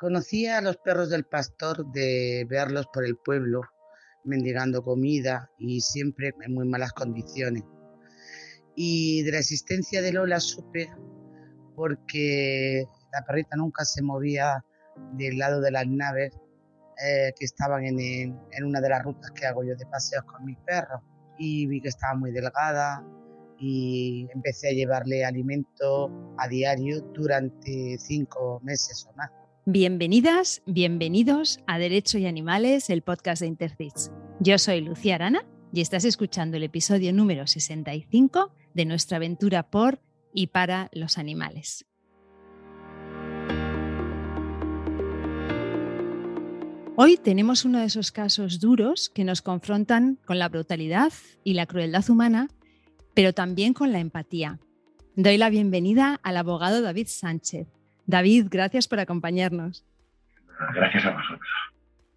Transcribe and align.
Conocía 0.00 0.56
a 0.56 0.62
los 0.62 0.78
perros 0.78 1.10
del 1.10 1.24
pastor 1.24 1.92
de 1.92 2.46
verlos 2.48 2.86
por 2.90 3.04
el 3.04 3.18
pueblo, 3.18 3.60
mendigando 4.24 4.82
comida 4.82 5.50
y 5.58 5.82
siempre 5.82 6.32
en 6.40 6.54
muy 6.54 6.66
malas 6.66 6.94
condiciones. 6.94 7.64
Y 8.74 9.22
de 9.24 9.32
la 9.32 9.40
existencia 9.40 10.00
de 10.00 10.14
Lola 10.14 10.40
supe 10.40 10.90
porque 11.76 12.86
la 13.12 13.26
perrita 13.26 13.56
nunca 13.56 13.84
se 13.84 14.00
movía 14.00 14.64
del 15.18 15.36
lado 15.36 15.60
de 15.60 15.70
las 15.70 15.86
naves 15.86 16.32
eh, 17.04 17.34
que 17.38 17.44
estaban 17.44 17.84
en, 17.84 18.00
en, 18.00 18.64
una 18.64 18.80
de 18.80 18.88
las 18.88 19.02
rutas 19.02 19.30
que 19.32 19.44
hago 19.44 19.64
yo 19.64 19.76
de 19.76 19.84
paseos 19.84 20.24
con 20.24 20.46
mis 20.46 20.56
perros. 20.60 21.02
Y 21.38 21.66
vi 21.66 21.82
que 21.82 21.88
estaba 21.88 22.14
muy 22.14 22.32
delgada 22.32 23.04
y 23.58 24.26
empecé 24.32 24.70
a 24.70 24.72
llevarle 24.72 25.26
alimento 25.26 26.34
a 26.38 26.48
diario 26.48 27.02
durante 27.12 27.98
cinco 27.98 28.60
meses 28.64 29.06
o 29.06 29.12
más. 29.12 29.30
Bienvenidas, 29.72 30.62
bienvenidos 30.66 31.60
a 31.68 31.78
Derecho 31.78 32.18
y 32.18 32.26
Animales, 32.26 32.90
el 32.90 33.02
podcast 33.02 33.40
de 33.40 33.46
Intercits. 33.46 34.10
Yo 34.40 34.58
soy 34.58 34.80
Lucía 34.80 35.14
Arana 35.14 35.46
y 35.72 35.80
estás 35.80 36.04
escuchando 36.04 36.56
el 36.56 36.64
episodio 36.64 37.12
número 37.12 37.46
65 37.46 38.52
de 38.74 38.84
nuestra 38.84 39.18
aventura 39.18 39.70
por 39.70 40.00
y 40.34 40.48
para 40.48 40.90
los 40.92 41.18
animales. 41.18 41.86
Hoy 46.96 47.16
tenemos 47.16 47.64
uno 47.64 47.78
de 47.78 47.84
esos 47.84 48.10
casos 48.10 48.58
duros 48.58 49.08
que 49.08 49.22
nos 49.22 49.40
confrontan 49.40 50.18
con 50.26 50.40
la 50.40 50.48
brutalidad 50.48 51.12
y 51.44 51.54
la 51.54 51.66
crueldad 51.66 52.10
humana, 52.10 52.48
pero 53.14 53.32
también 53.34 53.72
con 53.72 53.92
la 53.92 54.00
empatía. 54.00 54.58
Doy 55.14 55.38
la 55.38 55.48
bienvenida 55.48 56.18
al 56.24 56.38
abogado 56.38 56.82
David 56.82 57.06
Sánchez, 57.06 57.68
David, 58.10 58.48
gracias 58.50 58.88
por 58.88 59.00
acompañarnos. 59.00 59.84
Gracias 60.74 61.06
a 61.06 61.12
vosotros. 61.12 61.48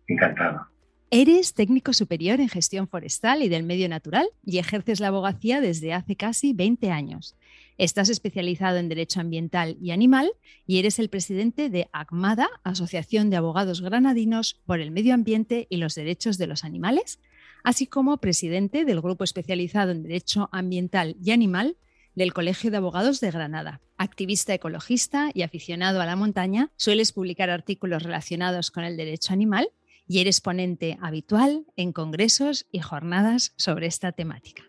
Encantado. 0.07 0.67
Eres 1.11 1.53
técnico 1.53 1.93
superior 1.93 2.39
en 2.39 2.49
gestión 2.49 2.87
forestal 2.87 3.43
y 3.43 3.47
del 3.47 3.61
medio 3.61 3.87
natural 3.87 4.27
y 4.43 4.57
ejerces 4.57 4.99
la 4.99 5.09
abogacía 5.09 5.61
desde 5.61 5.93
hace 5.93 6.15
casi 6.15 6.53
20 6.53 6.89
años. 6.89 7.35
Estás 7.77 8.09
especializado 8.09 8.77
en 8.77 8.89
derecho 8.89 9.21
ambiental 9.21 9.77
y 9.79 9.91
animal 9.91 10.31
y 10.65 10.79
eres 10.79 10.97
el 10.97 11.09
presidente 11.09 11.69
de 11.69 11.87
ACMADA, 11.91 12.49
Asociación 12.63 13.29
de 13.29 13.37
Abogados 13.37 13.81
Granadinos 13.81 14.59
por 14.65 14.79
el 14.79 14.89
Medio 14.89 15.13
Ambiente 15.13 15.67
y 15.69 15.77
los 15.77 15.93
Derechos 15.93 16.39
de 16.39 16.47
los 16.47 16.63
Animales, 16.63 17.19
así 17.63 17.85
como 17.85 18.17
presidente 18.17 18.83
del 18.83 19.01
Grupo 19.01 19.23
Especializado 19.23 19.91
en 19.91 20.01
Derecho 20.01 20.49
Ambiental 20.51 21.15
y 21.23 21.29
Animal 21.29 21.77
del 22.15 22.33
Colegio 22.33 22.71
de 22.71 22.77
Abogados 22.77 23.19
de 23.19 23.31
Granada. 23.31 23.81
Activista 23.97 24.53
ecologista 24.53 25.31
y 25.33 25.41
aficionado 25.43 26.01
a 26.01 26.05
la 26.05 26.15
montaña, 26.15 26.71
sueles 26.75 27.11
publicar 27.11 27.49
artículos 27.49 28.03
relacionados 28.03 28.71
con 28.71 28.83
el 28.83 28.97
derecho 28.97 29.33
animal 29.33 29.69
y 30.07 30.19
eres 30.19 30.41
ponente 30.41 30.97
habitual 31.01 31.65
en 31.75 31.93
congresos 31.93 32.67
y 32.71 32.79
jornadas 32.79 33.53
sobre 33.57 33.87
esta 33.87 34.11
temática. 34.11 34.63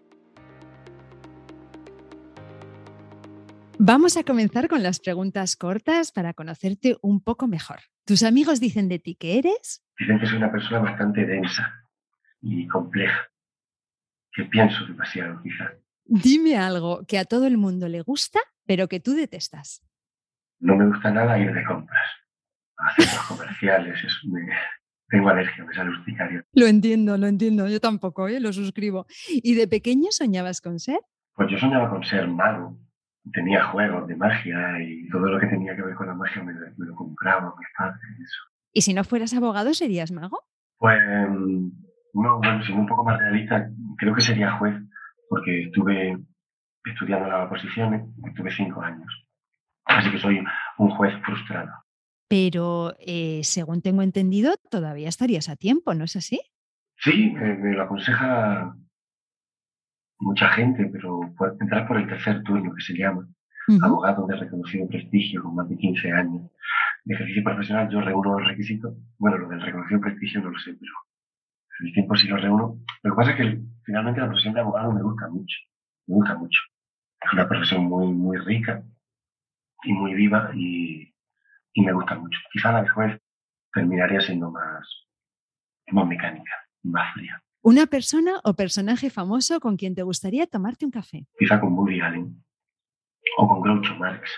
Vamos 3.78 4.17
a 4.17 4.22
comenzar 4.22 4.69
con 4.69 4.84
las 4.84 5.00
preguntas 5.00 5.56
cortas 5.56 6.12
para 6.12 6.33
conocerte 6.33 6.97
un 7.03 7.20
poco 7.20 7.48
mejor. 7.48 7.81
¿Tus 8.05 8.22
amigos 8.22 8.61
dicen 8.61 8.89
de 8.89 9.00
ti 9.00 9.17
que 9.17 9.39
eres? 9.39 9.84
Dicen 9.98 10.20
que 10.20 10.27
soy 10.27 10.37
una 10.37 10.53
persona 10.53 10.78
bastante 10.78 11.27
densa 11.27 11.89
y 12.41 12.69
compleja, 12.69 13.28
que 14.33 14.45
pienso 14.45 14.84
demasiado 14.87 15.42
quizás. 15.42 15.83
Dime 16.05 16.56
algo 16.56 17.05
que 17.06 17.19
a 17.19 17.24
todo 17.24 17.47
el 17.47 17.56
mundo 17.56 17.88
le 17.88 18.02
gusta, 18.02 18.41
pero 18.66 18.88
que 18.88 19.00
tú 19.00 19.12
detestas. 19.12 19.83
No 20.60 20.77
me 20.77 20.86
gusta 20.86 21.10
nada 21.10 21.38
ir 21.38 21.52
de 21.52 21.64
compras 21.64 22.08
a 22.77 22.94
centros 22.94 23.22
comerciales. 23.27 24.00
tengo 25.08 25.28
alergia, 25.28 25.64
me 25.64 25.75
sale 25.75 25.91
urticaria. 25.91 26.44
Lo 26.52 26.66
entiendo, 26.66 27.16
lo 27.16 27.27
entiendo. 27.27 27.69
Yo 27.69 27.80
tampoco, 27.80 28.28
¿eh? 28.28 28.41
lo 28.41 28.52
suscribo. 28.52 29.06
¿Y 29.28 29.55
de 29.55 29.66
pequeño 29.66 30.09
soñabas 30.10 30.60
con 30.60 30.78
ser? 30.78 31.00
Pues 31.34 31.50
yo 31.50 31.59
soñaba 31.59 31.88
con 31.88 32.04
ser 32.04 32.28
mago. 32.28 32.78
Tenía 33.32 33.65
juegos 33.65 34.06
de 34.06 34.16
magia 34.16 34.78
y 34.82 35.09
todo 35.09 35.26
lo 35.26 35.41
que 35.41 35.47
tenía 35.47 35.75
que 35.75 35.82
ver 35.82 35.94
con 35.94 36.06
la 36.06 36.15
magia 36.15 36.42
me, 36.42 36.53
lo 36.53 36.94
compraba 36.94 37.54
mis 37.59 37.69
padres. 37.76 38.00
Eso. 38.21 38.42
¿Y 38.72 38.82
si 38.82 38.92
no 38.92 39.04
fueras 39.04 39.32
abogado, 39.32 39.72
serías 39.72 40.12
mago? 40.12 40.42
Pues 40.76 40.98
no, 42.12 42.38
bueno, 42.38 42.62
siendo 42.62 42.82
un 42.82 42.88
poco 42.88 43.04
más 43.04 43.19
realista, 43.19 43.71
creo 43.97 44.15
que 44.15 44.21
sería 44.21 44.59
juez 44.59 44.75
porque 45.28 45.64
estuve 45.64 46.18
estudiando 46.84 47.28
las 47.28 47.46
oposiciones, 47.46 48.02
tuve 48.36 48.50
cinco 48.50 48.82
años. 48.82 49.08
Así 49.84 50.10
que 50.10 50.18
soy 50.18 50.42
un 50.78 50.90
juez 50.90 51.14
frustrado. 51.24 51.70
Pero, 52.28 52.94
eh, 52.98 53.40
según 53.44 53.82
tengo 53.82 54.02
entendido, 54.02 54.54
todavía 54.70 55.08
estarías 55.08 55.48
a 55.48 55.56
tiempo, 55.56 55.94
¿no 55.94 56.04
es 56.04 56.16
así? 56.16 56.40
Sí, 56.98 57.30
me, 57.30 57.74
lo 57.74 57.82
aconseja 57.82 58.74
mucha 60.20 60.48
gente, 60.48 60.86
pero 60.86 61.20
entrar 61.60 61.86
por 61.86 61.98
el 61.98 62.08
tercer 62.08 62.42
turno, 62.42 62.74
que 62.74 62.82
se 62.82 62.96
llama, 62.96 63.28
abogado 63.82 64.26
de 64.26 64.36
reconocido 64.36 64.88
prestigio 64.88 65.42
con 65.42 65.54
más 65.54 65.68
de 65.68 65.76
15 65.76 66.12
años 66.12 66.50
de 67.04 67.14
ejercicio 67.14 67.44
profesional, 67.44 67.88
yo 67.91 68.00
reúno 68.00 68.38
los 68.38 68.48
requisitos. 68.48 68.96
Bueno, 69.18 69.38
lo 69.38 69.48
del 69.48 69.60
reconocido 69.60 70.00
prestigio 70.00 70.41
no 70.41 70.50
lo 70.50 70.58
sé, 70.58 70.74
pero 70.74 70.92
el 71.80 71.92
tiempo 71.92 72.16
sí 72.16 72.28
lo 72.28 72.36
reúno. 72.36 72.78
Lo 73.02 73.10
que 73.10 73.16
pasa 73.16 73.30
es 73.32 73.36
que 73.36 73.60
finalmente 73.84 74.20
la 74.20 74.26
profesión 74.26 74.54
de 74.54 74.60
abogado 74.60 74.92
me 74.92 75.02
gusta 75.02 75.28
mucho, 75.28 75.56
me 76.06 76.14
gusta 76.14 76.34
mucho. 76.36 76.60
Es 77.20 77.32
una 77.32 77.48
profesión 77.48 77.84
muy, 77.84 78.06
muy 78.08 78.38
rica 78.38 78.82
y 79.84 79.92
muy 79.92 80.14
viva 80.14 80.50
y, 80.54 81.12
me 81.76 81.92
gusta 81.92 82.14
mucho. 82.14 82.38
Quizá 82.52 82.72
la 82.72 82.82
de 82.82 82.88
juez 82.88 83.20
terminaría 83.72 84.20
siendo 84.20 84.50
más, 84.50 84.86
más 85.90 86.06
mecánica, 86.06 86.52
más 86.84 87.12
fría. 87.14 87.42
¿Una 87.62 87.86
persona 87.86 88.41
o 88.44 88.54
personaje 88.54 89.10
famoso 89.10 89.58
con 89.58 89.76
quien 89.76 89.94
te 89.94 90.02
gustaría 90.02 90.46
tomarte 90.46 90.84
un 90.84 90.91
café? 90.91 91.26
Quizá 91.38 91.60
con 91.60 91.72
Woody 91.72 92.00
Allen 92.00 92.44
o 93.38 93.48
con 93.48 93.62
Groucho 93.62 93.94
Marx. 93.96 94.30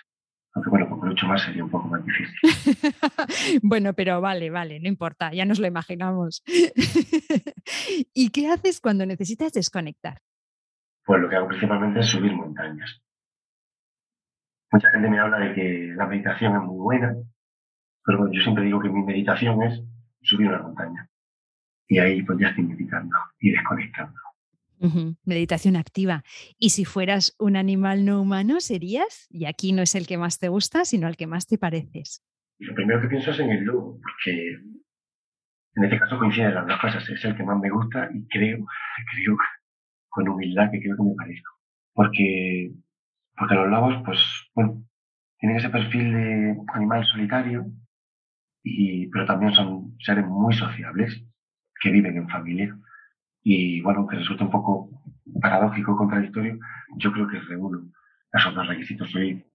Aunque 0.57 0.71
bueno, 0.71 0.89
con 0.89 1.07
mucho 1.07 1.27
más 1.27 1.43
sería 1.43 1.63
un 1.63 1.71
poco 1.71 1.87
más 1.87 2.03
difícil. 2.03 2.35
bueno, 3.63 3.93
pero 3.93 4.23
vale, 4.23 4.49
vale, 4.49 4.81
no 4.81 4.89
importa, 4.89 5.31
ya 5.35 5.45
nos 5.45 5.59
lo 5.59 5.67
imaginamos. 5.67 6.43
¿Y 8.15 8.31
qué 8.31 8.49
haces 8.49 8.81
cuando 8.81 9.05
necesitas 9.05 9.53
desconectar? 9.53 10.23
Pues 11.05 11.21
lo 11.21 11.29
que 11.29 11.37
hago 11.37 11.49
principalmente 11.49 12.01
es 12.01 12.07
subir 12.07 12.33
montañas. 12.33 13.03
Mucha 14.73 14.91
gente 14.93 15.11
me 15.11 15.19
habla 15.19 15.41
de 15.41 15.55
que 15.55 15.93
la 15.95 16.07
meditación 16.07 16.57
es 16.57 16.63
muy 16.63 16.79
buena, 16.79 17.15
pero 18.03 18.19
bueno, 18.19 18.33
yo 18.33 18.41
siempre 18.41 18.65
digo 18.65 18.81
que 18.81 18.89
mi 18.89 19.03
meditación 19.03 19.63
es 19.63 19.83
subir 20.23 20.49
una 20.49 20.63
montaña. 20.63 21.07
Y 21.87 21.99
ahí 21.99 22.23
pues 22.23 22.39
ya 22.39 22.49
estoy 22.49 22.65
meditando 22.65 23.15
y 23.41 23.51
desconectando. 23.51 24.19
Meditación 25.25 25.77
activa. 25.77 26.23
Y 26.59 26.71
si 26.71 26.85
fueras 26.85 27.35
un 27.39 27.57
animal 27.57 28.05
no 28.05 28.21
humano, 28.21 28.61
serías, 28.61 29.27
y 29.31 29.47
aquí 29.47 29.73
no 29.73 29.83
es 29.83 29.95
el 29.95 30.07
que 30.07 30.19
más 30.19 30.39
te 30.39 30.49
gusta, 30.49 30.85
sino 30.85 31.09
el 31.09 31.17
que 31.17 31.27
más 31.27 31.47
te 31.47 31.59
pareces. 31.59 32.23
Lo 32.59 32.75
primero 32.75 33.01
que 33.01 33.09
pienso 33.09 33.31
es 33.31 33.39
en 33.41 33.51
el 33.51 33.65
lobo, 33.65 34.01
porque 34.01 34.49
en 35.77 35.85
este 35.85 35.99
caso 35.99 36.19
coinciden 36.19 36.55
las 36.55 36.67
dos 36.67 36.81
cosas. 36.81 37.09
Es 37.09 37.25
el 37.25 37.37
que 37.37 37.45
más 37.45 37.59
me 37.59 37.71
gusta 37.71 38.09
y 38.13 38.27
creo, 38.29 38.59
creo 39.13 39.37
con 40.09 40.29
humildad 40.29 40.71
que 40.71 40.81
creo 40.81 40.97
que 40.97 41.03
me 41.03 41.15
parezco. 41.15 41.53
Porque, 41.93 42.73
porque 43.37 43.55
los 43.55 43.69
lobos, 43.69 44.03
pues, 44.05 44.19
bueno, 44.55 44.83
tienen 45.39 45.59
ese 45.59 45.69
perfil 45.69 46.13
de 46.13 46.57
animal 46.75 47.05
solitario, 47.05 47.67
y, 48.63 49.07
pero 49.09 49.27
también 49.27 49.53
son 49.53 49.97
seres 50.01 50.27
muy 50.27 50.55
sociables, 50.55 51.23
que 51.81 51.91
viven 51.91 52.17
en 52.17 52.29
familia. 52.29 52.77
Y 53.49 53.81
bueno, 53.81 54.09
que 54.09 54.17
resulta 54.17 54.43
un 54.43 54.51
poco 54.51 54.91
paradójico, 55.41 55.97
contradictorio, 55.97 56.59
yo 56.97 57.13
creo 57.13 57.29
que 57.29 57.39
reúno 57.39 57.93
esos 58.33 58.53
dos 58.53 58.67
requisitos. 58.67 59.09
Soy 59.09 59.47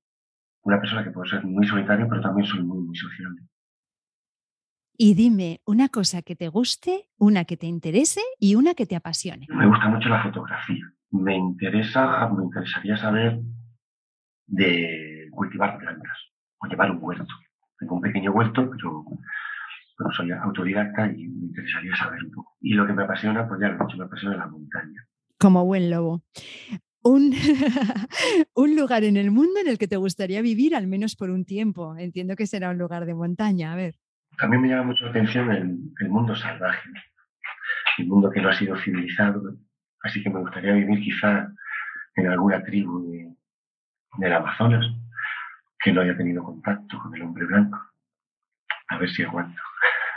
una 0.61 0.79
persona 0.79 1.03
que 1.03 1.11
puede 1.11 1.29
ser 1.29 1.43
muy 1.43 1.67
solitaria, 1.67 2.07
pero 2.07 2.21
también 2.21 2.47
soy 2.47 2.63
muy, 2.63 2.81
muy 2.85 2.95
sociable. 2.95 3.41
Y 4.97 5.13
dime 5.13 5.59
una 5.65 5.89
cosa 5.89 6.21
que 6.21 6.37
te 6.37 6.47
guste, 6.47 7.09
una 7.17 7.43
que 7.43 7.57
te 7.57 7.67
interese 7.67 8.21
y 8.39 8.55
una 8.55 8.75
que 8.75 8.85
te 8.85 8.95
apasione. 8.95 9.47
Me 9.49 9.67
gusta 9.67 9.89
mucho 9.89 10.07
la 10.07 10.23
fotografía. 10.23 10.85
Me 11.09 11.35
interesa, 11.35 12.29
me 12.29 12.45
interesaría 12.45 12.95
saber 12.95 13.41
de 14.47 15.27
cultivar 15.31 15.77
plantas 15.77 16.17
o 16.59 16.67
llevar 16.67 16.91
un 16.91 16.99
huerto. 17.01 17.33
Tengo 17.77 17.95
un 17.95 18.01
pequeño 18.01 18.31
huerto, 18.31 18.71
pero 18.71 19.03
soy 20.15 20.31
autodidacta 20.31 21.11
y 21.11 21.27
me 21.27 21.45
interesaría 21.45 21.95
saber 21.95 22.23
un 22.23 22.31
poco. 22.31 22.57
Y 22.61 22.73
lo 22.73 22.85
que 22.87 22.93
me 22.93 23.03
apasiona, 23.03 23.47
pues 23.47 23.59
ya 23.61 23.69
lo 23.69 23.75
he 23.75 23.85
dicho, 23.85 23.97
me 23.97 24.05
apasiona 24.05 24.37
la 24.37 24.47
montaña. 24.47 25.05
Como 25.39 25.65
buen 25.65 25.89
lobo. 25.89 26.23
Un, 27.03 27.33
un, 28.55 28.75
lugar 28.75 29.03
en 29.03 29.17
el 29.17 29.31
mundo 29.31 29.59
en 29.59 29.67
el 29.67 29.77
que 29.77 29.87
te 29.87 29.97
gustaría 29.97 30.41
vivir 30.41 30.75
al 30.75 30.87
menos 30.87 31.15
por 31.15 31.29
un 31.29 31.45
tiempo. 31.45 31.95
Entiendo 31.97 32.35
que 32.35 32.47
será 32.47 32.69
un 32.69 32.77
lugar 32.77 33.05
de 33.05 33.15
montaña. 33.15 33.73
A 33.73 33.75
ver. 33.75 33.95
También 34.37 34.61
me 34.61 34.69
llama 34.69 34.83
mucho 34.83 35.05
la 35.05 35.11
atención 35.11 35.51
el, 35.51 35.77
el 35.99 36.09
mundo 36.09 36.35
salvaje, 36.35 36.89
el 37.97 38.07
mundo 38.07 38.29
que 38.31 38.41
no 38.41 38.49
ha 38.49 38.53
sido 38.53 38.75
civilizado. 38.77 39.41
Así 40.03 40.23
que 40.23 40.29
me 40.29 40.39
gustaría 40.39 40.73
vivir 40.73 40.99
quizá 41.01 41.51
en 42.15 42.27
alguna 42.27 42.63
tribu 42.63 43.11
de, 43.11 43.35
del 44.17 44.33
Amazonas 44.33 44.85
que 45.79 45.91
no 45.91 46.01
haya 46.01 46.15
tenido 46.15 46.43
contacto 46.43 46.99
con 46.99 47.15
el 47.15 47.23
hombre 47.23 47.45
blanco 47.45 47.79
a 48.91 48.97
ver 48.97 49.09
si 49.09 49.23
aguanto. 49.23 49.61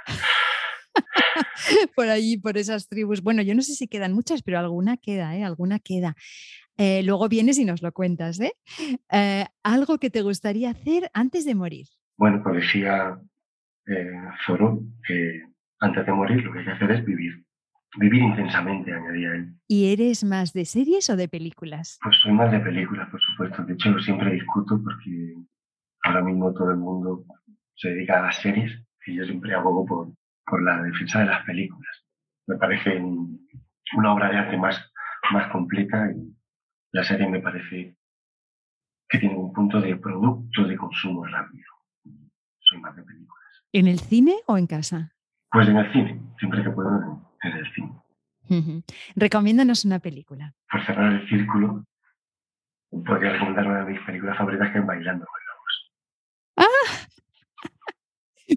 por 1.97 2.09
allí, 2.09 2.39
por 2.39 2.57
esas 2.57 2.89
tribus. 2.89 3.23
Bueno, 3.23 3.43
yo 3.43 3.55
no 3.55 3.63
sé 3.63 3.75
si 3.75 3.89
quedan 3.89 4.13
muchas, 4.13 4.43
pero 4.43 4.59
alguna 4.59 4.97
queda, 4.97 5.37
¿eh? 5.37 5.45
Alguna 5.45 5.79
queda. 5.79 6.15
Eh, 6.77 7.03
luego 7.05 7.29
vienes 7.29 7.59
y 7.59 7.65
nos 7.65 7.83
lo 7.83 7.93
cuentas, 7.93 8.41
¿eh? 8.41 8.53
¿eh? 9.13 9.47
Algo 9.63 9.99
que 9.99 10.11
te 10.11 10.23
gustaría 10.23 10.71
hacer 10.71 11.11
antes 11.15 11.45
de 11.45 11.55
morir. 11.55 11.87
Bueno, 12.17 12.43
pues 12.43 12.57
decía 12.57 13.19
eh, 13.87 14.11
Foro 14.47 14.81
que 15.07 15.43
antes 15.81 16.07
de 16.07 16.13
morir 16.13 16.43
lo 16.43 16.53
que 16.53 16.61
hay 16.61 16.65
que 16.65 16.71
hacer 16.73 16.91
es 16.91 17.05
vivir. 17.05 17.45
Vivir 17.97 18.23
intensamente, 18.23 18.93
añadía 18.93 19.35
él. 19.35 19.55
¿Y 19.69 19.93
eres 19.93 20.25
más 20.25 20.53
de 20.53 20.65
series 20.65 21.09
o 21.11 21.17
de 21.17 21.29
películas? 21.29 21.99
Pues 22.03 22.17
soy 22.23 22.33
más 22.33 22.51
de 22.51 22.59
películas, 22.59 23.09
por 23.09 23.21
supuesto. 23.21 23.63
De 23.63 23.75
hecho, 23.75 23.97
siempre 24.01 24.33
discuto 24.33 24.81
porque 24.83 25.35
ahora 26.03 26.23
mismo 26.23 26.53
todo 26.53 26.73
el 26.73 26.79
mundo 26.79 27.25
se 27.77 27.91
dedica 27.91 28.19
a 28.19 28.23
las 28.23 28.37
series 28.41 28.73
y 29.07 29.17
yo 29.17 29.25
siempre 29.25 29.55
abogo 29.55 29.85
por, 29.87 30.09
por 30.47 30.63
la 30.63 30.83
defensa 30.83 31.21
de 31.21 31.27
las 31.27 31.45
películas. 31.45 32.05
Me 32.47 32.57
parece 32.57 33.01
una 33.97 34.13
obra 34.13 34.31
de 34.31 34.39
arte 34.39 34.57
más, 34.57 34.93
más 35.33 35.51
completa 35.51 36.11
y 36.13 36.35
la 36.93 37.05
serie 37.05 37.29
me 37.29 37.41
parece 37.41 37.97
que 39.09 39.19
tiene 39.19 39.37
un 39.37 39.53
punto 39.53 39.81
de 39.81 39.97
producto 39.97 40.65
de 40.65 40.77
consumo 40.77 41.25
rápido. 41.27 41.67
Soy 42.61 42.81
más 42.81 42.97
de 42.97 43.03
películas. 43.03 43.45
¿En 43.73 43.89
el 43.89 43.99
cine 43.99 44.37
o 44.47 44.57
en 44.57 44.67
casa? 44.67 45.13
Pues 45.51 45.69
en 45.69 45.77
el 45.77 45.93
cine, 45.93 46.21
siempre 46.39 46.63
que 46.63 46.71
puedo 46.71 47.35
en 47.43 47.53
el 47.53 47.73
cine. 47.73 48.85
Recomiéndanos 49.17 49.85
una 49.85 49.99
película. 49.99 50.55
Por 50.71 50.85
cerrar 50.85 51.13
el 51.13 51.29
círculo, 51.29 51.85
podría 52.91 53.33
recomendar 53.33 53.67
una 53.67 53.85
de 53.85 53.93
mis 53.93 54.01
películas 54.03 54.37
favoritas 54.37 54.73
que 54.73 54.79
es 54.79 54.87
Bailando 54.87 55.27
con 55.27 55.41
Lobos. 55.47 55.93
¡Ah! 56.57 57.04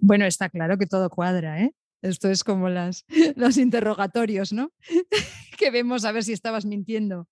Bueno, 0.02 0.26
está 0.26 0.50
claro 0.50 0.78
que 0.78 0.86
todo 0.86 1.10
cuadra, 1.10 1.62
¿eh? 1.62 1.74
Esto 2.02 2.30
es 2.30 2.44
como 2.44 2.70
las, 2.70 3.06
los 3.36 3.58
interrogatorios, 3.58 4.54
¿no? 4.54 4.72
que 5.58 5.72
vemos 5.72 6.06
a 6.06 6.12
ver 6.12 6.24
si 6.24 6.34
estabas 6.34 6.66
mintiendo. 6.66 7.28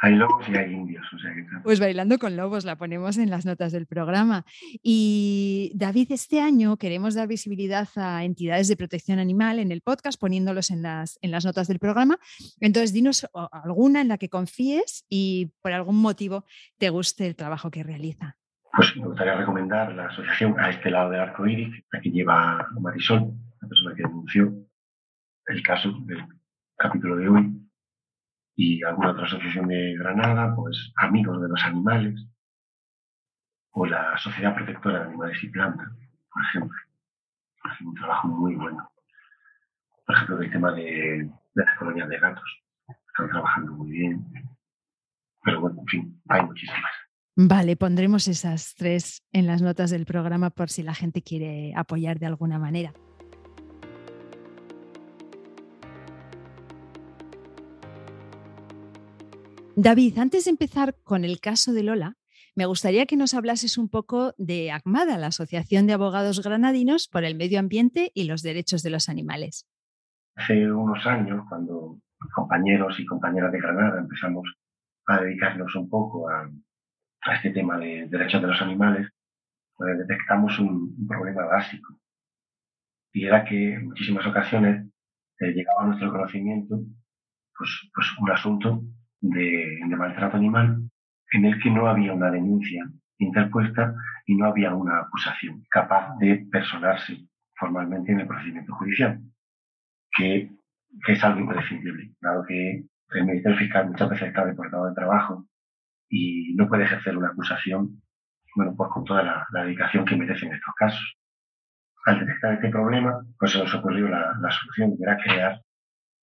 Hay 0.00 0.14
lobos 0.14 0.46
y 0.48 0.56
hay 0.56 0.72
indios. 0.72 1.04
O 1.12 1.18
sea 1.18 1.34
que... 1.34 1.44
Pues 1.64 1.80
bailando 1.80 2.18
con 2.18 2.36
lobos, 2.36 2.64
la 2.64 2.78
ponemos 2.78 3.18
en 3.18 3.30
las 3.30 3.44
notas 3.44 3.72
del 3.72 3.86
programa. 3.86 4.46
Y 4.82 5.72
David, 5.74 6.12
este 6.12 6.40
año 6.40 6.76
queremos 6.76 7.14
dar 7.14 7.26
visibilidad 7.26 7.88
a 7.96 8.24
entidades 8.24 8.68
de 8.68 8.76
protección 8.76 9.18
animal 9.18 9.58
en 9.58 9.72
el 9.72 9.80
podcast, 9.80 10.18
poniéndolos 10.20 10.70
en 10.70 10.82
las, 10.82 11.18
en 11.20 11.32
las 11.32 11.44
notas 11.44 11.66
del 11.66 11.80
programa. 11.80 12.18
Entonces, 12.60 12.92
dinos 12.92 13.26
alguna 13.50 14.00
en 14.00 14.08
la 14.08 14.18
que 14.18 14.28
confíes 14.28 15.04
y 15.08 15.50
por 15.62 15.72
algún 15.72 15.96
motivo 15.96 16.44
te 16.78 16.90
guste 16.90 17.26
el 17.26 17.34
trabajo 17.34 17.70
que 17.70 17.82
realiza. 17.82 18.37
Pues 18.72 18.96
me 18.96 19.06
gustaría 19.06 19.34
recomendar 19.34 19.92
la 19.94 20.06
asociación 20.06 20.58
a 20.60 20.70
este 20.70 20.90
lado 20.90 21.10
del 21.10 21.20
arco 21.20 21.46
iris, 21.46 21.84
la 21.90 22.00
que 22.00 22.10
lleva 22.10 22.68
Marisol, 22.80 23.32
la 23.60 23.68
persona 23.68 23.94
que 23.94 24.02
denunció 24.02 24.52
el 25.46 25.62
caso 25.62 25.92
del 26.04 26.24
capítulo 26.76 27.16
de 27.16 27.28
hoy, 27.28 27.58
y 28.54 28.82
alguna 28.82 29.12
otra 29.12 29.24
asociación 29.24 29.68
de 29.68 29.96
Granada, 29.96 30.54
pues 30.54 30.92
Amigos 30.96 31.40
de 31.40 31.48
los 31.48 31.64
Animales, 31.64 32.26
o 33.70 33.86
la 33.86 34.18
Sociedad 34.18 34.54
Protectora 34.54 34.98
de 34.98 35.04
Animales 35.06 35.42
y 35.42 35.48
Plantas, 35.48 35.88
por 36.32 36.42
ejemplo. 36.42 36.78
Hacen 37.62 37.86
un 37.86 37.94
trabajo 37.94 38.28
muy 38.28 38.54
bueno. 38.56 38.90
Por 40.06 40.16
ejemplo, 40.16 40.40
el 40.40 40.50
tema 40.50 40.72
de, 40.72 41.30
las 41.54 41.78
colonias 41.78 42.08
de 42.08 42.18
gatos. 42.18 42.62
Están 42.88 43.28
trabajando 43.28 43.72
muy 43.72 43.90
bien. 43.90 44.24
Pero 45.44 45.60
bueno, 45.60 45.80
en 45.80 45.86
fin, 45.86 46.22
hay 46.28 46.42
muchísimas. 46.42 46.97
Vale, 47.40 47.76
pondremos 47.76 48.26
esas 48.26 48.74
tres 48.74 49.22
en 49.32 49.46
las 49.46 49.62
notas 49.62 49.90
del 49.90 50.06
programa 50.06 50.50
por 50.50 50.70
si 50.70 50.82
la 50.82 50.92
gente 50.92 51.22
quiere 51.22 51.72
apoyar 51.76 52.18
de 52.18 52.26
alguna 52.26 52.58
manera. 52.58 52.92
David, 59.76 60.18
antes 60.18 60.46
de 60.46 60.50
empezar 60.50 60.96
con 61.04 61.24
el 61.24 61.38
caso 61.38 61.72
de 61.72 61.84
Lola, 61.84 62.16
me 62.56 62.66
gustaría 62.66 63.06
que 63.06 63.16
nos 63.16 63.34
hablases 63.34 63.78
un 63.78 63.88
poco 63.88 64.34
de 64.36 64.72
ACMADA, 64.72 65.16
la 65.16 65.28
Asociación 65.28 65.86
de 65.86 65.92
Abogados 65.92 66.42
Granadinos 66.42 67.06
por 67.06 67.22
el 67.22 67.36
Medio 67.36 67.60
Ambiente 67.60 68.10
y 68.14 68.24
los 68.24 68.42
Derechos 68.42 68.82
de 68.82 68.90
los 68.90 69.08
Animales. 69.08 69.64
Hace 70.34 70.72
unos 70.72 71.06
años, 71.06 71.44
cuando 71.48 72.00
compañeros 72.34 72.98
y 72.98 73.06
compañeras 73.06 73.52
de 73.52 73.60
Granada 73.60 74.00
empezamos 74.00 74.42
a 75.06 75.20
dedicarnos 75.20 75.72
un 75.76 75.88
poco 75.88 76.28
a, 76.28 76.50
este 77.34 77.50
tema 77.50 77.78
de 77.78 78.06
derechos 78.08 78.40
de 78.40 78.48
los 78.48 78.60
animales, 78.62 79.08
pues 79.76 79.98
detectamos 79.98 80.58
un, 80.58 81.06
problema 81.06 81.44
básico. 81.46 81.98
Y 83.12 83.26
era 83.26 83.44
que 83.44 83.74
en 83.74 83.86
muchísimas 83.86 84.26
ocasiones 84.26 84.86
eh, 85.40 85.52
llegaba 85.52 85.82
a 85.82 85.86
nuestro 85.86 86.10
conocimiento 86.10 86.80
pues, 87.56 87.90
pues 87.94 88.06
un 88.20 88.30
asunto 88.30 88.82
de, 89.20 89.80
maltrato 89.96 90.36
animal 90.36 90.78
en 91.32 91.44
el 91.44 91.60
que 91.60 91.70
no 91.70 91.88
había 91.88 92.12
una 92.12 92.30
denuncia 92.30 92.88
interpuesta 93.18 93.94
y 94.26 94.36
no 94.36 94.46
había 94.46 94.74
una 94.74 95.00
acusación 95.00 95.64
capaz 95.70 96.16
de 96.18 96.46
personarse 96.50 97.26
formalmente 97.56 98.12
en 98.12 98.20
el 98.20 98.26
procedimiento 98.28 98.72
judicial, 98.74 99.20
que, 100.16 100.50
es 101.08 101.24
algo 101.24 101.40
imprescindible, 101.40 102.12
dado 102.20 102.44
que 102.44 102.84
el 103.10 103.24
Ministerio 103.24 103.58
Fiscal 103.58 103.88
muchas 103.88 104.08
veces 104.08 104.28
está 104.28 104.44
deportado 104.46 104.86
de 104.86 104.94
trabajo 104.94 105.46
y 106.08 106.54
no 106.54 106.68
puede 106.68 106.84
ejercer 106.84 107.16
una 107.16 107.28
acusación, 107.28 108.02
bueno, 108.56 108.74
pues 108.76 108.90
con 108.90 109.04
toda 109.04 109.22
la, 109.22 109.46
dedicación 109.62 110.04
que 110.04 110.16
merecen 110.16 110.52
estos 110.52 110.74
casos. 110.74 111.16
Al 112.06 112.20
detectar 112.20 112.54
este 112.54 112.70
problema, 112.70 113.20
pues 113.38 113.52
se 113.52 113.58
nos 113.58 113.74
ocurrió 113.74 114.08
la, 114.08 114.34
la 114.40 114.50
solución, 114.50 114.96
que 114.96 115.02
era 115.02 115.18
crear 115.18 115.60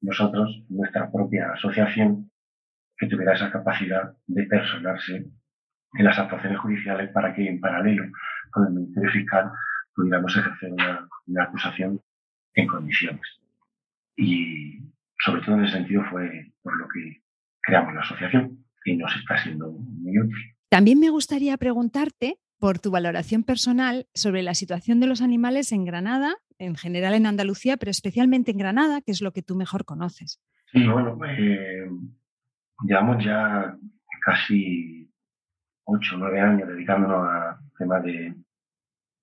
nosotros 0.01 0.63
nuestra 0.69 1.11
propia 1.11 1.51
asociación 1.53 2.31
que 2.97 3.07
tuviera 3.07 3.33
esa 3.33 3.51
capacidad 3.51 4.13
de 4.27 4.43
personarse 4.43 5.25
en 5.97 6.05
las 6.05 6.17
actuaciones 6.17 6.59
judiciales 6.59 7.11
para 7.11 7.33
que 7.33 7.47
en 7.47 7.59
paralelo 7.59 8.05
con 8.51 8.67
el 8.67 8.73
Ministerio 8.73 9.11
Fiscal 9.11 9.51
pudiéramos 9.93 10.35
ejercer 10.35 10.71
una, 10.71 11.43
acusación 11.43 12.01
en 12.53 12.67
condiciones. 12.67 13.41
Y 14.15 14.79
sobre 15.19 15.41
todo 15.41 15.55
en 15.55 15.65
ese 15.65 15.73
sentido 15.73 16.03
fue 16.09 16.53
por 16.61 16.77
lo 16.77 16.87
que 16.87 17.21
creamos 17.61 17.93
la 17.93 18.01
asociación 18.01 18.64
y 18.85 18.95
nos 18.95 19.13
está 19.15 19.41
siendo 19.43 19.71
muy 19.71 20.19
útil. 20.19 20.55
También 20.69 20.99
me 20.99 21.09
gustaría 21.09 21.57
preguntarte 21.57 22.37
por 22.59 22.79
tu 22.79 22.91
valoración 22.91 23.43
personal 23.43 24.07
sobre 24.13 24.43
la 24.43 24.53
situación 24.53 24.99
de 24.99 25.07
los 25.07 25.21
animales 25.21 25.71
en 25.71 25.85
Granada, 25.85 26.35
en 26.57 26.75
general 26.75 27.13
en 27.13 27.25
Andalucía, 27.25 27.77
pero 27.77 27.92
especialmente 27.92 28.51
en 28.51 28.57
Granada, 28.57 29.01
que 29.01 29.11
es 29.11 29.21
lo 29.21 29.33
que 29.33 29.42
tú 29.42 29.56
mejor 29.56 29.85
conoces. 29.85 30.39
Sí, 30.71 30.85
bueno, 30.87 31.18
eh, 31.25 31.89
llevamos 32.87 33.23
ya 33.23 33.77
casi 34.25 35.11
ocho 35.85 36.15
o 36.15 36.19
nueve 36.19 36.39
años 36.39 36.68
dedicándonos 36.68 37.27
a 37.27 37.59
temas 37.77 38.04
de, 38.04 38.33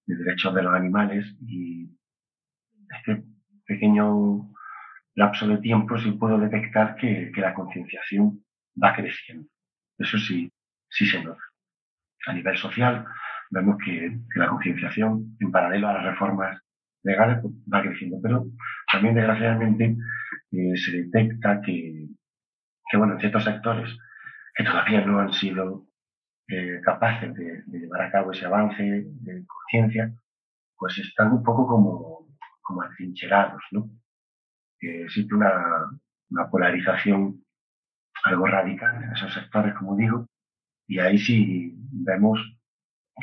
derechos 0.06 0.54
de 0.54 0.62
los 0.62 0.74
animales 0.74 1.26
y 1.46 1.90
este 2.98 3.24
pequeño 3.66 4.50
lapso 5.14 5.46
de 5.46 5.58
tiempo 5.58 5.98
sí 5.98 6.12
puedo 6.12 6.38
detectar 6.38 6.96
que, 6.96 7.32
la 7.36 7.54
concienciación 7.54 8.44
va 8.82 8.94
creciendo. 8.94 9.48
Eso 10.02 10.18
sí, 10.18 10.50
sí 10.90 11.06
se 11.06 11.22
nota. 11.22 11.42
A 12.26 12.32
nivel 12.32 12.56
social 12.56 13.04
vemos 13.50 13.76
que, 13.84 14.18
la 14.34 14.48
concienciación 14.48 15.36
en 15.40 15.52
paralelo 15.52 15.88
a 15.88 15.94
las 15.94 16.04
reformas 16.04 16.60
legales 17.04 17.38
pues, 17.42 17.54
va 17.72 17.82
creciendo, 17.82 18.18
pero 18.22 18.46
también 18.90 19.14
desgraciadamente 19.14 19.96
eh, 20.50 20.76
se 20.76 20.92
detecta 21.02 21.60
que, 21.60 22.08
que 22.90 22.96
bueno, 22.96 23.14
en 23.14 23.20
ciertos 23.20 23.44
sectores 23.44 23.96
que 24.54 24.64
todavía 24.64 25.04
no 25.04 25.20
han 25.20 25.32
sido 25.32 25.86
eh, 26.48 26.80
capaces 26.84 27.32
de, 27.34 27.62
llevar 27.66 28.02
a 28.02 28.10
cabo 28.10 28.32
ese 28.32 28.46
avance 28.46 28.82
de 28.82 29.46
conciencia, 29.46 30.12
pues 30.76 30.98
están 30.98 31.32
un 31.32 31.42
poco 31.42 31.66
como, 31.66 32.26
como 32.60 32.82
atrincherados, 32.82 33.62
¿no? 33.70 33.88
existe 34.80 35.32
una, 35.32 35.52
una 36.30 36.50
polarización 36.50 37.44
algo 38.24 38.46
radical 38.46 39.02
en 39.02 39.12
esos 39.12 39.32
sectores, 39.32 39.74
como 39.74 39.96
digo, 39.96 40.26
y 40.86 40.98
ahí 40.98 41.18
sí 41.18 41.74
vemos 41.76 42.38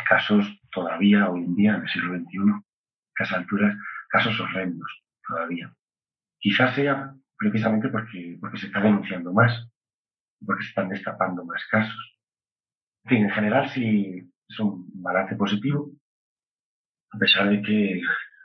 casos 0.08 0.46
todavía 0.72 1.29
hoy 1.29 1.44
en 1.44 1.56
día, 1.56 1.75
en 1.75 1.82
el 1.82 1.89
siglo 1.89 2.18
XXI, 2.18 2.38
a 2.51 3.24
esas 3.24 3.38
alturas, 3.38 3.77
casos 4.10 4.39
horrendos 4.39 5.03
todavía. 5.27 5.74
Quizás 6.39 6.75
sea 6.75 7.13
precisamente 7.38 7.89
porque, 7.89 8.38
porque 8.39 8.58
se 8.58 8.68
está 8.68 8.82
denunciando 8.82 9.34
más, 9.34 9.70
porque 10.46 10.63
se 10.63 10.70
están 10.70 10.89
destapando 10.89 11.44
más 11.46 11.63
casos. 11.70 12.20
En 13.06 13.24
en 13.24 13.29
general 13.32 13.70
sí 13.70 14.32
es 14.48 14.60
un 14.60 14.89
balance 15.01 15.36
positivo, 15.36 15.91
a 17.12 17.18
pesar 17.18 17.50
de 17.50 17.62
que, 17.62 18.01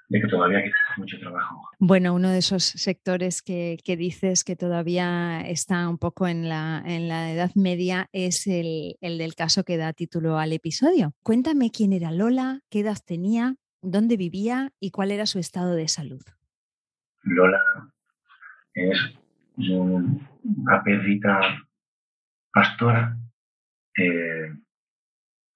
de 0.09 0.21
que 0.21 0.29
todavía 0.29 0.63
queda 0.63 0.77
mucho 0.97 1.19
trabajo. 1.19 1.69
Bueno, 1.79 2.15
uno 2.15 2.31
de 2.31 2.39
esos 2.39 2.65
sectores 2.65 3.43
que, 3.43 3.79
que, 3.85 3.97
dices 3.97 4.45
que 4.45 4.57
todavía 4.57 5.41
está 5.41 5.89
un 5.89 5.99
poco 5.99 6.27
en 6.27 6.49
la, 6.49 6.83
en 6.85 7.09
la 7.09 7.33
edad 7.33 7.51
media 7.55 8.09
es 8.13 8.47
el, 8.47 8.97
el 9.01 9.19
del 9.19 9.35
caso 9.35 9.65
que 9.65 9.77
da 9.77 9.93
título 9.93 10.39
al 10.39 10.53
episodio. 10.53 11.15
Cuéntame 11.23 11.71
quién 11.71 11.93
era 11.93 12.11
Lola, 12.11 12.61
qué 12.71 12.81
edad 12.81 12.99
tenía 13.05 13.57
dónde 13.83 14.17
vivía 14.17 14.73
y 14.81 14.91
cuál 14.91 15.11
era 15.11 15.27
su 15.27 15.39
estado 15.39 15.75
de 15.75 15.89
salud. 15.89 16.23
Lola 17.23 17.61
es 18.75 18.99
una 19.57 20.83
perrita 20.83 21.41
pastora 22.53 23.17
que 23.95 24.53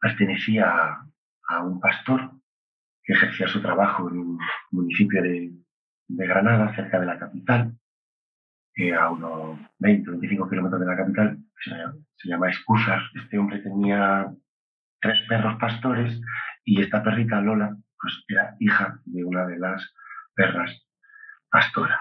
pertenecía 0.00 0.98
a 1.48 1.62
un 1.62 1.80
pastor 1.80 2.37
ejercía 3.12 3.48
su 3.48 3.60
trabajo 3.60 4.08
en 4.10 4.18
un 4.18 4.38
municipio 4.70 5.22
de, 5.22 5.52
Granada, 6.10 6.74
cerca 6.74 6.98
de 6.98 7.06
la 7.06 7.18
capital, 7.18 7.76
a 8.98 9.10
unos 9.10 9.58
20 9.78 10.10
25 10.12 10.48
kilómetros 10.48 10.80
de 10.80 10.86
la 10.86 10.96
capital, 10.96 11.38
se, 11.62 12.28
llama 12.28 12.48
Excusas. 12.48 13.02
Este 13.14 13.36
hombre 13.38 13.58
tenía 13.58 14.32
tres 15.00 15.18
perros 15.28 15.58
pastores 15.58 16.20
y 16.64 16.80
esta 16.80 17.02
perrita 17.02 17.40
Lola 17.40 17.76
pues 18.00 18.24
era 18.28 18.54
hija 18.60 19.00
de 19.04 19.24
una 19.24 19.46
de 19.46 19.58
las 19.58 19.92
perras 20.34 20.70
pastora. 21.50 22.00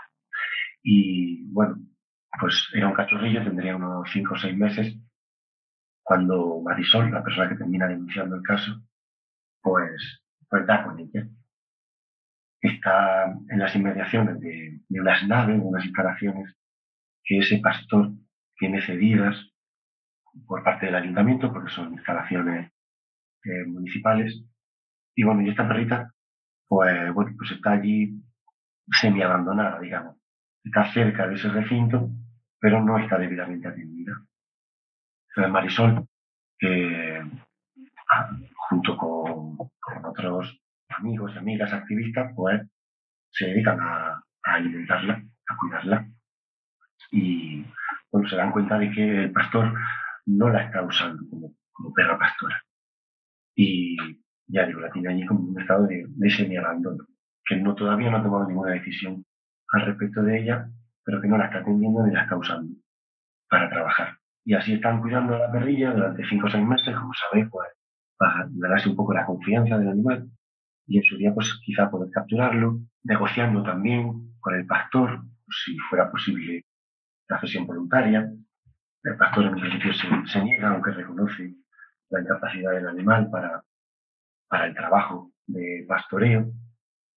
Y 0.84 1.52
bueno, 1.52 1.78
pues 2.40 2.70
era 2.74 2.88
un 2.88 2.94
cachorrillo, 2.94 3.44
tendría 3.44 3.76
unos 3.76 4.10
5 4.12 4.34
o 4.34 4.38
6 4.38 4.56
meses, 4.56 4.98
cuando 6.04 6.62
Marisol, 6.62 7.12
la 7.12 7.24
persona 7.24 7.50
que 7.50 7.56
termina 7.56 7.88
denunciando 7.88 8.36
el 8.36 8.44
caso, 8.44 8.82
pues, 9.62 10.22
pues 10.50 10.66
da 10.66 10.84
con 10.84 11.00
ella. 11.00 11.28
Está 12.62 13.26
en 13.50 13.60
las 13.60 13.76
inmediaciones 13.76 14.40
de, 14.40 14.82
unas 14.90 15.28
naves, 15.28 15.60
unas 15.62 15.86
instalaciones 15.86 16.56
que 17.24 17.40
ese 17.40 17.60
pastor 17.60 18.12
tiene 18.58 18.82
cedidas 18.82 19.36
por 20.48 20.64
parte 20.64 20.88
del 20.88 20.96
ayuntamiento, 20.96 21.52
porque 21.52 21.72
son 21.72 21.94
instalaciones 21.94 22.72
eh, 23.44 23.66
municipales. 23.66 24.44
Y 25.16 25.24
bueno, 25.24 25.42
y 25.42 25.50
esta 25.50 25.68
perrita, 25.68 26.14
pues, 26.68 27.14
bueno, 27.14 27.32
pues 27.38 27.52
está 27.52 27.74
allí 27.74 28.22
semi 29.00 29.22
abandonada, 29.22 29.80
digamos. 29.80 30.18
Está 30.64 30.92
cerca 30.94 31.28
de 31.28 31.36
ese 31.36 31.50
recinto, 31.50 32.10
pero 32.60 32.84
no 32.84 32.98
está 33.00 33.18
debidamente 33.18 33.68
atendida. 33.68 34.14
Marisol, 35.46 36.08
que 36.58 37.22
junto 38.70 38.98
con, 38.98 39.17
otros 40.06 40.60
amigos 40.90 41.36
amigas 41.38 41.72
activistas, 41.74 42.32
pues 42.36 42.62
se 43.32 43.48
dedican 43.48 43.80
a, 43.82 44.22
alimentarla, 44.44 45.22
a 45.48 45.58
cuidarla. 45.58 46.08
Y 47.12 47.66
bueno, 48.12 48.30
se 48.30 48.36
dan 48.36 48.52
cuenta 48.52 48.78
de 48.80 48.92
que 48.92 49.24
el 49.24 49.32
pastor 49.32 49.74
no 50.26 50.50
la 50.50 50.64
está 50.64 50.82
usando 50.84 51.24
como, 51.30 51.94
perra 51.94 52.18
pastora. 52.18 52.62
Y 53.56 53.98
ya 54.48 54.66
digo, 54.66 54.80
la 54.80 54.92
tiene 54.92 55.10
allí 55.10 55.26
como 55.26 55.42
un 55.42 55.62
estado 55.62 55.86
de, 55.88 56.06
de 56.08 56.30
semi-abandono 56.30 57.06
que 57.48 57.56
no, 57.56 57.74
todavía 57.76 58.12
no 58.12 58.18
ha 58.18 58.24
tomado 58.24 58.48
ninguna 58.48 58.74
decisión 58.74 59.26
al 59.72 59.86
respecto 59.86 60.22
de 60.22 60.42
ella, 60.42 60.70
pero 61.04 61.22
que 61.22 61.28
no 61.28 61.38
la 61.38 61.46
está 61.46 61.60
atendiendo 61.60 62.06
ni 62.06 62.14
la 62.14 62.24
está 62.24 62.36
usando 62.36 62.76
para 63.50 63.70
trabajar. 63.70 64.18
Y 64.46 64.54
así 64.54 64.74
están 64.74 65.02
cuidando 65.02 65.36
a 65.36 65.40
la 65.40 65.52
perrilla 65.52 65.92
durante 65.92 66.26
cinco 66.26 66.48
o 66.48 66.50
seis 66.50 66.66
meses, 66.66 66.96
como 66.96 67.14
sabéis, 67.14 67.48
pues 67.50 67.70
ganarse 68.20 68.90
un 68.90 68.96
poco 68.96 69.14
la 69.14 69.26
confianza 69.26 69.78
del 69.78 69.90
animal 69.90 70.30
y 70.88 70.98
en 70.98 71.04
su 71.04 71.18
día 71.18 71.34
pues 71.34 71.60
quizá 71.64 71.90
poder 71.92 72.10
capturarlo, 72.12 72.80
negociando 73.04 73.62
también 73.64 74.34
con 74.40 74.56
el 74.56 74.66
pastor, 74.66 75.22
si 75.50 75.78
fuera 75.90 76.10
posible 76.10 76.66
la 77.28 77.40
cesión 77.40 77.68
voluntaria. 77.68 78.32
El 79.04 79.18
pastor 79.18 79.46
en 79.46 79.56
principio 79.56 79.94
se, 79.94 80.08
se 80.26 80.44
niega, 80.44 80.70
aunque 80.70 80.92
reconoce 80.92 81.54
la 82.10 82.22
incapacidad 82.22 82.72
del 82.72 82.88
animal 82.88 83.30
para, 83.30 83.64
para 84.48 84.66
el 84.68 84.74
trabajo 84.74 85.32
de 85.46 85.86
pastoreo. 85.88 86.52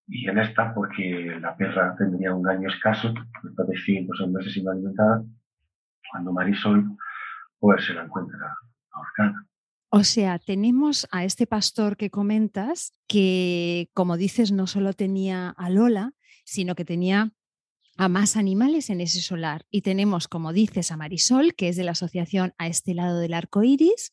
Y 0.09 0.29
en 0.29 0.39
esta, 0.39 0.75
porque 0.75 1.39
la 1.41 1.57
perra 1.57 1.95
tendría 1.97 2.35
un 2.35 2.49
año 2.49 2.69
escaso, 2.69 3.15
después 3.43 3.69
de 3.69 3.77
cinco 3.77 4.13
o 4.13 4.17
seis 4.17 4.31
meses 4.31 4.53
sin 4.53 4.69
alimentada, 4.69 5.23
cuando 6.11 6.33
Marisol 6.33 6.97
pues 7.61 7.85
se 7.85 7.95
la 7.95 8.05
encuentra 8.05 8.57
ahorcada. 8.91 9.47
O 9.93 10.05
sea, 10.05 10.39
tenemos 10.39 11.09
a 11.11 11.25
este 11.25 11.49
pastor 11.49 11.97
que 11.97 12.11
comentas 12.11 12.93
que, 13.09 13.91
como 13.93 14.17
dices, 14.17 14.53
no 14.53 14.69
solo 14.69 14.93
tenía 14.93 15.51
a 15.51 15.69
Lola, 15.69 16.15
sino 16.45 16.77
que 16.77 16.85
tenía 16.85 17.33
a 17.97 18.09
más 18.09 18.37
animales 18.37 18.89
en 18.89 19.01
ese 19.01 19.21
solar. 19.21 19.67
Y 19.69 19.83
tenemos, 19.83 20.29
como 20.29 20.53
dices, 20.53 20.93
a 20.93 20.97
Marisol, 20.97 21.57
que 21.57 21.69
es 21.69 21.77
de 21.77 21.83
la 21.83 21.91
asociación 21.91 22.55
A 22.57 22.69
este 22.69 22.95
lado 22.95 23.19
del 23.19 23.35
arco 23.35 23.65
iris, 23.65 24.13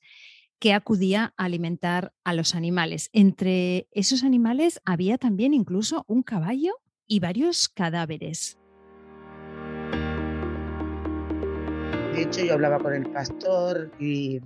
que 0.58 0.74
acudía 0.74 1.36
a 1.38 1.46
alimentar 1.46 2.12
a 2.24 2.34
los 2.34 2.56
animales. 2.56 3.12
Entre 3.14 3.88
esos 3.92 4.24
animales 4.24 4.82
había 4.84 5.20
también 5.20 5.54
incluso 5.54 6.06
un 6.08 6.24
caballo 6.24 6.74
y 7.06 7.20
varios 7.20 7.70
cadáveres. 7.70 8.58
De 12.16 12.24
hecho, 12.24 12.44
yo 12.44 12.56
hablaba 12.56 12.80
con 12.80 12.96
el 12.96 13.08
pastor 13.12 13.92
y 14.00 14.42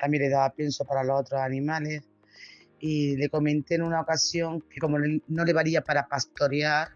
también 0.00 0.24
le 0.24 0.30
daba 0.30 0.52
pienso 0.52 0.84
para 0.84 1.04
los 1.04 1.20
otros 1.20 1.40
animales. 1.40 2.02
Y 2.78 3.16
le 3.16 3.28
comenté 3.28 3.74
en 3.74 3.82
una 3.82 4.00
ocasión 4.00 4.62
que 4.62 4.80
como 4.80 4.98
no 4.98 5.44
le 5.44 5.52
valía 5.52 5.82
para 5.82 6.08
pastorear, 6.08 6.88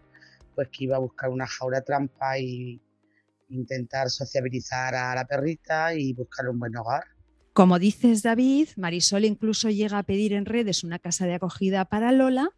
pues 0.55 0.69
que 0.69 0.85
iba 0.85 0.95
a 0.95 0.99
buscar 0.99 1.29
una 1.29 1.45
jaula 1.45 1.81
trampa 1.81 2.39
y 2.39 2.81
intentar 3.49 4.09
sociabilizar 4.09 4.95
a 4.95 5.13
la 5.13 5.25
perrita 5.25 5.93
y 5.93 6.13
buscar 6.13 6.49
un 6.49 6.59
buen 6.59 6.75
hogar. 6.75 7.03
Como 7.53 7.77
dices, 7.79 8.23
David, 8.23 8.69
Marisol 8.75 9.25
incluso 9.25 9.69
llega 9.69 9.99
a 9.99 10.03
pedir 10.03 10.33
en 10.33 10.45
redes 10.45 10.83
una 10.83 10.99
casa 10.99 11.25
de 11.25 11.35
acogida 11.35 11.85
para 11.85 12.11
Lola, 12.11 12.49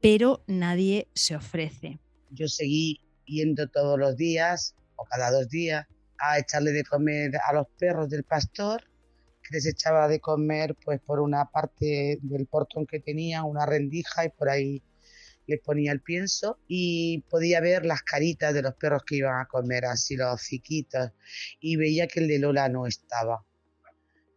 pero 0.00 0.42
nadie 0.46 1.08
se 1.14 1.36
ofrece. 1.36 2.00
Yo 2.30 2.48
seguí 2.48 3.00
yendo 3.24 3.68
todos 3.68 3.98
los 3.98 4.16
días 4.16 4.74
o 4.96 5.04
cada 5.04 5.30
dos 5.30 5.48
días 5.48 5.86
a 6.18 6.38
echarle 6.38 6.72
de 6.72 6.84
comer 6.84 7.32
a 7.48 7.52
los 7.52 7.66
perros 7.78 8.08
del 8.08 8.24
pastor, 8.24 8.82
les 9.52 9.66
echaba 9.66 10.08
de 10.08 10.18
comer 10.18 10.74
pues 10.82 10.98
por 11.00 11.20
una 11.20 11.44
parte 11.44 12.18
del 12.22 12.46
portón 12.46 12.86
que 12.86 13.00
tenía, 13.00 13.44
una 13.44 13.66
rendija 13.66 14.24
y 14.24 14.30
por 14.30 14.48
ahí 14.48 14.82
les 15.46 15.60
ponía 15.60 15.92
el 15.92 16.00
pienso 16.00 16.58
y 16.66 17.20
podía 17.28 17.60
ver 17.60 17.84
las 17.84 18.02
caritas 18.02 18.54
de 18.54 18.62
los 18.62 18.74
perros 18.74 19.02
que 19.04 19.16
iban 19.16 19.40
a 19.40 19.46
comer, 19.46 19.84
así 19.84 20.16
los 20.16 20.34
hociquitos, 20.34 21.10
y 21.60 21.76
veía 21.76 22.06
que 22.06 22.20
el 22.20 22.28
de 22.28 22.38
Lola 22.38 22.68
no 22.68 22.86
estaba. 22.86 23.44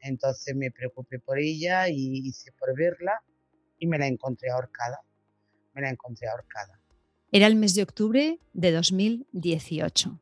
Entonces 0.02 0.56
me 0.56 0.70
preocupé 0.70 1.20
por 1.20 1.40
ella 1.40 1.88
y 1.88 2.28
hice 2.28 2.52
por 2.60 2.76
verla 2.76 3.24
y 3.80 3.88
me 3.88 3.98
la 3.98 4.08
encontré 4.08 4.50
ahorcada. 4.52 5.00
Me 5.74 5.82
la 5.82 5.90
encontré 5.90 6.28
ahorcada. 6.28 6.80
Era 7.32 7.48
el 7.48 7.56
mes 7.56 7.74
de 7.76 7.84
octubre 7.84 8.40
de 8.54 8.72
2018. 8.72 10.20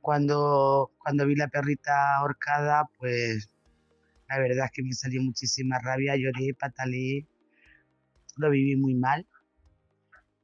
Cuando, 0.00 0.92
cuando 0.98 1.26
vi 1.26 1.36
la 1.36 1.48
perrita 1.48 2.16
ahorcada, 2.16 2.88
pues 2.98 3.50
la 4.30 4.38
verdad 4.38 4.66
es 4.66 4.70
que 4.70 4.82
me 4.82 4.92
salió 4.92 5.20
muchísima 5.22 5.80
rabia, 5.80 6.14
lloré, 6.16 6.54
pataleé, 6.54 7.26
lo 8.36 8.48
viví 8.50 8.76
muy 8.76 8.94
mal, 8.94 9.26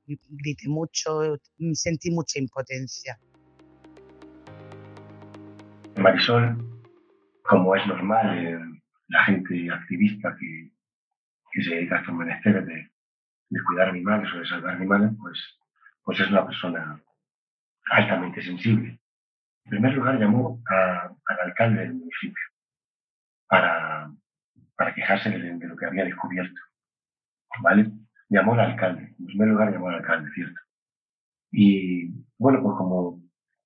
grité 0.07 0.69
mucho, 0.69 1.39
sentí 1.73 2.11
mucha 2.11 2.41
impotencia. 2.41 3.17
Marisol, 5.97 6.57
como 7.43 7.77
es 7.77 7.87
normal, 7.87 8.81
la 9.07 9.25
gente 9.25 9.71
activista 9.71 10.37
que, 10.39 10.73
se 11.63 11.71
dedica 11.71 11.97
a 11.97 12.01
estos 12.01 12.15
menesteres 12.15 12.67
de, 12.67 12.91
cuidar 13.67 13.89
animales 13.89 14.29
o 14.35 14.39
de 14.41 14.47
salvar 14.47 14.75
animales, 14.75 15.13
pues, 15.19 15.39
pues 16.03 16.21
es 16.21 16.29
una 16.29 16.45
persona 16.45 17.01
altamente 17.93 18.43
sensible. 18.43 19.01
En 19.65 19.71
primer 19.71 19.95
lugar, 19.95 20.19
llamó 20.19 20.61
al 20.67 21.41
alcalde 21.41 21.83
del 21.83 21.95
municipio 21.95 22.56
para, 23.49 24.11
para 24.77 24.95
quejarse 24.95 25.31
de, 25.31 25.67
lo 25.67 25.77
que 25.77 25.87
había 25.87 26.05
descubierto. 26.05 26.61
¿Vale? 27.63 27.91
Llamó 28.29 28.55
al 28.55 28.61
alcalde. 28.61 29.15
En 29.19 29.27
primer 29.27 29.49
lugar, 29.49 29.73
llamó 29.73 29.89
al 29.89 29.97
alcalde, 29.97 30.31
¿cierto? 30.35 30.61
Y 31.51 32.11
bueno, 32.39 32.63
pues 32.63 32.77
como 32.77 33.23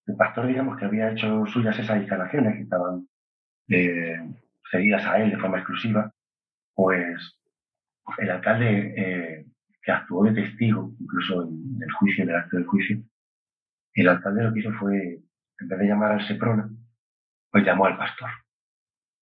el 0.07 0.17
pastor, 0.17 0.47
digamos, 0.47 0.79
que 0.79 0.85
había 0.85 1.11
hecho 1.11 1.45
suyas 1.47 1.79
esas 1.79 1.99
instalaciones 1.99 2.57
que 2.57 2.63
estaban 2.63 3.09
eh, 3.69 4.17
seguidas 4.71 5.05
a 5.07 5.21
él 5.21 5.31
de 5.31 5.39
forma 5.39 5.59
exclusiva, 5.59 6.13
pues 6.75 7.39
el 8.19 8.31
alcalde 8.31 8.95
eh, 8.97 9.47
que 9.83 9.93
actuó 9.93 10.25
de 10.25 10.33
testigo, 10.33 10.93
incluso 11.01 11.43
en 11.43 11.83
el 11.83 11.93
juicio, 11.93 12.25
en 12.25 12.31
el 12.31 12.37
acto 12.37 12.57
del 12.57 12.67
juicio, 12.67 13.03
el 13.95 14.09
alcalde 14.09 14.45
lo 14.45 14.53
que 14.53 14.61
hizo 14.61 14.73
fue, 14.75 15.21
en 15.59 15.69
vez 15.69 15.79
de 15.79 15.87
llamar 15.87 16.13
al 16.13 16.27
Seprona, 16.27 16.71
pues 17.51 17.65
llamó 17.65 17.87
al 17.87 17.97
pastor. 17.97 18.31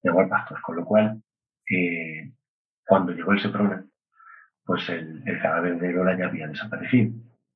Llamó 0.03 0.21
al 0.21 0.29
pastor, 0.29 0.61
con 0.63 0.77
lo 0.77 0.85
cual, 0.85 1.23
eh, 1.71 2.33
cuando 2.87 3.13
llegó 3.13 3.33
el 3.33 3.41
Seprona, 3.41 3.85
pues 4.65 4.89
el, 4.91 5.23
el, 5.27 5.41
cadáver 5.41 5.79
de 5.79 5.93
Lola 5.93 6.17
ya 6.17 6.27
había 6.27 6.47
desaparecido, 6.47 7.13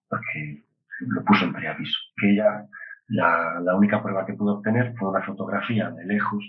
porque 0.09 0.65
lo 1.01 1.25
puso 1.25 1.45
en 1.45 1.53
preaviso. 1.53 1.99
Que 2.17 2.33
ella, 2.33 2.67
la, 3.09 3.61
la 3.61 3.75
única 3.77 4.03
prueba 4.03 4.27
que 4.27 4.35
pudo 4.35 4.57
obtener 4.57 4.95
fue 4.97 5.11
una 5.11 5.23
fotografía 5.23 5.91
de 5.91 6.05
lejos 6.07 6.45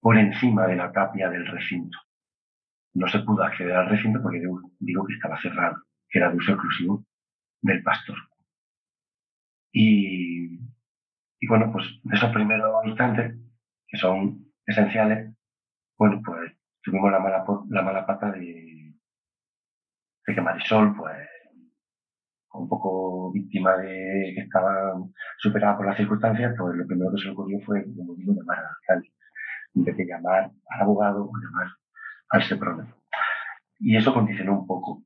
por 0.00 0.18
encima 0.18 0.66
de 0.66 0.76
la 0.76 0.92
tapia 0.92 1.30
del 1.30 1.46
recinto. 1.46 1.98
No 2.94 3.08
se 3.08 3.20
pudo 3.20 3.42
acceder 3.44 3.74
al 3.74 3.88
recinto 3.88 4.20
porque 4.20 4.42
digo, 4.80 5.06
que 5.06 5.14
estaba 5.14 5.40
cerrado. 5.40 5.76
que 6.08 6.18
era 6.18 6.30
de 6.30 6.36
uso 6.36 6.52
exclusivo 6.52 7.04
del 7.62 7.82
pastor. 7.82 8.16
Y, 9.72 10.58
y 11.40 11.46
bueno, 11.48 11.70
pues 11.72 11.86
de 12.02 12.16
esos 12.16 12.30
primeros 12.32 12.84
instantes, 12.84 13.38
que 13.86 13.96
son 13.96 14.51
esenciales, 14.66 15.34
bueno, 15.98 16.20
pues 16.24 16.52
tuvimos 16.82 17.10
la 17.10 17.20
mala, 17.20 17.44
la 17.68 17.82
mala 17.82 18.06
pata 18.06 18.30
de, 18.32 18.94
de 20.26 20.34
que 20.34 20.40
Marisol, 20.40 20.96
pues, 20.96 21.28
un 22.54 22.68
poco 22.68 23.32
víctima 23.32 23.76
de 23.76 24.32
que 24.34 24.42
estaba 24.42 24.94
superada 25.38 25.76
por 25.76 25.86
las 25.86 25.96
circunstancias, 25.96 26.54
pues 26.58 26.76
lo 26.76 26.86
primero 26.86 27.10
que 27.12 27.18
se 27.18 27.24
le 27.26 27.32
ocurrió 27.32 27.60
fue, 27.64 27.84
como 27.96 28.14
digo, 28.14 28.34
llamar 28.34 28.58
al 28.58 28.66
alcalde, 28.66 29.12
en 29.74 29.84
vez 29.84 29.96
llamar 30.06 30.50
al 30.68 30.80
abogado 30.80 31.24
o 31.24 31.32
llamar 31.38 31.68
al 32.30 32.42
SEPRONE. 32.42 32.84
Y 33.80 33.96
eso 33.96 34.12
condicionó 34.12 34.60
un 34.60 34.66
poco 34.66 35.02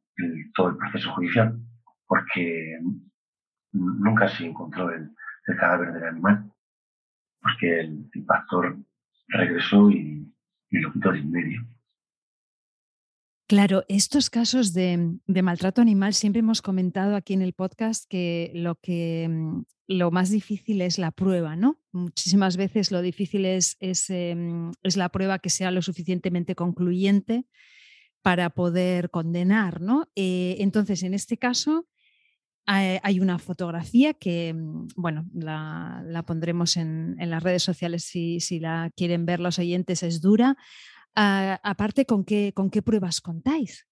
todo 0.54 0.70
el 0.70 0.76
proceso 0.76 1.12
judicial, 1.12 1.58
porque 2.06 2.78
nunca 3.72 4.28
se 4.28 4.46
encontró 4.46 4.90
el, 4.90 5.10
cadáver 5.58 5.92
del 5.92 6.04
animal, 6.04 6.50
porque 7.40 7.80
el, 7.80 8.10
pastor 8.26 8.76
regresó 9.28 9.90
y, 9.90 10.32
lo 10.70 10.92
quitó 10.92 11.14
en 11.14 11.30
medio. 11.30 11.66
Claro, 13.48 13.84
estos 13.88 14.28
casos 14.28 14.72
de, 14.72 15.18
maltrato 15.26 15.80
animal 15.80 16.12
siempre 16.14 16.40
hemos 16.40 16.60
comentado 16.60 17.14
aquí 17.14 17.32
en 17.32 17.42
el 17.42 17.52
podcast 17.52 18.04
que 18.10 18.50
lo 18.54 18.74
que 18.74 19.28
mm, 19.30 19.62
lo 19.86 20.10
más 20.10 20.30
difícil 20.30 20.82
es 20.82 20.98
la 20.98 21.12
prueba, 21.12 21.54
¿no? 21.54 21.80
Muchísimas 21.92 22.56
veces 22.56 22.90
lo 22.90 23.02
difícil 23.02 23.44
es, 23.44 23.76
es, 23.78 24.10
em, 24.10 24.72
la 24.82 25.08
prueba 25.10 25.38
que 25.38 25.50
sea 25.50 25.70
lo 25.70 25.80
suficientemente 25.80 26.56
concluyente 26.56 27.46
para 28.20 28.50
poder 28.50 29.10
condenar, 29.10 29.80
¿no? 29.80 30.10
Eh, 30.16 30.56
entonces, 30.58 31.04
en 31.04 31.14
este 31.14 31.38
caso, 31.38 31.86
hay 32.66 33.20
una 33.20 33.38
fotografía 33.38 34.14
que, 34.14 34.52
mm, 34.52 34.88
bueno, 34.96 35.24
la, 35.34 36.24
pondremos 36.26 36.76
en, 36.76 37.16
las 37.18 37.42
redes 37.42 37.62
sociales 37.62 38.04
si, 38.04 38.40
si, 38.40 38.60
la 38.60 38.90
quieren 38.96 39.26
ver 39.26 39.40
los 39.40 39.58
oyentes, 39.58 40.02
es 40.02 40.20
dura. 40.20 40.56
Ah, 41.14 41.60
aparte, 41.62 42.04
¿con 42.04 42.24
qué, 42.24 42.52
¿con 42.54 42.70
qué 42.70 42.82
pruebas 42.82 43.20
contáis? 43.20 43.86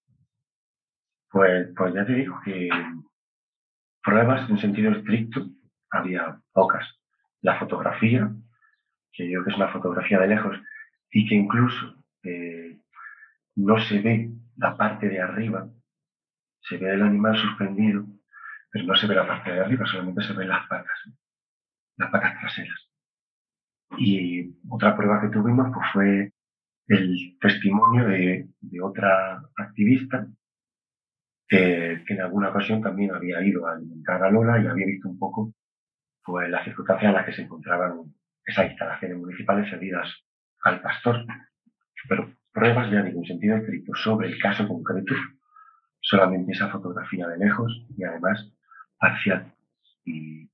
Pues, 1.31 1.67
pues 1.75 1.93
ya 1.93 2.05
te 2.05 2.13
digo 2.13 2.39
que 2.45 2.69
pruebas 4.03 4.49
en 4.49 4.57
sentido 4.59 4.91
estricto 4.91 5.49
había 5.89 6.39
pocas. 6.53 6.85
La 7.41 7.59
fotografía, 7.59 8.31
que 9.11 9.29
yo 9.29 9.41
creo 9.41 9.45
que 9.45 9.51
es 9.51 9.57
una 9.57 9.71
fotografía 9.71 10.19
de 10.19 10.27
lejos, 10.27 10.57
y 11.11 11.27
que 11.27 11.35
incluso 11.35 11.95
eh, 12.23 12.79
no 13.55 13.79
se 13.79 13.99
ve 14.01 14.31
la 14.57 14.77
parte 14.77 15.09
de 15.09 15.19
arriba, 15.19 15.69
se 16.61 16.77
ve 16.77 16.93
el 16.93 17.01
animal 17.01 17.37
suspendido, 17.37 18.05
pero 18.75 18.87
no 18.87 18.95
se 18.97 19.07
ve 19.07 19.15
la 19.15 19.25
parte 19.25 19.53
de 19.53 19.61
arriba, 19.61 19.85
solamente 19.85 20.21
se 20.21 20.33
ven 20.33 20.49
las 20.49 20.67
patas, 20.67 20.99
las 21.95 22.11
patas 22.11 22.37
traseras. 22.41 22.89
Y 23.97 24.53
otra 24.69 24.97
prueba 24.97 25.21
que 25.21 25.29
tuvimos 25.29 25.69
pues, 25.73 25.87
fue 25.93 26.33
el 26.89 27.37
testimonio 27.39 28.05
de, 28.05 28.49
otra 28.83 29.41
activista 29.55 30.27
que, 31.47 32.03
en 32.05 32.21
alguna 32.21 32.49
ocasión 32.49 32.81
también 32.81 33.13
había 33.13 33.41
ido 33.43 33.65
a 33.65 33.75
alimentar 33.75 34.21
a 34.21 34.29
Lola 34.29 34.61
y 34.61 34.67
había 34.67 34.87
visto 34.87 35.07
un 35.07 35.19
poco 35.19 35.53
pues, 36.25 36.49
las 36.49 36.65
circunstancias 36.65 37.11
en 37.11 37.15
las 37.15 37.25
que 37.27 37.31
se 37.33 37.43
encontraban 37.43 38.13
esas 38.45 38.71
instalaciones 38.71 39.17
municipales 39.17 39.69
cedidas 39.69 40.09
al 40.63 40.81
pastor. 40.81 41.25
Pero 42.09 42.29
pruebas 42.51 42.91
ya 42.91 42.99
en 42.99 43.23
sentido 43.23 43.55
estricto 43.55 43.93
sobre 43.95 44.27
el 44.27 44.37
caso 44.37 44.67
concreto, 44.67 45.13
solamente 46.01 46.51
esa 46.51 46.67
fotografía 46.67 47.25
de 47.29 47.37
lejos 47.37 47.87
y 47.97 48.03
además 48.03 48.51
parcial. 48.97 49.53
Y 50.03 50.49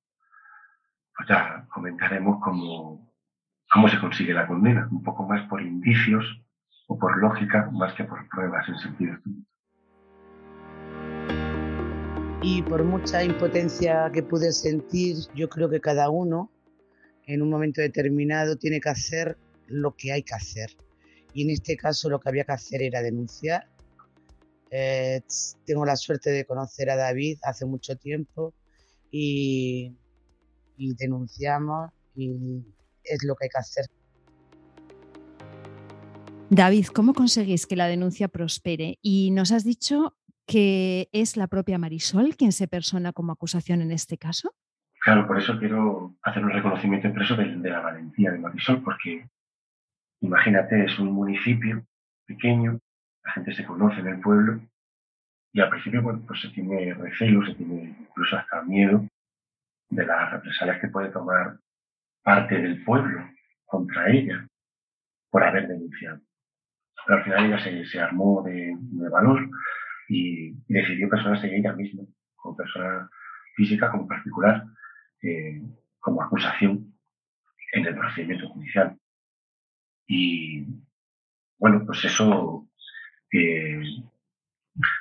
pues 1.16 1.28
ya 1.28 1.68
comentaremos 1.70 2.40
cómo, 2.44 3.12
¿Cómo 3.74 3.88
se 3.88 4.00
consigue 4.02 4.34
la 4.34 4.48
condena? 4.48 4.90
Un 4.92 5.02
poco 5.02 5.24
más 5.24 5.48
por 5.48 5.62
indicios 5.62 6.26
o 6.88 7.00
por 7.00 7.18
lógica, 7.20 7.70
más 7.72 7.94
que 7.94 8.04
por 8.04 8.28
pruebas 8.28 8.68
en 8.68 8.78
sentido 8.78 9.14
estricto. 9.14 9.50
Y 12.42 12.62
por 12.64 12.84
mucha 12.84 13.24
impotencia 13.24 14.12
que 14.12 14.24
pude 14.24 14.52
sentir, 14.52 15.16
yo 15.34 15.48
creo 15.48 15.70
que 15.70 15.80
cada 15.80 16.10
uno 16.10 16.52
en 17.28 17.42
un 17.42 17.50
momento 17.50 17.80
determinado 17.80 18.58
tiene 18.58 18.82
que 18.82 18.90
hacer 18.90 19.38
lo 19.68 19.96
que 19.96 20.12
hay 20.12 20.24
que 20.24 20.34
hacer. 20.34 20.72
Y 21.34 21.44
en 21.44 21.52
este 21.52 21.78
caso 21.78 22.10
lo 22.10 22.20
que 22.20 22.28
había 22.28 22.44
que 22.44 22.52
hacer 22.52 22.82
era 22.82 23.02
denunciar. 23.02 23.70
Eh, 24.72 25.22
tengo 25.66 25.86
la 25.86 25.96
suerte 25.96 26.32
de 26.32 26.46
conocer 26.46 26.90
a 26.90 26.96
David 26.96 27.38
hace 27.44 27.66
mucho 27.66 27.98
tiempo 27.98 28.54
y, 29.12 29.94
y 30.78 30.96
denunciamos 30.96 31.92
y 32.16 32.64
es 33.04 33.24
lo 33.24 33.36
que 33.36 33.46
hay 33.46 33.50
que 33.50 33.60
hacer. 33.60 33.86
David, 36.50 36.88
¿cómo 36.88 37.14
conseguís 37.14 37.66
que 37.66 37.76
la 37.76 37.88
denuncia 37.88 38.28
prospere? 38.28 38.98
Y 39.02 39.32
nos 39.32 39.52
has 39.52 39.64
dicho 39.64 40.16
que 40.46 41.08
es 41.14 41.38
la 41.38 41.48
propia 41.48 41.78
Marisol 41.78 42.36
quien 42.36 42.52
se 42.52 42.68
persona 42.68 43.14
como 43.14 43.32
acusación 43.32 43.82
en 43.82 43.92
este 43.92 44.18
caso. 44.18 44.54
Claro, 45.00 45.26
por 45.26 45.40
eso 45.40 45.58
quiero 45.58 46.16
hacer 46.22 46.44
un 46.44 46.52
reconocimiento 46.52 47.08
impreso 47.08 47.36
de, 47.36 47.46
la 47.46 47.80
valentía 47.80 48.32
de 48.32 48.38
Marisol, 48.38 48.84
porque 48.84 49.28
imagínate, 50.20 50.84
es 50.84 51.00
un 51.00 51.14
municipio 51.14 51.86
pequeño, 52.26 52.80
la 53.32 53.36
gente 53.36 53.54
se 53.54 53.66
conoce 53.66 54.02
en 54.02 54.08
el 54.08 54.20
pueblo 54.20 54.60
y 55.54 55.62
al 55.62 55.70
principio 55.70 56.04
pues 56.28 56.42
se 56.42 56.50
tiene 56.50 56.94
recelo, 56.94 57.46
se 57.46 57.56
tiene 57.56 57.96
incluso 57.98 58.36
hasta 58.36 58.62
miedo 58.64 59.08
de 59.90 60.06
las 60.06 60.32
represalias 60.32 60.82
que 60.82 60.90
puede 60.90 61.10
tomar 61.10 61.58
parte 62.24 62.56
del 62.56 62.84
pueblo 62.84 63.30
contra 63.66 64.10
ella 64.10 64.46
por 65.30 65.44
haber 65.44 65.70
denunciado. 65.70 66.20
Pero 67.06 67.18
al 67.18 67.24
final 67.24 67.46
ella 67.46 67.86
se, 67.86 68.00
armó 68.02 68.44
de, 68.44 68.76
valor 69.10 69.50
y, 70.10 70.54
decidió 70.68 71.10
personarse 71.10 71.56
ella 71.56 71.74
misma, 71.74 72.04
como 72.36 72.58
persona 72.58 73.10
física, 73.56 73.90
como 73.92 74.08
particular, 74.08 74.66
eh, 75.22 75.62
como 76.00 76.22
acusación 76.22 76.94
en 77.74 77.86
el 77.86 77.96
procedimiento 77.96 78.50
judicial. 78.50 78.98
Y 80.06 80.66
bueno, 81.58 81.84
pues 81.86 82.04
eso 82.06 82.61
eh, 83.32 83.82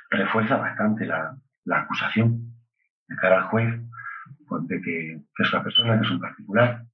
refuerza 0.09 0.57
bastante 0.57 1.05
la, 1.05 1.37
acusación 1.71 2.53
de 3.07 3.15
cara 3.17 3.37
al 3.37 3.49
juez, 3.49 3.81
pues, 4.47 4.67
de 4.67 4.81
que, 4.81 5.13
es 5.13 5.53
una 5.53 5.63
persona, 5.63 5.99
que 5.99 6.05
es 6.05 6.11
un 6.11 6.19
particular, 6.19 6.85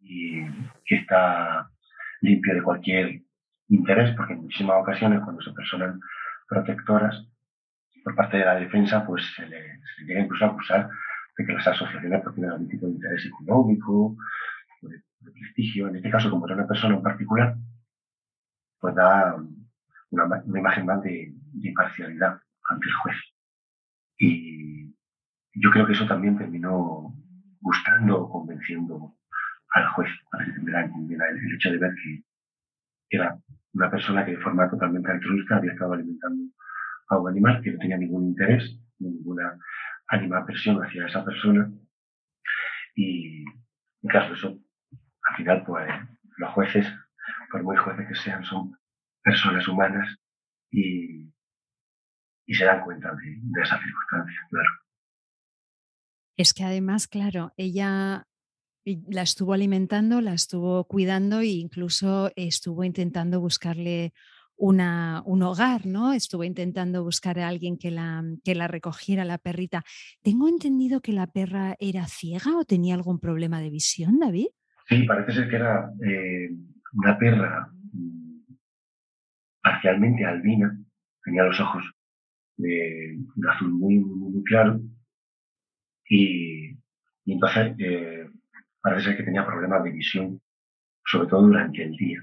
y 0.00 0.44
que 0.84 0.96
está 0.96 1.70
limpio 2.20 2.54
de 2.54 2.62
cualquier 2.62 3.22
interés, 3.68 4.14
porque 4.16 4.34
en 4.34 4.42
muchísimas 4.42 4.82
ocasiones 4.82 5.20
cuando 5.22 5.42
se 5.42 5.52
personan 5.52 6.00
protectoras 6.48 7.26
por 8.04 8.14
parte 8.14 8.38
de 8.38 8.44
la 8.44 8.56
defensa, 8.56 9.06
pues 9.06 9.22
se 9.34 9.46
le, 9.46 9.80
llega 10.06 10.20
incluso 10.20 10.44
a 10.44 10.48
acusar 10.48 10.90
de 11.36 11.46
que 11.46 11.52
las 11.52 11.66
asociaciones 11.66 12.20
pues, 12.22 12.34
tienen 12.34 12.52
algún 12.52 12.68
tipo 12.68 12.86
de 12.86 12.92
interés 12.92 13.24
económico, 13.26 14.16
de, 14.82 15.00
prestigio. 15.32 15.88
En 15.88 15.96
este 15.96 16.10
caso, 16.10 16.30
como 16.30 16.46
era 16.46 16.56
una 16.56 16.66
persona 16.66 16.96
en 16.96 17.02
particular, 17.02 17.54
pues 18.80 18.94
da 18.94 19.36
una, 20.12 20.42
imagen 20.58 20.86
más 20.86 21.02
de, 21.02 21.34
imparcialidad 21.60 22.38
ante 22.68 22.88
el 22.88 22.94
juez. 22.94 23.16
Y 24.18 24.94
yo 25.54 25.70
creo 25.70 25.86
que 25.86 25.92
eso 25.92 26.06
también 26.06 26.36
terminó 26.38 27.14
gustando 27.60 28.22
o 28.22 28.30
convenciendo 28.30 29.16
al 29.74 29.88
juez 29.90 30.10
el, 30.40 31.54
hecho 31.54 31.70
de 31.70 31.78
ver 31.78 31.94
que 33.08 33.16
era 33.16 33.38
una 33.74 33.90
persona 33.90 34.24
que 34.24 34.32
de 34.32 34.42
forma 34.42 34.70
totalmente 34.70 35.10
altruista 35.10 35.56
había 35.56 35.72
estado 35.72 35.94
alimentando 35.94 36.52
a 37.08 37.18
un 37.18 37.28
animal 37.28 37.62
que 37.62 37.72
no 37.72 37.78
tenía 37.78 37.96
ningún 37.96 38.28
interés, 38.28 38.78
ninguna 38.98 39.58
animapresión 40.08 40.82
hacia 40.82 41.06
esa 41.06 41.24
persona. 41.24 41.70
Y 42.94 43.44
en 43.44 44.08
caso 44.08 44.28
de 44.28 44.34
eso, 44.34 44.58
al 45.28 45.36
final, 45.36 45.64
pues 45.64 45.90
los 46.36 46.50
jueces, 46.50 46.86
por 47.50 47.62
muy 47.62 47.76
jueces 47.76 48.08
que 48.08 48.14
sean, 48.14 48.44
son 48.44 48.76
personas 49.22 49.66
humanas 49.68 50.16
y, 50.70 51.32
y 52.46 52.54
se 52.54 52.64
dan 52.64 52.84
cuenta 52.84 53.10
de, 53.14 53.38
de 53.40 53.62
esa 53.62 53.78
circunstancia, 53.78 54.40
claro. 54.50 54.70
Es 56.36 56.54
que 56.54 56.64
además, 56.64 57.08
claro, 57.08 57.52
ella 57.56 58.26
la 58.84 59.22
estuvo 59.22 59.52
alimentando, 59.52 60.20
la 60.20 60.34
estuvo 60.34 60.84
cuidando 60.84 61.40
e 61.40 61.46
incluso 61.46 62.32
estuvo 62.36 62.84
intentando 62.84 63.40
buscarle 63.40 64.12
una, 64.56 65.22
un 65.24 65.42
hogar, 65.42 65.86
¿no? 65.86 66.12
Estuvo 66.12 66.44
intentando 66.44 67.02
buscar 67.02 67.38
a 67.38 67.48
alguien 67.48 67.78
que 67.78 67.90
la, 67.90 68.24
que 68.44 68.54
la 68.54 68.68
recogiera, 68.68 69.24
la 69.24 69.38
perrita. 69.38 69.84
Tengo 70.22 70.48
entendido 70.48 71.00
que 71.00 71.12
la 71.12 71.26
perra 71.26 71.76
era 71.80 72.06
ciega 72.06 72.56
o 72.56 72.64
tenía 72.64 72.94
algún 72.94 73.18
problema 73.18 73.60
de 73.60 73.70
visión, 73.70 74.18
David. 74.18 74.48
Sí, 74.88 75.02
parece 75.04 75.32
ser 75.32 75.48
que 75.48 75.56
era 75.56 75.92
eh, 76.04 76.50
una 76.92 77.18
perra 77.18 77.72
parcialmente 79.62 80.24
albina, 80.24 80.76
tenía 81.24 81.44
los 81.44 81.58
ojos 81.60 81.84
de, 82.56 83.18
azul 83.48 83.72
muy, 83.72 83.98
muy, 83.98 84.42
claro. 84.44 84.80
Y, 86.08 86.76
entonces 87.26 87.74
eh, 87.78 88.28
parece 88.80 89.08
ser 89.08 89.16
que 89.16 89.22
tenía 89.22 89.46
problemas 89.46 89.84
de 89.84 89.92
visión, 89.92 90.40
sobre 91.04 91.28
todo 91.28 91.42
durante 91.42 91.84
el 91.84 91.96
día. 91.96 92.20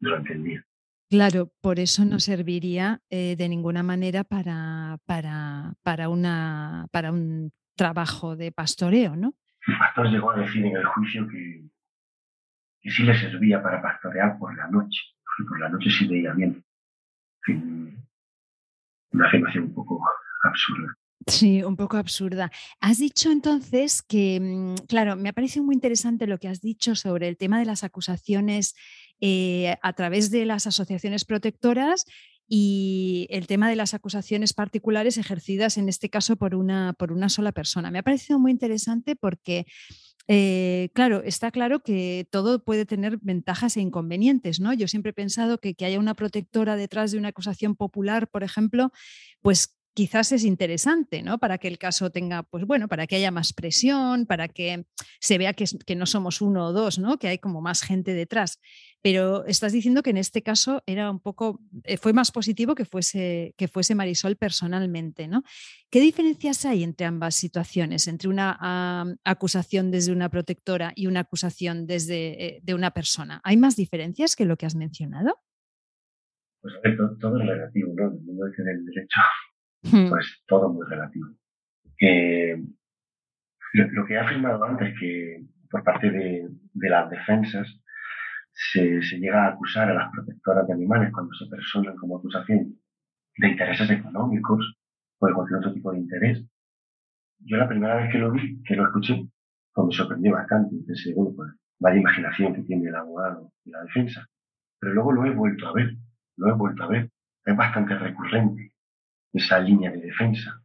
Durante 0.00 0.32
el 0.32 0.42
día. 0.42 0.66
Claro, 1.08 1.52
por 1.60 1.78
eso 1.78 2.04
no 2.04 2.18
serviría 2.18 3.00
eh, 3.10 3.36
de 3.36 3.48
ninguna 3.48 3.82
manera 3.82 4.24
para, 4.24 4.98
para, 5.06 5.74
para, 5.82 6.08
una, 6.08 6.86
para 6.90 7.12
un 7.12 7.52
trabajo 7.76 8.34
de 8.34 8.50
pastoreo, 8.50 9.14
¿no? 9.14 9.34
El 9.66 9.78
pastor 9.78 10.08
llegó 10.08 10.32
a 10.32 10.38
decir 10.38 10.64
en 10.64 10.76
el 10.76 10.84
juicio 10.84 11.28
que, 11.28 11.62
que 12.80 12.90
sí 12.90 13.04
le 13.04 13.14
servía 13.14 13.62
para 13.62 13.80
pastorear 13.80 14.36
por 14.38 14.56
la 14.56 14.68
noche, 14.68 15.00
por 15.44 15.60
la 15.60 15.68
noche 15.68 15.90
sí 15.90 16.06
veía 16.06 16.32
bien. 16.32 16.64
Una 19.12 19.26
afirmación 19.26 19.64
un 19.64 19.74
poco 19.74 20.02
absurda. 20.44 20.96
Sí, 21.26 21.62
un 21.64 21.76
poco 21.76 21.96
absurda. 21.96 22.52
Has 22.80 22.98
dicho 22.98 23.32
entonces 23.32 24.02
que, 24.02 24.38
mm, 24.40 24.86
claro, 24.86 25.16
me 25.16 25.28
ha 25.28 25.32
parecido 25.32 25.64
muy 25.64 25.74
interesante 25.74 26.26
lo 26.26 26.38
que 26.38 26.48
has 26.48 26.60
dicho 26.60 26.94
sobre 26.94 27.26
el 27.26 27.36
tema 27.36 27.58
de 27.58 27.64
las 27.64 27.82
acusaciones 27.82 28.74
eh, 29.20 29.76
a 29.82 29.92
través 29.94 30.30
de 30.30 30.46
las 30.46 30.66
asociaciones 30.66 31.24
protectoras 31.24 32.04
y 32.48 33.26
el 33.30 33.48
tema 33.48 33.68
de 33.68 33.74
las 33.74 33.92
acusaciones 33.92 34.52
particulares 34.52 35.18
ejercidas 35.18 35.78
en 35.78 35.88
este 35.88 36.10
caso 36.10 36.36
por 36.36 36.54
una, 36.54 36.92
por 36.92 37.10
una 37.10 37.28
sola 37.28 37.50
persona. 37.50 37.90
Me 37.90 37.98
ha 37.98 38.04
parecido 38.04 38.38
muy 38.38 38.52
interesante 38.52 39.16
porque 39.16 39.66
eh, 40.28 40.90
claro, 40.94 41.22
está 41.24 41.50
claro 41.50 41.80
que 41.80 42.26
todo 42.30 42.64
puede 42.64 42.86
tener 42.86 43.18
ventajas 43.20 43.76
e 43.76 43.80
inconvenientes, 43.80 44.60
¿no? 44.60 44.72
Yo 44.72 44.88
siempre 44.88 45.10
he 45.10 45.14
pensado 45.14 45.58
que 45.58 45.74
que 45.74 45.84
haya 45.84 45.98
una 45.98 46.14
protectora 46.14 46.76
detrás 46.76 47.12
de 47.12 47.18
una 47.18 47.28
acusación 47.28 47.76
popular, 47.76 48.28
por 48.28 48.42
ejemplo, 48.42 48.92
pues 49.42 49.76
quizás 49.96 50.30
es 50.32 50.44
interesante, 50.44 51.22
¿no? 51.22 51.38
Para 51.38 51.56
que 51.56 51.68
el 51.68 51.78
caso 51.78 52.10
tenga, 52.10 52.42
pues 52.42 52.66
bueno, 52.66 52.86
para 52.86 53.06
que 53.06 53.16
haya 53.16 53.30
más 53.30 53.54
presión, 53.54 54.26
para 54.26 54.46
que 54.46 54.84
se 55.20 55.38
vea 55.38 55.54
que, 55.54 55.64
que, 55.86 55.96
no 55.96 56.04
somos 56.04 56.42
uno 56.42 56.66
o 56.66 56.72
dos, 56.74 56.98
¿no? 56.98 57.18
Que 57.18 57.28
hay 57.28 57.38
como 57.38 57.62
más 57.62 57.80
gente 57.80 58.12
detrás. 58.12 58.60
Pero 59.06 59.44
estás 59.44 59.72
diciendo 59.72 60.02
que 60.02 60.10
en 60.10 60.16
este 60.16 60.42
caso 60.42 60.82
era 60.84 61.08
un 61.12 61.20
poco, 61.20 61.60
eh, 61.84 61.96
fue 61.96 62.12
más 62.12 62.32
positivo 62.32 62.74
que 62.74 62.84
fuese, 62.84 63.54
que 63.56 63.68
fuese 63.68 63.94
Marisol 63.94 64.34
personalmente, 64.34 65.28
¿no? 65.28 65.44
¿Qué 65.90 66.00
diferencias 66.00 66.64
hay 66.64 66.82
entre 66.82 67.06
ambas 67.06 67.36
situaciones, 67.36 68.08
entre 68.08 68.28
una 68.28 69.16
acusación 69.24 69.92
desde 69.92 70.10
una 70.10 70.28
protectora 70.28 70.92
y 70.96 71.06
una 71.06 71.20
acusación 71.20 71.86
desde 71.86 72.44
eh, 72.44 72.60
de 72.64 72.74
una 72.74 72.90
persona? 72.90 73.40
¿Hay 73.44 73.56
más 73.56 73.76
diferencias 73.76 74.34
que 74.34 74.44
lo 74.44 74.56
que 74.56 74.66
has 74.66 74.74
mencionado? 74.74 75.38
Pues 76.60 76.74
a 76.74 76.80
ver, 76.80 76.96
todo, 76.96 77.40
es 77.40 77.46
relativo, 77.46 77.92
¿no? 77.94 78.06
El 78.06 78.20
mundo 78.22 78.44
del 78.44 78.84
derecho 78.86 79.20
Hmm. 79.92 80.08
pues 80.08 80.42
todo 80.46 80.72
muy 80.72 80.84
relativo. 80.88 81.28
lo, 83.72 84.06
que 84.06 84.14
he 84.14 84.18
afirmado 84.18 84.64
antes, 84.64 84.98
que 84.98 85.44
por 85.70 85.84
parte 85.84 86.10
de, 86.10 86.48
las 86.74 87.10
defensas 87.10 87.68
se, 88.56 89.00
llega 89.18 89.44
a 89.44 89.48
acusar 89.48 89.90
a 89.90 89.94
las 89.94 90.10
protectoras 90.10 90.66
de 90.66 90.72
animales 90.72 91.12
cuando 91.12 91.32
se 91.34 91.46
personan 91.46 91.94
como 91.96 92.16
acusación 92.16 92.74
de 93.36 93.48
intereses 93.48 93.90
económicos 93.90 94.78
o 95.18 95.26
de 95.26 95.34
cualquier 95.34 95.58
otro 95.58 95.74
tipo 95.74 95.92
de 95.92 95.98
interés. 95.98 96.42
Yo 97.40 97.58
la 97.58 97.68
primera 97.68 97.96
vez 97.96 98.10
que 98.10 98.18
lo 98.18 98.30
vi, 98.32 98.62
que 98.62 98.74
lo 98.74 98.86
escuché, 98.86 99.28
pues 99.74 99.86
me 99.86 99.92
sorprendió 99.92 100.32
bastante. 100.32 100.74
Pensé, 100.86 101.12
bueno, 101.14 101.34
pues 101.36 101.52
vaya 101.78 102.00
imaginación 102.00 102.54
que 102.54 102.62
tiene 102.62 102.88
el 102.88 102.94
abogado 102.94 103.52
y 103.64 103.70
la 103.70 103.82
defensa. 103.82 104.26
Pero 104.80 104.94
luego 104.94 105.12
lo 105.12 105.26
he 105.26 105.30
vuelto 105.30 105.68
a 105.68 105.74
ver, 105.74 105.94
lo 106.38 106.48
he 106.48 106.52
vuelto 106.52 106.84
a 106.84 106.88
ver. 106.88 107.10
Es 107.44 107.56
bastante 107.56 107.94
recurrente 107.98 108.72
esa 109.34 109.58
línea 109.58 109.90
de 109.90 110.00
defensa. 110.00 110.62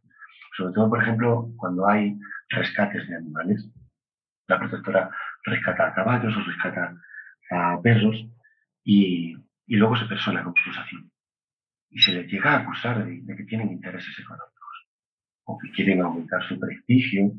Sobre 0.56 0.72
todo, 0.72 0.88
por 0.88 1.02
ejemplo, 1.02 1.52
cuando 1.58 1.86
hay 1.86 2.18
rescates 2.48 3.06
de 3.06 3.16
animales. 3.16 3.68
La 4.48 4.58
protectora 4.58 5.10
rescata 5.44 5.88
a 5.88 5.94
caballos 5.94 6.34
o 6.34 6.40
rescata 6.40 6.96
a 7.52 7.80
perros 7.80 8.16
y, 8.84 9.36
luego 9.66 9.96
se 9.96 10.06
persona 10.06 10.42
con 10.42 10.54
acusación. 10.56 11.10
Y 11.90 12.00
se 12.00 12.12
les 12.12 12.30
llega 12.30 12.52
a 12.52 12.58
acusar 12.60 13.04
de, 13.06 13.36
que 13.36 13.44
tienen 13.44 13.72
intereses 13.72 14.18
económicos 14.18 14.88
o 15.44 15.58
que 15.58 15.70
quieren 15.72 16.00
aumentar 16.00 16.42
su 16.48 16.58
prestigio 16.58 17.32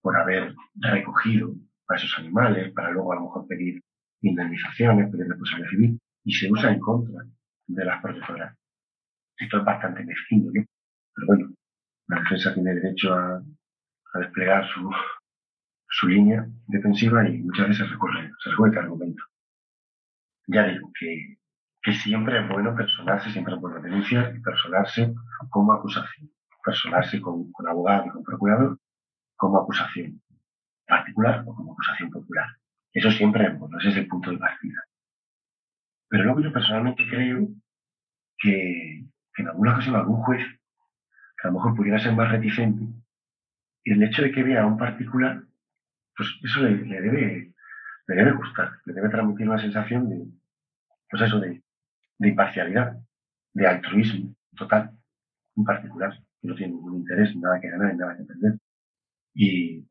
por 0.00 0.16
haber 0.16 0.54
recogido 0.74 1.54
a 1.88 1.96
esos 1.96 2.18
animales 2.18 2.72
para 2.72 2.90
luego 2.90 3.12
a 3.12 3.16
lo 3.16 3.22
mejor 3.22 3.46
pedir 3.46 3.82
indemnizaciones, 4.22 5.10
pedir 5.10 5.28
responsabilidad 5.28 5.70
civil 5.70 6.00
y 6.24 6.32
se 6.32 6.50
usa 6.50 6.72
en 6.72 6.80
contra 6.80 7.24
de 7.66 7.84
las 7.84 8.02
protectoras. 8.02 8.56
Esto 9.36 9.58
es 9.58 9.64
bastante 9.64 10.04
mezquino, 10.04 10.50
¿no? 10.52 10.64
Pero 11.14 11.26
bueno, 11.26 11.54
la 12.08 12.20
defensa 12.20 12.54
tiene 12.54 12.74
derecho 12.74 13.14
a, 13.14 13.42
desplegar 14.14 14.64
su, 14.68 14.88
su 15.88 16.06
línea 16.06 16.46
defensiva 16.68 17.28
y 17.28 17.42
muchas 17.42 17.68
veces 17.68 17.86
se 17.86 17.92
recurre, 17.92 18.30
se 18.42 18.50
recurre 18.50 18.68
este 18.68 18.80
argumento. 18.80 19.24
Ya 20.46 20.66
digo 20.66 20.90
que, 20.98 21.38
que 21.82 21.92
siempre 21.92 22.40
es 22.40 22.48
bueno 22.48 22.74
personarse, 22.74 23.30
siempre 23.30 23.54
es 23.54 23.60
bueno 23.60 23.80
denunciar 23.80 24.34
y 24.36 24.40
personarse 24.40 25.14
como 25.50 25.72
acusación. 25.72 26.30
Personarse 26.64 27.20
con, 27.20 27.52
con 27.52 27.68
abogado 27.68 28.06
y 28.06 28.10
con 28.10 28.22
procurador 28.22 28.78
como 29.36 29.58
acusación 29.58 30.20
particular 30.86 31.44
o 31.46 31.54
como 31.54 31.72
acusación 31.72 32.10
popular. 32.10 32.46
Eso 32.92 33.10
siempre 33.10 33.46
es 33.46 33.58
bueno, 33.58 33.78
ese 33.78 33.90
es 33.90 33.96
el 33.96 34.06
punto 34.06 34.30
de 34.30 34.38
partida. 34.38 34.82
Pero 36.08 36.24
luego 36.24 36.40
yo 36.40 36.52
personalmente 36.52 37.04
creo 37.08 37.48
que, 38.38 39.04
en 39.36 39.48
alguna 39.48 39.72
ocasión 39.72 39.96
algún 39.96 40.22
juez, 40.22 40.46
a 41.42 41.48
lo 41.48 41.54
mejor 41.54 41.74
pudiera 41.74 41.98
ser 41.98 42.14
más 42.14 42.30
reticente, 42.30 42.84
y 43.84 43.92
el 43.92 44.02
hecho 44.02 44.22
de 44.22 44.32
que 44.32 44.42
vea 44.42 44.62
a 44.62 44.66
un 44.66 44.78
particular, 44.78 45.42
pues 46.16 46.28
eso 46.42 46.60
le, 46.60 46.76
debe, 46.76 47.53
le 48.06 48.14
debe 48.14 48.32
gustar, 48.32 48.70
le 48.84 48.92
debe 48.92 49.08
transmitir 49.08 49.48
una 49.48 49.60
sensación 49.60 50.08
de, 50.08 50.26
pues 51.10 51.22
eso, 51.22 51.40
de, 51.40 51.62
de 52.18 52.28
imparcialidad, 52.28 52.96
de 53.52 53.66
altruismo 53.66 54.34
total, 54.56 54.90
un 55.56 55.64
particular, 55.64 56.12
que 56.40 56.48
no 56.48 56.54
tiene 56.54 56.74
ningún 56.74 56.96
interés, 56.96 57.34
nada 57.36 57.60
que 57.60 57.70
ganar, 57.70 57.94
nada 57.96 58.16
que 58.16 58.24
perder. 58.24 58.58
Y 59.34 59.86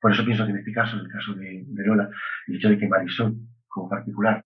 por 0.00 0.12
eso 0.12 0.24
pienso 0.24 0.44
que 0.44 0.50
en 0.50 0.58
este 0.58 0.72
caso, 0.72 0.96
en 0.96 1.06
el 1.06 1.12
caso 1.12 1.34
de, 1.34 1.64
de 1.66 1.86
Lola, 1.86 2.10
el 2.48 2.56
hecho 2.56 2.68
de 2.68 2.78
que 2.78 2.88
Marisol, 2.88 3.36
como 3.68 3.88
particular, 3.88 4.44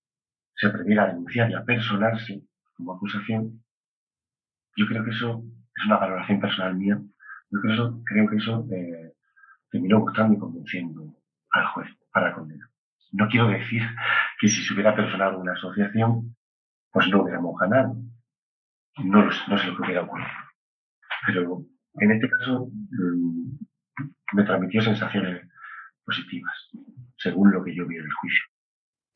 se 0.55 0.69
atreviera 0.69 1.05
a 1.05 1.09
denunciar 1.09 1.51
y 1.51 1.55
a 1.55 1.65
personarse 1.65 2.43
como 2.75 2.95
acusación, 2.95 3.63
yo 4.77 4.87
creo 4.87 5.05
que 5.05 5.11
eso 5.11 5.43
es 5.75 5.87
una 5.87 5.97
valoración 5.97 6.41
personal 6.41 6.77
mía. 6.77 7.01
Yo 7.51 7.61
creo, 7.61 7.75
eso, 7.75 8.03
creo 8.05 8.29
que 8.29 8.37
eso 8.37 8.67
eh, 8.71 9.13
terminó 9.71 10.01
gustando 10.01 10.35
y 10.35 10.39
convenciendo 10.39 11.15
al 11.51 11.67
juez 11.69 11.89
para 12.13 12.35
condenar. 12.35 12.69
No 13.17 13.29
quiero 13.29 13.49
decir 13.49 13.83
que 14.39 14.49
si 14.49 14.63
se 14.63 14.75
hubiera 14.75 14.95
personado 14.95 15.39
una 15.39 15.53
asociación, 15.53 16.37
pues 16.93 17.09
no 17.09 17.23
hubiéramos 17.23 17.59
ganado. 17.59 17.97
No, 18.99 19.25
no 19.25 19.59
sé 19.59 19.67
lo 19.69 19.77
que 19.77 19.83
hubiera 19.83 20.03
ocurrido. 20.03 20.29
Pero 21.27 21.63
en 21.95 22.13
este 22.13 22.29
caso 22.29 22.69
mm, 22.69 23.57
me 24.35 24.45
transmitió 24.45 24.83
sensaciones 24.83 25.49
positivas, 26.05 26.55
según 27.17 27.53
lo 27.53 27.65
que 27.65 27.75
yo 27.75 27.87
vi 27.87 27.97
en 27.97 28.05
el 28.05 28.13
juicio. 28.13 28.45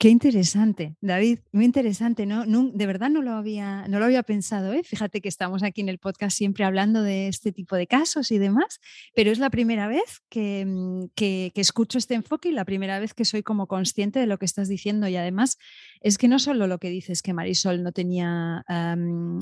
Qué 0.00 0.08
interesante, 0.08 0.96
David, 1.02 1.40
muy 1.52 1.66
interesante, 1.66 2.24
¿no? 2.24 2.46
de 2.46 2.86
verdad 2.86 3.10
no 3.10 3.20
lo 3.20 3.32
había, 3.32 3.86
no 3.86 3.98
lo 3.98 4.06
había 4.06 4.22
pensado, 4.22 4.72
¿eh? 4.72 4.80
Fíjate 4.82 5.20
que 5.20 5.28
estamos 5.28 5.62
aquí 5.62 5.82
en 5.82 5.90
el 5.90 5.98
podcast 5.98 6.34
siempre 6.34 6.64
hablando 6.64 7.02
de 7.02 7.28
este 7.28 7.52
tipo 7.52 7.76
de 7.76 7.86
casos 7.86 8.30
y 8.30 8.38
demás, 8.38 8.80
pero 9.14 9.30
es 9.30 9.38
la 9.38 9.50
primera 9.50 9.88
vez 9.88 10.22
mm, 10.34 11.08
que, 11.14 11.52
que, 11.54 11.60
escucho 11.60 11.98
este 11.98 12.14
enfoque 12.14 12.48
y 12.48 12.52
la 12.52 12.64
primera 12.64 12.98
vez 12.98 13.12
que 13.12 13.26
soy 13.26 13.42
como 13.42 13.66
consciente 13.66 14.18
de 14.18 14.26
lo 14.26 14.38
que 14.38 14.46
estás 14.46 14.68
diciendo 14.68 15.06
y 15.06 15.16
además 15.16 15.58
es 16.00 16.16
que 16.16 16.28
no 16.28 16.38
solo 16.38 16.66
lo 16.66 16.78
que 16.78 16.88
dices 16.88 17.20
que 17.20 17.34
Marisol 17.34 17.82
no 17.82 17.92
tenía 17.92 18.64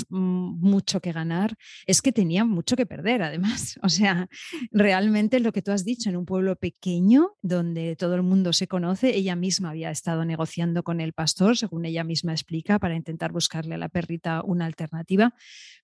mucho 0.08 1.00
que 1.00 1.12
ganar, 1.12 1.56
es 1.86 2.02
que 2.02 2.10
tenía 2.10 2.44
mucho 2.44 2.74
que 2.74 2.84
perder 2.84 3.22
además. 3.22 3.78
O 3.88 3.90
sea, 3.90 4.28
realmente 4.70 5.40
lo 5.40 5.52
que 5.52 5.62
tú 5.62 5.70
has 5.70 5.84
dicho 5.84 6.10
en 6.10 6.16
un 6.16 6.26
pueblo 6.26 6.56
pequeño 6.56 7.36
donde 7.42 7.96
todo 7.96 8.16
el 8.16 8.22
mundo 8.22 8.52
se 8.52 8.66
conoce, 8.66 9.16
ella 9.16 9.34
misma 9.34 9.70
había 9.70 9.90
estado 9.90 10.24
negociando 10.24 10.47
con 10.82 11.00
el 11.00 11.12
pastor, 11.12 11.56
según 11.56 11.84
ella 11.84 12.04
misma 12.04 12.32
explica, 12.32 12.78
para 12.78 12.96
intentar 12.96 13.32
buscarle 13.32 13.74
a 13.74 13.78
la 13.78 13.88
perrita 13.88 14.42
una 14.42 14.66
alternativa, 14.66 15.34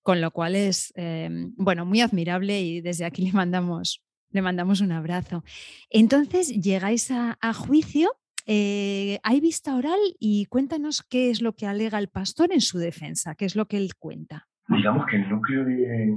con 0.01 0.21
lo 0.21 0.31
cual 0.31 0.55
es, 0.55 0.91
em, 0.95 1.53
bueno, 1.57 1.85
muy 1.85 2.01
admirable 2.01 2.61
y 2.61 2.81
desde 2.81 3.05
aquí 3.05 3.21
le 3.31 3.33
mandamos, 3.33 4.03
le 4.31 4.41
mandamos 4.41 4.81
un 4.81 4.91
abrazo. 4.91 5.43
Entonces, 5.89 6.49
llegáis 6.49 7.11
a, 7.11 7.53
juicio. 7.53 8.09
Eh, 8.47 9.19
hay 9.23 9.39
vista 9.41 9.75
oral 9.75 9.99
y 10.19 10.45
cuéntanos 10.45 11.01
qué 11.01 11.31
es 11.31 11.41
lo 11.41 11.53
que 11.53 11.65
alega 11.65 11.97
el 11.97 12.09
pastor 12.09 12.51
en 12.51 12.61
su 12.61 12.77
defensa, 12.77 13.33
qué 13.35 13.45
es 13.45 13.55
lo 13.55 13.65
que 13.65 13.77
él 13.77 13.95
cuenta. 13.97 14.47
Digamos 14.67 15.05
que 15.07 15.15
el 15.15 15.29
núcleo 15.29 15.65
de, 15.65 16.15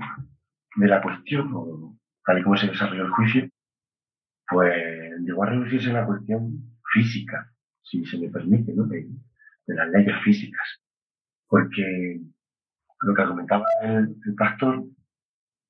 la 0.77 1.01
cuestión, 1.01 1.99
tal 2.25 2.39
y 2.39 2.43
como 2.43 2.57
se 2.57 2.67
desarrolló 2.67 3.05
el 3.05 3.11
juicio, 3.13 3.49
pues 4.49 4.75
llegó 5.25 5.43
a 5.45 5.51
reducirse 5.51 5.91
a 5.91 5.95
la 5.95 6.07
cuestión 6.07 6.79
física, 6.93 7.53
si 7.91 8.05
se 8.05 8.19
me 8.19 8.29
permite, 8.29 8.73
¿no? 8.75 8.85
de, 8.87 9.07
las 9.67 9.89
leyes 9.91 10.17
físicas. 10.23 10.81
Porque 11.47 12.21
lo 13.01 13.15
que 13.15 13.23
argumentaba 13.23 13.67
el, 13.83 14.17
pastor 14.37 14.85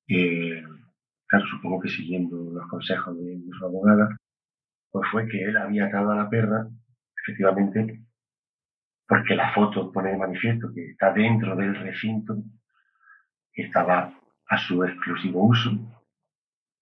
eh, 0.07 0.63
supongo 1.51 1.79
que 1.81 1.89
siguiendo 1.89 2.37
los 2.51 2.67
consejos 2.67 3.17
de, 3.17 3.39
su 3.57 3.65
abogada, 3.65 4.17
pues 4.91 5.07
fue 5.11 5.27
que 5.27 5.43
él 5.43 5.57
había 5.57 5.85
atado 5.85 6.11
a 6.11 6.15
la 6.15 6.29
perra, 6.29 6.67
efectivamente, 7.23 8.03
porque 9.07 9.35
la 9.35 9.53
foto 9.53 9.91
pone 9.91 10.11
de 10.11 10.17
manifiesto 10.17 10.71
que 10.73 10.91
está 10.91 11.13
dentro 11.13 11.55
del 11.55 11.75
recinto, 11.75 12.37
estaba 13.53 14.13
a 14.47 14.57
su 14.57 14.83
exclusivo 14.83 15.45
uso 15.45 15.71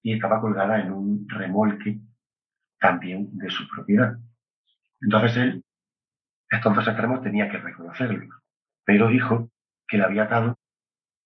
y 0.01 0.13
estaba 0.13 0.39
colgada 0.39 0.79
en 0.79 0.91
un 0.91 1.27
remolque 1.27 1.99
también 2.79 3.37
de 3.37 3.49
su 3.49 3.67
propiedad. 3.67 4.17
Entonces 5.01 5.37
él, 5.37 5.63
estos 6.49 6.75
dos 6.75 6.87
extremos 6.87 7.21
tenía 7.21 7.49
que 7.49 7.57
reconocerlo, 7.57 8.27
pero 8.85 9.07
dijo 9.09 9.51
que 9.87 9.97
la 9.97 10.05
había 10.05 10.23
atado 10.23 10.57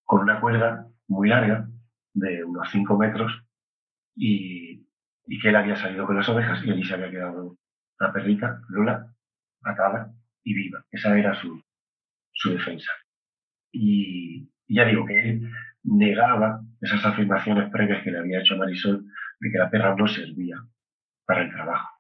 con 0.04 0.22
una 0.22 0.40
cuerda 0.42 0.88
muy 1.08 1.30
larga, 1.30 1.68
de 2.14 2.44
unos 2.44 2.70
5 2.70 2.98
metros, 2.98 3.44
y, 4.16 4.86
que 5.42 5.50
él 5.50 5.56
había 5.56 5.76
salido 5.76 6.06
con 6.06 6.18
las 6.18 6.28
ovejas 6.28 6.64
y 6.64 6.72
allí 6.72 6.84
se 6.84 6.94
había 6.94 7.10
quedado 7.10 7.58
la 8.00 8.12
perrita, 8.12 8.62
Lola, 8.70 9.14
atada 9.64 10.14
y 10.44 10.54
viva. 10.54 10.84
Esa 10.92 11.18
era 11.18 11.34
su, 11.36 11.64
su 12.34 12.52
defensa. 12.52 12.92
Y, 13.72 14.50
ya 14.68 14.86
digo 14.86 15.06
que 15.06 15.20
él 15.20 15.52
negaba 15.84 16.62
esas 16.82 17.06
afirmaciones 17.06 17.70
previas 17.72 18.04
que 18.04 18.12
le 18.12 18.20
había 18.20 18.42
hecho 18.42 18.58
Marisol 18.58 19.06
de 19.40 19.52
que 19.52 19.58
la 19.58 19.70
perra 19.70 19.96
no 19.96 20.08
servía 20.08 20.58
para 21.26 21.44
el 21.44 21.52
trabajo. 21.52 21.91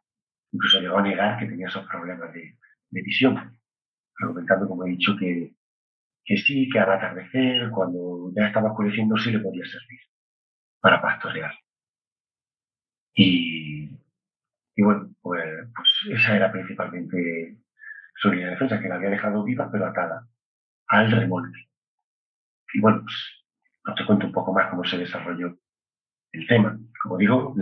Incluso 0.51 0.79
llegó 0.79 0.97
a 0.97 1.01
negar 1.01 1.39
que 1.39 1.47
tenía 1.47 1.67
esos 1.67 1.87
problemas 1.87 2.33
de, 2.33 2.57
visión, 2.89 3.57
argumentando, 4.19 4.67
como 4.67 4.85
he 4.85 4.89
dicho, 4.89 5.15
que, 5.17 5.55
que 6.25 6.37
sí, 6.37 6.69
que 6.69 6.79
al 6.79 6.91
atardecer, 6.91 7.69
cuando 7.71 8.31
ya 8.35 8.47
estaba 8.47 8.71
oscureciendo, 8.71 9.15
sí 9.17 9.31
le 9.31 9.39
podía 9.39 9.65
servir 9.65 9.99
para 10.81 11.01
pastorear. 11.01 11.53
Y, 13.13 13.89
y 14.75 14.83
bueno, 14.83 15.13
pues, 15.21 15.43
pues 15.75 16.19
esa 16.19 16.35
era 16.35 16.51
principalmente 16.51 17.57
su 18.15 18.29
línea 18.29 18.47
de 18.47 18.51
defensa, 18.53 18.79
que 18.79 18.89
la 18.89 18.95
había 18.95 19.09
dejado 19.09 19.43
viva 19.43 19.69
pero 19.71 19.85
atada 19.85 20.27
al 20.87 21.11
remolque. 21.11 21.69
Y 22.73 22.81
bueno, 22.81 23.01
pues 23.01 23.45
no 23.85 23.95
te 23.95 24.05
cuento 24.05 24.27
un 24.27 24.31
poco 24.33 24.53
más 24.53 24.69
cómo 24.69 24.83
se 24.83 24.97
desarrolló 24.97 25.57
el 26.31 26.47
tema. 26.47 26.79
Como 27.03 27.17
digo, 27.17 27.53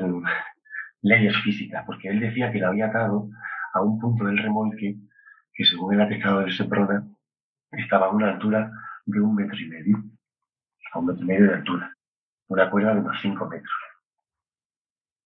leyes 1.01 1.35
físicas, 1.43 1.83
porque 1.85 2.09
él 2.09 2.19
decía 2.19 2.51
que 2.51 2.59
la 2.59 2.69
había 2.69 2.87
atado 2.87 3.29
a 3.73 3.81
un 3.81 3.99
punto 3.99 4.25
del 4.25 4.37
remolque 4.37 4.95
que 5.53 5.65
según 5.65 5.93
el 5.93 6.01
atestado 6.01 6.39
del 6.39 6.53
Seprona 6.53 7.05
estaba 7.71 8.07
a 8.07 8.11
una 8.11 8.29
altura 8.33 8.71
de 9.05 9.19
un 9.19 9.35
metro 9.35 9.57
y 9.57 9.67
medio, 9.67 9.97
a 10.93 10.99
un 10.99 11.05
metro 11.05 11.23
y 11.23 11.27
medio 11.27 11.47
de 11.47 11.53
altura, 11.55 11.93
una 12.47 12.69
cuerda 12.69 12.93
de 12.93 12.99
unos 13.01 13.17
cinco 13.21 13.47
metros. 13.47 13.73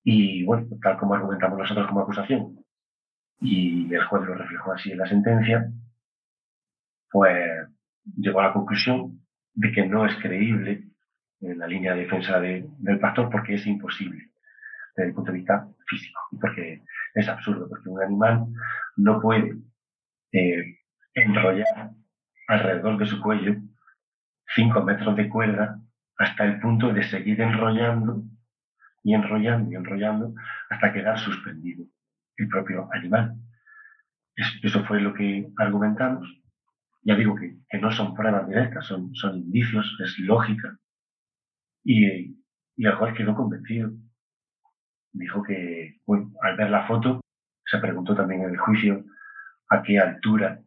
Y 0.04 0.44
bueno, 0.44 0.68
tal 0.82 0.98
como 0.98 1.16
argumentamos 1.16 1.58
nosotros 1.58 1.88
como 1.88 2.02
acusación, 2.02 2.60
y 3.40 3.94
el 3.94 4.04
juez 4.06 4.24
lo 4.26 4.36
reflejó 4.36 4.74
así 4.74 4.92
en 4.92 4.98
la 4.98 5.08
sentencia, 5.08 5.72
pues 7.10 7.68
llegó 8.18 8.40
a 8.40 8.48
la 8.48 8.54
conclusión 8.54 9.22
de 9.54 9.72
que 9.72 9.86
no 9.86 10.06
es 10.06 10.16
creíble 10.18 10.88
en 11.42 11.60
la 11.60 11.68
línea 11.68 11.94
de 11.94 12.02
defensa 12.02 12.40
del 12.40 13.00
pastor 13.00 13.30
porque 13.30 13.56
es 13.56 13.66
imposible 13.68 14.33
desde 14.96 15.10
el 15.10 15.16
punto 15.16 15.32
de 15.32 15.38
vista 15.40 15.68
físico 15.88 16.20
porque 16.40 16.84
es 17.16 17.28
absurdo, 17.28 17.68
porque 17.70 17.90
un 17.90 18.02
animal 18.02 18.46
no 18.98 19.20
puede 19.20 19.58
eh, 20.32 20.78
enrollar 21.14 21.92
alrededor 22.48 22.98
de 22.98 23.06
su 23.06 23.22
cuello 23.22 23.56
cinco 24.56 24.84
metros 24.84 25.16
de 25.16 25.30
cuerda 25.30 25.80
hasta 26.18 26.46
el 26.46 26.60
punto 26.60 26.94
de 26.94 27.04
seguir 27.04 27.42
enrollando 27.42 28.24
y 29.04 29.14
enrollando 29.14 29.72
y 29.72 29.76
enrollando 29.76 30.34
hasta 30.70 30.94
quedar 30.94 31.18
suspendido 31.20 31.86
el 32.38 32.48
propio 32.48 32.90
animal. 32.94 33.36
Eso 34.36 34.84
fue 34.86 35.02
lo 35.02 35.14
que 35.14 35.48
argumentamos. 35.58 36.28
Ya 37.02 37.16
digo 37.16 37.36
que, 37.36 37.58
no 37.80 37.92
son 37.92 38.16
pruebas 38.16 38.48
directas, 38.48 38.86
son, 38.86 39.14
son 39.14 39.38
indicios, 39.38 39.86
es 40.04 40.18
lógica. 40.20 40.78
Y, 41.84 42.38
y 42.78 42.86
el 42.86 42.96
juez 42.96 43.14
quedó 43.16 43.36
convencido. 43.36 43.92
Dijo 45.14 45.44
que, 45.44 46.00
al 46.42 46.58
ver 46.58 46.70
la 46.70 46.88
foto, 46.88 47.22
se 47.66 47.78
preguntó 47.78 48.16
también 48.16 48.42
en 48.42 48.50
el 48.50 48.58
juicio 48.58 49.06
a 49.70 49.82
qué 49.84 50.00
altura 50.00 50.60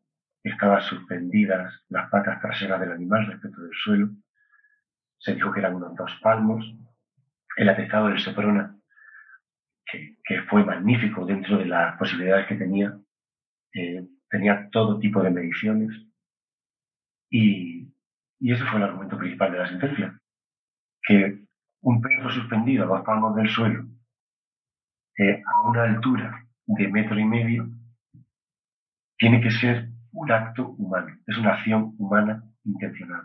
estaban 0.42 0.80
suspendidas 0.82 1.84
las 1.88 2.08
patas 2.10 2.40
traseras 2.40 2.80
del 2.80 2.92
animal 2.92 3.26
respecto 3.26 3.60
del 3.60 3.74
suelo. 3.74 4.10
Se 5.18 5.34
dijo 5.34 5.52
que 5.52 5.60
eran 5.60 5.74
unos 5.74 5.94
dos 5.96 6.12
palmos. 6.22 6.64
El 7.56 7.68
atestado 7.68 8.08
del 8.08 8.20
Seprona, 8.20 8.76
que, 9.84 10.16
que 10.24 10.42
fue 10.42 10.64
magnífico 10.64 11.26
dentro 11.26 11.58
de 11.58 11.66
las 11.66 11.96
posibilidades 11.98 12.46
que 12.46 12.54
tenía, 12.54 12.96
eh, 13.74 14.06
tenía 14.30 14.68
todo 14.70 15.00
tipo 15.00 15.22
de 15.22 15.30
mediciones. 15.30 15.90
Y, 17.30 17.92
y 18.38 18.52
ese 18.52 18.64
fue 18.66 18.78
el 18.78 18.84
argumento 18.84 19.18
principal 19.18 19.50
de 19.52 19.58
la 19.58 19.68
sentencia. 19.68 20.20
Que 21.02 21.40
un 21.80 22.00
perro 22.00 22.30
suspendido 22.30 22.84
a 22.84 22.98
dos 22.98 23.04
palmos 23.04 23.34
del 23.34 23.48
suelo, 23.48 23.86
eh, 25.18 25.42
a 25.44 25.68
una 25.68 25.82
altura 25.84 26.46
de 26.66 26.88
metro 26.88 27.18
y 27.18 27.24
medio, 27.24 27.68
tiene 29.18 29.40
que 29.40 29.50
ser 29.50 29.88
un 30.12 30.30
acto 30.30 30.70
humano, 30.78 31.18
es 31.26 31.36
una 31.38 31.54
acción 31.54 31.94
humana 31.98 32.44
intencional. 32.64 33.22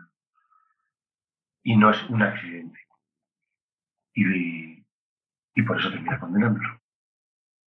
Y 1.63 1.75
no 1.77 1.91
es 1.91 2.09
un 2.09 2.21
accidente. 2.21 2.79
Y, 4.13 4.85
y 5.55 5.61
por 5.63 5.79
eso 5.79 5.89
termina 5.91 6.19
condenándolo. 6.19 6.81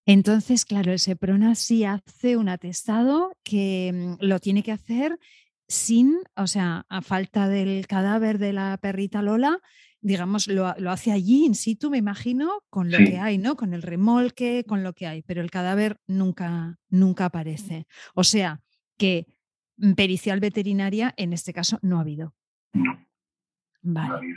Entonces, 0.06 0.64
claro, 0.66 0.92
el 0.92 0.98
SEPRONA 0.98 1.54
sí 1.54 1.84
hace 1.84 2.36
un 2.36 2.48
atestado 2.48 3.36
que 3.42 3.90
mm, 4.20 4.24
lo 4.24 4.38
tiene 4.38 4.62
que 4.62 4.72
hacer 4.72 5.18
sin, 5.68 6.18
o 6.36 6.46
sea, 6.46 6.86
a 6.88 7.02
falta 7.02 7.48
del 7.48 7.86
cadáver 7.86 8.38
de 8.38 8.52
la 8.52 8.78
perrita 8.78 9.22
Lola, 9.22 9.60
digamos, 10.00 10.48
lo, 10.48 10.66
hace 10.66 11.12
allí 11.12 11.46
in 11.46 11.54
situ, 11.54 11.90
me 11.90 11.96
imagino, 11.96 12.62
con 12.68 12.90
lo 12.90 12.98
que 12.98 13.18
hay, 13.18 13.38
¿no? 13.38 13.56
Con 13.56 13.72
el 13.72 13.80
remolque, 13.80 14.64
con 14.68 14.82
lo 14.82 14.92
que 14.92 15.06
hay, 15.06 15.22
pero 15.22 15.40
el 15.40 15.50
cadáver 15.50 15.98
nunca, 16.06 16.78
nunca 16.90 17.24
aparece. 17.24 17.86
O 18.14 18.22
sea, 18.22 18.60
que 18.98 19.26
pericial 19.96 20.40
veterinaria 20.40 21.14
en 21.16 21.32
este 21.32 21.54
caso 21.54 21.78
no 21.80 21.96
ha 21.96 22.02
habido. 22.02 22.34
Vale. 23.80 24.34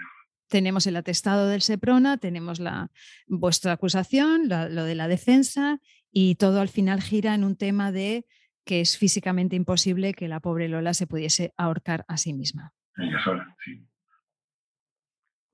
Tenemos 0.47 0.87
el 0.87 0.95
atestado 0.95 1.47
del 1.47 1.61
SEPRONA, 1.61 2.17
tenemos 2.17 2.59
la, 2.59 2.89
vuestra 3.27 3.73
acusación, 3.73 4.47
lo 4.47 4.83
de 4.85 4.95
la 4.95 5.09
defensa 5.09 5.81
y 6.09 6.35
todo 6.35 6.61
al 6.61 6.69
final 6.69 7.01
gira 7.01 7.35
en 7.35 7.43
un 7.43 7.57
tema 7.57 7.91
de 7.91 8.25
que 8.67 8.81
es 8.81 8.97
físicamente 8.99 9.55
imposible 9.55 10.13
que 10.13 10.27
la 10.27 10.39
pobre 10.39 10.67
Lola 10.67 10.93
se 10.93 11.07
pudiese 11.07 11.53
ahorcar 11.57 12.05
a 12.07 12.17
sí 12.17 12.33
misma. 12.33 12.73
Ella 12.95 13.17
sola, 13.23 13.55
sí. 13.65 13.87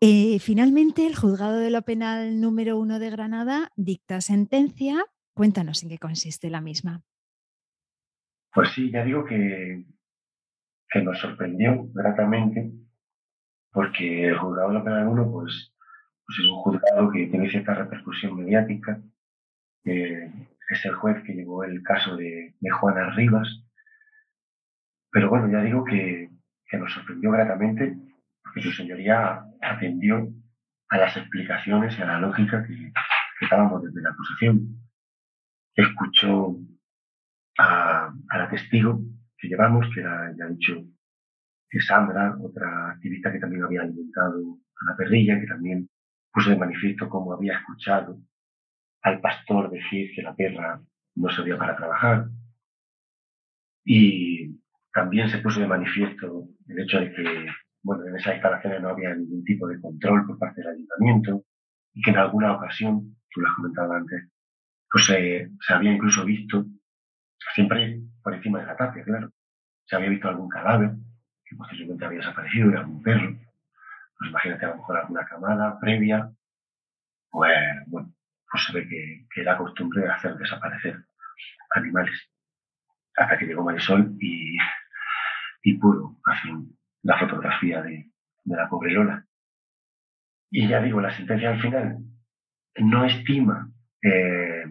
Eh, 0.02 0.40
finalmente, 0.40 1.08
el 1.08 1.16
juzgado 1.16 1.60
de 1.60 1.70
lo 1.70 1.84
penal 1.84 2.42
número 2.42 2.78
uno 2.78 3.00
de 3.00 3.10
Granada 3.10 3.72
dicta 3.78 4.20
sentencia. 4.20 5.06
Cuéntanos 5.34 5.82
en 5.84 5.90
qué 5.90 5.98
consiste 5.98 6.50
la 6.50 6.60
misma. 6.60 7.04
Pues 8.54 8.70
sí, 8.76 8.92
ya 8.92 9.06
digo 9.06 9.24
que, 9.24 9.86
que 10.90 11.02
nos 11.02 11.18
sorprendió 11.20 11.88
gratamente 11.94 12.74
porque 13.72 14.28
el 14.28 14.38
juzgado 14.38 14.70
de 14.70 14.74
la 14.76 14.84
pena 14.84 15.10
uno 15.10 15.32
pues, 15.32 15.74
pues 16.26 16.40
es 16.40 16.46
un 16.46 16.58
juzgado 16.58 17.10
que 17.12 17.28
tiene 17.28 17.50
cierta 17.50 17.74
repercusión 17.74 18.36
mediática. 18.36 19.02
Es 20.70 20.86
el 20.86 20.96
juez 20.96 21.24
que 21.24 21.34
llevó 21.34 21.64
el 21.64 21.82
caso 21.84 22.16
de, 22.16 22.56
Juana 22.80 23.12
Rivas. 23.12 23.48
Pero 25.12 25.30
bueno, 25.30 25.50
ya 25.52 25.62
digo 25.62 25.84
que, 25.84 26.30
que 26.68 26.78
nos 26.78 26.94
sorprendió 26.94 27.32
gratamente 27.32 27.96
porque 28.44 28.62
su 28.62 28.72
señoría 28.72 29.44
atendió 29.62 30.28
a 30.90 30.98
las 30.98 31.16
explicaciones 31.18 31.98
y 31.98 32.02
a 32.02 32.06
la 32.06 32.20
lógica 32.20 32.64
que, 32.66 32.76
que 32.76 33.46
estábamos 33.46 33.84
desde 33.84 34.02
la 34.02 34.10
acusación. 34.10 34.80
Escuchó 35.76 36.56
a, 37.58 38.14
a 38.30 38.38
la 38.38 38.50
testigo 38.50 39.02
que 39.38 39.48
llevamos, 39.48 39.88
que 39.94 40.02
era, 40.02 40.34
ya 40.38 40.48
dicho, 40.48 40.84
que 41.70 41.80
Sandra, 41.82 42.38
otra 42.40 42.92
activista 42.92 43.32
que 43.32 43.40
también 43.40 43.64
había 43.64 43.82
alimentado 43.82 44.60
a 44.82 44.92
la 44.92 44.96
perrilla, 44.96 45.40
que 45.40 45.48
también 45.48 45.90
puso 46.32 46.50
de 46.50 46.58
manifiesto 46.58 47.10
cómo 47.10 47.34
había 47.34 47.58
escuchado 47.58 48.20
al 49.04 49.22
pastor 49.22 49.70
decir 49.70 50.12
que 50.16 50.22
la 50.22 50.36
perra 50.36 50.82
no 51.16 51.30
servía 51.30 51.58
para 51.58 51.76
trabajar. 51.76 52.26
Y 53.86 54.60
también 54.94 55.30
se 55.30 55.40
puso 55.40 55.60
de 55.60 55.68
manifiesto 55.68 56.48
el 56.68 56.80
hecho 56.80 57.00
de 57.00 57.14
que, 57.14 57.48
bueno, 57.84 58.06
en 58.08 58.16
esas 58.16 58.36
instalaciones 58.36 58.82
no 58.82 58.90
había 58.90 59.14
ningún 59.14 59.44
tipo 59.44 59.68
de 59.68 59.80
control 59.80 60.26
por 60.26 60.40
parte 60.40 60.62
del 60.62 60.74
ayuntamiento 60.76 61.44
y 61.94 62.02
que 62.02 62.12
en 62.12 62.18
alguna 62.18 62.54
ocasión, 62.54 63.16
tú 63.30 63.42
lo 63.42 63.50
has 63.50 63.56
comentado 63.56 63.94
antes, 63.94 64.30
pues 64.90 65.06
se 65.06 65.50
había 65.70 65.92
incluso 65.92 66.24
visto, 66.26 66.66
siempre 67.54 68.00
por 68.24 68.34
encima 68.34 68.60
de 68.60 68.68
la 68.68 68.78
tapia, 68.78 69.04
claro, 69.04 69.30
se 69.86 69.96
había 69.96 70.10
visto 70.10 70.30
algún 70.30 70.50
cadáver 70.50 70.92
posteriormente 71.56 72.06
había 72.06 72.20
desaparecido, 72.20 72.70
era 72.70 72.86
un 72.86 73.02
perro, 73.02 73.36
pues 74.18 74.30
imagínate 74.30 74.66
a 74.66 74.70
lo 74.70 74.78
mejor 74.78 74.98
alguna 74.98 75.26
camada 75.26 75.80
previa, 75.80 76.32
pues 77.30 77.54
bueno, 77.88 78.14
pues 78.54 78.66
se 78.66 78.74
ve 78.74 78.88
que, 78.88 79.26
que 79.34 79.42
era 79.42 79.58
costumbre 79.58 80.08
hacer 80.08 80.36
desaparecer 80.36 80.96
animales. 81.72 82.30
Hasta 83.18 83.36
que 83.40 83.48
llegó 83.48 83.64
Marisol 83.64 84.16
y, 84.20 84.56
y 85.64 85.74
pudo 85.80 86.18
hacer 86.24 86.52
la 87.02 87.18
fotografía 87.18 87.82
de, 87.82 88.12
la 88.46 88.70
pobre 88.70 88.92
Lola. 88.92 89.26
Y 90.52 90.68
ya 90.68 90.84
digo, 90.84 91.02
la 91.02 91.16
sentencia 91.16 91.50
al 91.50 91.62
final 91.62 91.98
no 92.78 93.06
estima 93.06 93.72
eh, 94.04 94.66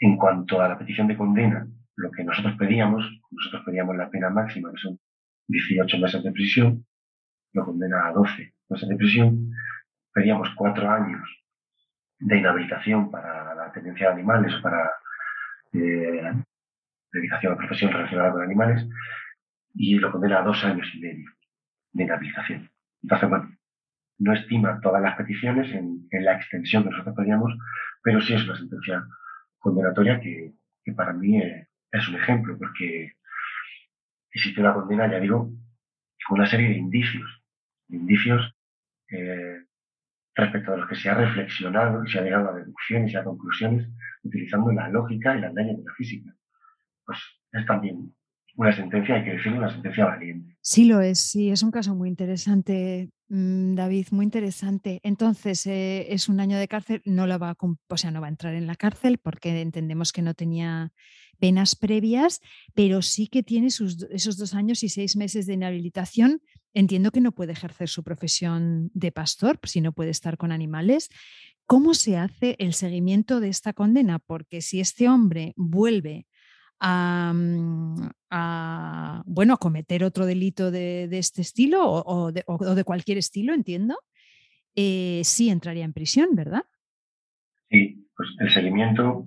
en 0.00 0.16
cuanto 0.16 0.60
a 0.60 0.68
la 0.68 0.78
petición 0.78 1.06
de 1.06 1.16
condena 1.16 1.68
lo 1.94 2.10
que 2.10 2.24
nosotros 2.24 2.56
pedíamos, 2.58 3.04
nosotros 3.30 3.62
pedíamos 3.64 3.96
la 3.96 4.10
pena 4.10 4.28
máxima, 4.28 4.72
que 4.72 4.78
son 4.78 4.98
18 5.46 5.98
meses 5.98 6.24
de 6.24 6.32
prisión, 6.32 6.84
lo 7.52 7.64
condena 7.64 8.08
a 8.08 8.12
12 8.12 8.54
meses 8.70 8.88
de 8.88 8.96
prisión, 8.96 9.52
pedíamos 10.12 10.48
cuatro 10.56 10.90
años 10.90 11.38
de 12.20 12.38
inhabilitación 12.38 13.10
para 13.10 13.54
la 13.54 13.72
tenencia 13.72 14.08
de 14.08 14.14
animales 14.14 14.54
o 14.54 14.62
para 14.62 14.90
eh, 15.72 16.32
dedicación 17.12 17.52
a 17.52 17.56
profesión 17.56 17.92
relacionada 17.92 18.32
con 18.32 18.42
animales, 18.42 18.86
y 19.74 19.94
lo 19.98 20.10
condena 20.10 20.40
a 20.40 20.42
dos 20.42 20.64
años 20.64 20.88
y 20.94 21.00
medio 21.00 21.30
de 21.92 22.04
inhabilitación. 22.04 22.70
Entonces, 23.02 23.28
bueno, 23.28 23.56
no 24.18 24.32
estima 24.32 24.80
todas 24.80 25.00
las 25.00 25.16
peticiones 25.16 25.72
en, 25.72 26.08
la 26.10 26.34
extensión 26.34 26.82
que 26.82 26.90
nosotros 26.90 27.14
pedíamos, 27.16 27.56
pero 28.02 28.20
sí 28.20 28.34
es 28.34 28.44
una 28.44 28.56
sentencia 28.56 29.04
condenatoria 29.58 30.20
que, 30.20 30.54
para 30.96 31.12
mí 31.12 31.40
es, 31.92 32.08
un 32.08 32.16
ejemplo, 32.16 32.56
porque 32.58 33.12
existe 34.32 34.60
una 34.60 34.74
condena, 34.74 35.10
ya 35.10 35.20
digo, 35.20 35.50
con 36.26 36.38
una 36.38 36.46
serie 36.46 36.68
de 36.68 36.76
indicios, 36.76 37.42
indicios 37.88 38.54
eh, 39.10 39.47
respecto 40.38 40.72
a 40.72 40.76
los 40.76 40.88
que 40.88 40.94
se 40.94 41.08
ha 41.10 41.14
reflexionado 41.14 42.04
y 42.04 42.10
se 42.10 42.18
ha 42.18 42.22
llegado 42.22 42.50
a 42.50 42.54
deducciones 42.54 43.12
y 43.12 43.16
a 43.16 43.24
conclusiones 43.24 43.88
utilizando 44.22 44.72
la 44.72 44.88
lógica 44.88 45.36
y 45.36 45.40
las 45.40 45.52
leyes 45.52 45.76
de 45.76 45.84
la 45.84 45.94
física. 45.94 46.34
Pues 47.04 47.18
es 47.52 47.66
también 47.66 48.14
una 48.54 48.74
sentencia, 48.74 49.16
hay 49.16 49.24
que 49.24 49.32
decirlo, 49.32 49.58
una 49.58 49.72
sentencia 49.72 50.04
valiente. 50.04 50.56
Sí 50.60 50.84
lo 50.84 51.00
es, 51.00 51.18
sí, 51.18 51.50
es 51.50 51.62
un 51.62 51.70
caso 51.70 51.94
muy 51.94 52.08
interesante, 52.08 53.10
mm, 53.28 53.74
David, 53.74 54.06
muy 54.10 54.24
interesante. 54.24 55.00
Entonces, 55.02 55.66
eh, 55.66 56.12
es 56.12 56.28
un 56.28 56.40
año 56.40 56.56
de 56.56 56.68
cárcel, 56.68 57.02
no 57.04 57.26
la 57.26 57.38
va 57.38 57.50
a, 57.50 57.56
o 57.60 57.96
sea, 57.96 58.10
no 58.10 58.20
va 58.20 58.26
a 58.26 58.30
entrar 58.30 58.54
en 58.54 58.66
la 58.66 58.76
cárcel 58.76 59.18
porque 59.18 59.60
entendemos 59.60 60.12
que 60.12 60.22
no 60.22 60.34
tenía 60.34 60.92
penas 61.38 61.76
previas, 61.76 62.40
pero 62.74 63.02
sí 63.02 63.28
que 63.28 63.42
tiene 63.42 63.70
sus, 63.70 64.06
esos 64.10 64.36
dos 64.36 64.54
años 64.54 64.82
y 64.82 64.88
seis 64.88 65.16
meses 65.16 65.46
de 65.46 65.54
inhabilitación. 65.54 66.40
Entiendo 66.74 67.10
que 67.10 67.20
no 67.20 67.32
puede 67.32 67.52
ejercer 67.52 67.88
su 67.88 68.02
profesión 68.02 68.90
de 68.94 69.12
pastor 69.12 69.58
si 69.64 69.80
no 69.80 69.92
puede 69.92 70.10
estar 70.10 70.36
con 70.36 70.52
animales. 70.52 71.08
¿Cómo 71.66 71.94
se 71.94 72.16
hace 72.16 72.56
el 72.58 72.72
seguimiento 72.72 73.40
de 73.40 73.48
esta 73.48 73.72
condena? 73.72 74.18
Porque 74.18 74.60
si 74.60 74.80
este 74.80 75.08
hombre 75.08 75.52
vuelve 75.56 76.26
Mm, 76.80 78.06
a, 78.30 79.22
bueno, 79.26 79.54
a 79.54 79.56
cometer 79.56 80.04
otro 80.04 80.26
delito 80.26 80.70
de, 80.70 81.08
este 81.10 81.42
estilo 81.42 81.82
o, 81.84 82.32
de, 82.32 82.84
cualquier 82.84 83.18
estilo, 83.18 83.52
entiendo, 83.52 83.98
eh, 84.76 85.22
sí 85.24 85.50
entraría 85.50 85.84
en 85.84 85.92
prisión, 85.92 86.28
¿verdad? 86.34 86.62
Sí, 87.70 88.08
pues 88.16 88.28
el 88.38 88.50
seguimiento 88.50 89.26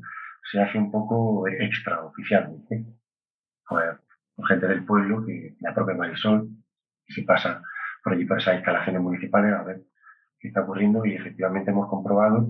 se 0.52 0.62
hace 0.62 0.78
un 0.78 0.92
poco 0.92 1.48
extraoficialmente. 1.48 2.86
Con, 3.64 3.80
gente 4.48 4.68
del 4.68 4.84
pueblo, 4.86 5.24
que 5.26 5.56
la 5.60 5.76
propia 5.76 5.94
Marisol, 5.94 6.50
se 7.12 7.24
pasa 7.24 7.62
por 8.04 8.14
allí 8.14 8.26
por 8.26 8.40
esas 8.40 8.56
instalaciones 8.56 9.02
municipales 9.02 9.54
a 9.54 9.64
ver 9.64 9.82
qué 10.40 10.48
está 10.48 10.62
ocurriendo 10.62 11.06
y 11.06 11.14
efectivamente 11.14 11.72
hemos 11.72 11.90
comprobado 11.90 12.50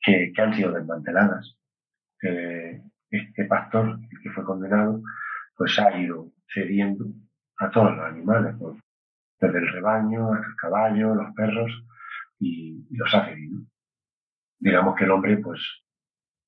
que, 0.00 0.32
han 0.36 0.54
sido 0.54 0.72
desmanteladas 0.72 1.56
este 3.10 3.44
pastor, 3.44 3.98
el 4.10 4.20
que 4.20 4.30
fue 4.30 4.44
condenado, 4.44 5.00
pues 5.56 5.78
ha 5.78 5.96
ido 5.98 6.32
cediendo 6.52 7.06
a 7.58 7.70
todos 7.70 7.96
los 7.96 8.04
animales, 8.04 8.54
pues, 8.58 8.78
desde 9.40 9.58
el 9.58 9.72
rebaño 9.72 10.32
hasta 10.32 10.46
el 10.46 10.56
caballo, 10.56 11.14
los 11.14 11.34
perros, 11.34 11.70
y, 12.38 12.86
los 12.90 13.14
ha 13.14 13.26
cedido. 13.26 13.60
Digamos 14.58 14.96
que 14.96 15.04
el 15.04 15.10
hombre, 15.10 15.38
pues, 15.38 15.60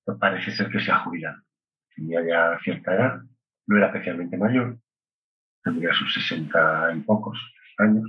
pues, 0.04 0.18
parece 0.18 0.50
ser 0.50 0.70
que 0.70 0.80
se 0.80 0.90
ha 0.90 1.00
jubilado. 1.00 1.42
Tenía 1.94 2.22
ya 2.26 2.58
cierta 2.62 2.94
edad, 2.94 3.20
no 3.66 3.76
era 3.76 3.86
especialmente 3.86 4.36
mayor, 4.36 4.78
tendría 5.68 5.92
sus 5.94 6.12
sesenta 6.12 6.92
y 6.94 7.00
pocos 7.00 7.38
años, 7.78 8.04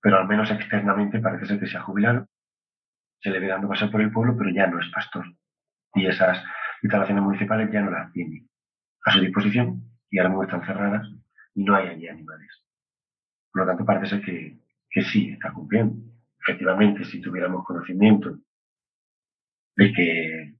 pero 0.00 0.18
al 0.18 0.28
menos 0.28 0.50
externamente 0.50 1.20
parece 1.20 1.46
ser 1.46 1.60
que 1.60 1.66
se 1.66 1.76
ha 1.76 1.82
jubilado, 1.82 2.26
se 3.20 3.30
le 3.30 3.40
ve 3.40 3.48
dando 3.48 3.68
pasar 3.68 3.90
por 3.90 4.00
el 4.00 4.10
pueblo, 4.10 4.34
pero 4.36 4.50
ya 4.50 4.66
no 4.66 4.80
es 4.80 4.88
pastor. 4.90 5.26
Y 5.94 6.06
esas 6.06 6.42
instalaciones 6.82 7.22
municipales 7.22 7.70
ya 7.70 7.82
no 7.82 7.90
las 7.90 8.10
tiene 8.12 8.46
a 9.04 9.12
su 9.12 9.20
disposición 9.20 9.82
y 10.10 10.18
ahora 10.18 10.30
mismo 10.30 10.44
están 10.44 10.64
cerradas 10.64 11.06
y 11.54 11.64
no 11.64 11.74
hay 11.74 11.88
allí 11.88 12.08
animales. 12.08 12.64
Por 13.52 13.62
lo 13.62 13.68
tanto, 13.68 13.84
parece 13.84 14.06
ser 14.06 14.24
que, 14.24 14.58
que 14.88 15.02
sí 15.02 15.30
está 15.30 15.52
cumpliendo. 15.52 15.94
Efectivamente, 16.40 17.04
si 17.04 17.20
tuviéramos 17.20 17.64
conocimiento 17.64 18.38
de 19.76 19.92
que, 19.92 20.54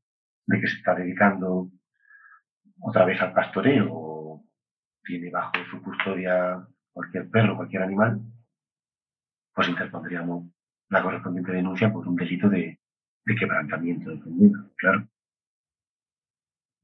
de 0.47 0.61
que 0.61 0.67
se 0.67 0.77
está 0.77 0.95
dedicando 0.95 1.71
otra 2.83 3.05
vez 3.05 3.21
al 3.23 3.33
pastoreo 3.33 4.10
tiene 5.05 5.31
bajo 5.31 5.53
su 5.71 5.83
custodia 5.83 6.67
cualquier 6.93 7.29
perro, 7.31 7.57
cualquier 7.57 7.83
animal, 7.83 8.21
pues 9.55 9.69
interpondríamos 9.69 10.47
la 10.89 11.03
correspondiente 11.03 11.53
denuncia 11.53 11.93
por 11.93 12.07
un 12.07 12.17
delito 12.17 12.49
de, 12.49 12.79
de 13.25 13.35
quebrantamiento 13.35 14.11
de 14.11 14.21
claro. 14.77 15.09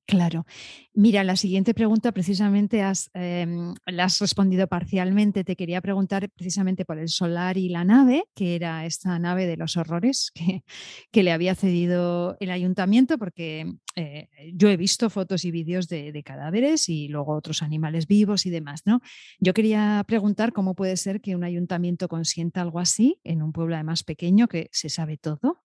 Claro. 0.09 0.47
Mira, 0.95 1.25
la 1.25 1.35
siguiente 1.35 1.75
pregunta 1.75 2.13
precisamente 2.13 2.81
has, 2.81 3.11
em, 3.13 3.75
la 3.87 4.05
has 4.05 4.21
respondido 4.21 4.69
parcialmente. 4.69 5.43
Te 5.43 5.57
quería 5.57 5.81
preguntar 5.81 6.31
precisamente 6.31 6.85
por 6.85 6.99
el 6.99 7.09
solar 7.09 7.59
y 7.59 7.69
la 7.69 7.85
nave, 7.85 8.25
que 8.37 8.55
era 8.55 8.87
esta 8.87 9.19
nave 9.19 9.47
de 9.47 9.57
los 9.57 9.77
horrores 9.77 10.31
que, 10.33 10.63
que 11.11 11.23
le 11.25 11.33
había 11.33 11.57
cedido 11.57 12.37
el 12.39 12.53
ayuntamiento, 12.53 13.19
porque 13.19 13.67
eh, 13.97 14.29
yo 14.55 14.69
he 14.69 14.77
visto 14.77 15.11
fotos 15.11 15.45
y 15.45 15.51
vídeos 15.51 15.89
de, 15.89 16.13
de, 16.13 16.23
cadáveres 16.23 16.89
y 16.89 17.09
luego 17.09 17.35
otros 17.35 17.63
animales 17.63 18.07
vivos 18.07 18.47
y 18.47 18.51
demás, 18.51 18.83
¿no? 18.85 19.01
Yo 19.41 19.55
quería 19.55 20.05
preguntar 20.07 20.53
cómo 20.53 20.77
puede 20.77 20.97
ser 20.97 21.21
que 21.21 21.35
un 21.35 21.43
ayuntamiento 21.43 22.07
consienta 22.07 22.61
algo 22.63 22.79
así 22.79 23.19
en 23.25 23.43
un 23.43 23.53
pueblo 23.53 23.75
además 23.75 24.05
pequeño 24.05 24.47
que 24.47 24.69
se 24.71 24.89
sabe 24.89 25.17
todo. 25.17 25.65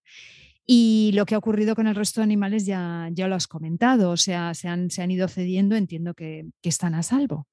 Y 0.73 1.11
lo 1.15 1.25
que 1.25 1.35
ha 1.35 1.37
ocurrido 1.37 1.75
con 1.75 1.85
el 1.87 1.95
resto 1.95 2.21
de 2.21 2.23
animales 2.23 2.65
ya, 2.65 3.09
ya 3.11 3.27
lo 3.27 3.35
has 3.35 3.45
comentado, 3.45 4.11
o 4.11 4.15
sea, 4.15 4.53
se 4.53 4.69
han, 4.69 4.89
se 4.89 5.01
han 5.01 5.11
ido 5.11 5.27
cediendo, 5.27 5.75
entiendo 5.75 6.13
que, 6.13 6.45
están 6.63 6.95
a 6.95 7.03
salvo. 7.03 7.45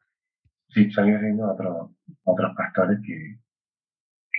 Sí, 0.69 0.89
se 0.89 1.01
han 1.01 1.09
ido 1.09 1.19
cediendo 1.19 1.51
otros 2.23 2.57
pastores 2.57 3.01
que, 3.05 3.41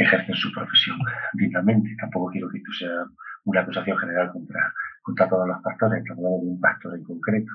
ejercen 0.01 0.33
su 0.33 0.49
profesión 0.53 0.97
dignamente. 1.33 1.93
Tampoco 1.99 2.31
quiero 2.31 2.49
que 2.49 2.59
esto 2.59 2.71
sea 2.71 3.03
una 3.43 3.59
acusación 3.63 3.97
general 3.97 4.31
contra, 4.31 4.73
contra 5.01 5.27
todos 5.27 5.45
los 5.45 5.61
pastores, 5.61 6.01
que 6.01 6.13
hablamos 6.13 6.41
de 6.41 6.47
un 6.47 6.61
pastor 6.61 6.95
en 6.95 7.03
concreto. 7.03 7.51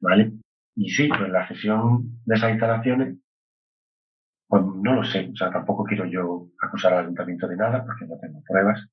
¿Vale? 0.00 0.32
Y 0.76 0.88
sí, 0.88 1.08
pues 1.08 1.28
la 1.28 1.46
cesión 1.46 2.22
de 2.24 2.34
esas 2.34 2.52
instalaciones, 2.52 3.18
pues 4.46 4.62
no 4.64 4.94
lo 4.94 5.04
sé, 5.04 5.28
o 5.30 5.36
sea, 5.36 5.50
tampoco 5.50 5.84
quiero 5.84 6.06
yo 6.06 6.48
acusar 6.62 6.94
al 6.94 7.04
ayuntamiento 7.04 7.46
de 7.46 7.56
nada 7.58 7.84
porque 7.84 8.06
no 8.06 8.18
tengo 8.18 8.42
pruebas 8.48 8.88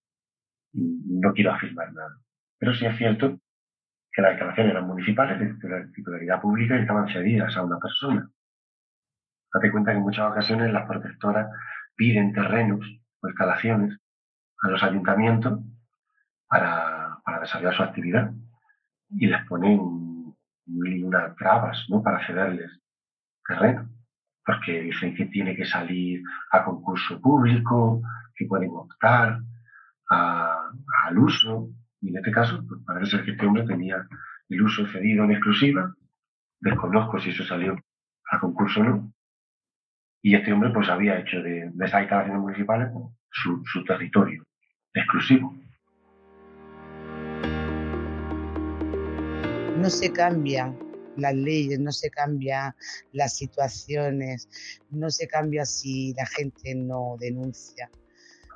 no 0.76 1.34
quiero 1.34 1.54
afirmar 1.54 1.92
nada. 1.94 2.18
Pero 2.58 2.74
sí 2.74 2.86
es 2.86 2.98
cierto 2.98 3.40
que 4.12 4.22
las 4.22 4.32
instalaciones 4.32 4.72
eran 4.72 4.88
municipales 4.88 5.40
de 5.40 5.88
titularidad 5.94 6.42
pública 6.42 6.78
y 6.78 6.82
estaban 6.82 7.08
cedidas 7.10 7.56
a 7.58 7.64
una 7.64 7.80
persona. 7.80 8.30
Date 9.54 9.72
cuenta 9.72 9.92
que 9.92 9.98
en 9.98 10.04
muchas 10.04 10.32
ocasiones 10.32 10.72
las 10.72 10.88
protectoras 10.88 11.50
piden 11.96 12.34
terrenos 12.34 12.86
o 13.22 13.28
instalaciones 13.28 13.98
a 14.62 14.70
los 14.70 14.84
ayuntamientos 14.84 15.60
para, 16.48 17.20
desarrollar 17.42 17.76
su 17.76 17.84
actividad 17.84 18.32
y 19.10 19.28
les 19.28 19.46
ponen 19.48 19.80
unas 20.68 21.36
trabas 21.36 21.86
¿no? 21.90 22.02
para 22.02 22.26
cederles 22.26 22.72
terreno, 23.46 23.90
porque 24.46 24.82
dicen 24.82 25.16
que 25.16 25.26
tiene 25.26 25.56
que 25.56 25.66
salir 25.66 26.24
a 26.52 26.64
concurso 26.64 27.22
público, 27.22 28.02
que 28.36 28.46
pueden 28.46 28.72
optar, 28.72 29.40
al 30.10 31.18
uso, 31.18 31.70
y 32.02 32.10
en 32.10 32.18
este 32.18 32.32
caso, 32.32 32.64
pues 32.68 32.82
parece 32.86 33.12
ser 33.12 33.26
que 33.26 33.32
este 33.32 33.46
hombre 33.46 33.66
tenía 33.66 34.08
el 34.50 34.62
uso 34.62 34.86
cedido 34.88 35.24
en 35.24 35.32
exclusiva, 35.32 35.94
desconozco 36.60 37.20
si 37.20 37.32
eso 37.32 37.44
salió 37.44 37.76
a 38.32 38.40
concurso 38.40 38.82
o 38.82 38.84
no, 38.84 39.14
y 40.22 40.36
este 40.36 40.52
hombre 40.52 40.72
pues 40.72 40.90
había 40.90 41.20
hecho 41.20 41.42
de, 41.42 41.72
esas 41.82 42.02
instalaciones 42.02 42.42
municipales 42.42 42.90
su, 43.30 43.62
su 43.66 43.84
territorio 43.84 44.44
exclusivo. 44.94 45.56
No 49.78 49.90
se 49.90 50.12
cambia 50.12 50.74
las 51.18 51.36
leyes, 51.36 51.80
no 51.80 51.92
se 51.92 52.10
cambian 52.10 52.74
las 53.12 53.38
situaciones, 53.38 54.50
no 54.90 55.10
se 55.10 55.28
cambia 55.28 55.66
si 55.66 56.14
la 56.14 56.26
gente 56.26 56.76
no 56.76 57.18
denuncia, 57.20 57.90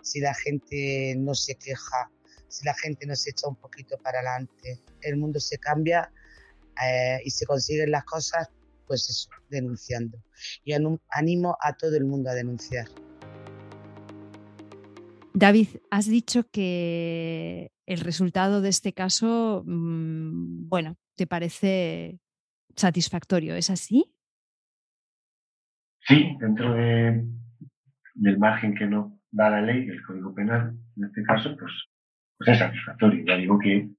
si 0.04 0.20
la 0.20 0.34
gente 0.34 1.16
no 1.18 1.34
se 1.34 1.56
queja, 1.56 2.12
si 2.47 2.66
la 2.66 2.74
gente 2.74 3.06
no 3.06 3.16
se 3.16 3.32
echa 3.32 3.47
un 3.47 3.56
poquito 3.56 3.97
para 3.97 4.20
adelante. 4.20 4.82
El 5.02 5.18
mundo 5.18 5.39
se 5.39 5.58
cambia 5.58 6.12
eh, 6.84 7.20
y 7.24 7.30
se 7.30 7.45
consiguen 7.45 7.91
las 7.91 8.04
cosas, 8.06 8.50
pues 8.88 9.10
eso, 9.10 9.30
denunciando. 9.50 10.18
Y 10.64 10.74
animo 11.10 11.58
a 11.62 11.74
todo 11.74 11.95
el 11.95 12.06
mundo 12.06 12.30
a 12.30 12.34
denunciar. 12.34 12.88
David, 15.34 15.68
has 15.91 16.08
dicho 16.08 16.50
que 16.52 17.72
el 17.86 18.00
resultado 18.02 18.62
de 18.62 18.70
este 18.70 18.93
caso, 18.93 19.64
mm, 19.66 20.68
bueno, 20.68 20.97
te 21.16 21.28
parece 21.28 22.20
satisfactorio, 22.76 23.56
¿es 23.56 23.70
así? 23.70 24.14
Sí, 26.02 26.36
dentro 26.39 26.74
de, 26.74 27.24
del 28.16 28.38
margen 28.39 28.76
que 28.76 28.86
no 28.86 29.18
da 29.32 29.49
la 29.49 29.61
ley, 29.61 29.88
el 29.88 30.03
Código 30.03 30.34
Penal, 30.34 30.75
en 30.97 31.03
este 31.03 31.23
caso, 31.23 31.55
pues, 31.57 31.71
pues 32.38 32.49
es 32.51 32.59
satisfactorio. 32.59 33.25
Ya 33.25 33.38
digo 33.38 33.59
que, 33.59 33.89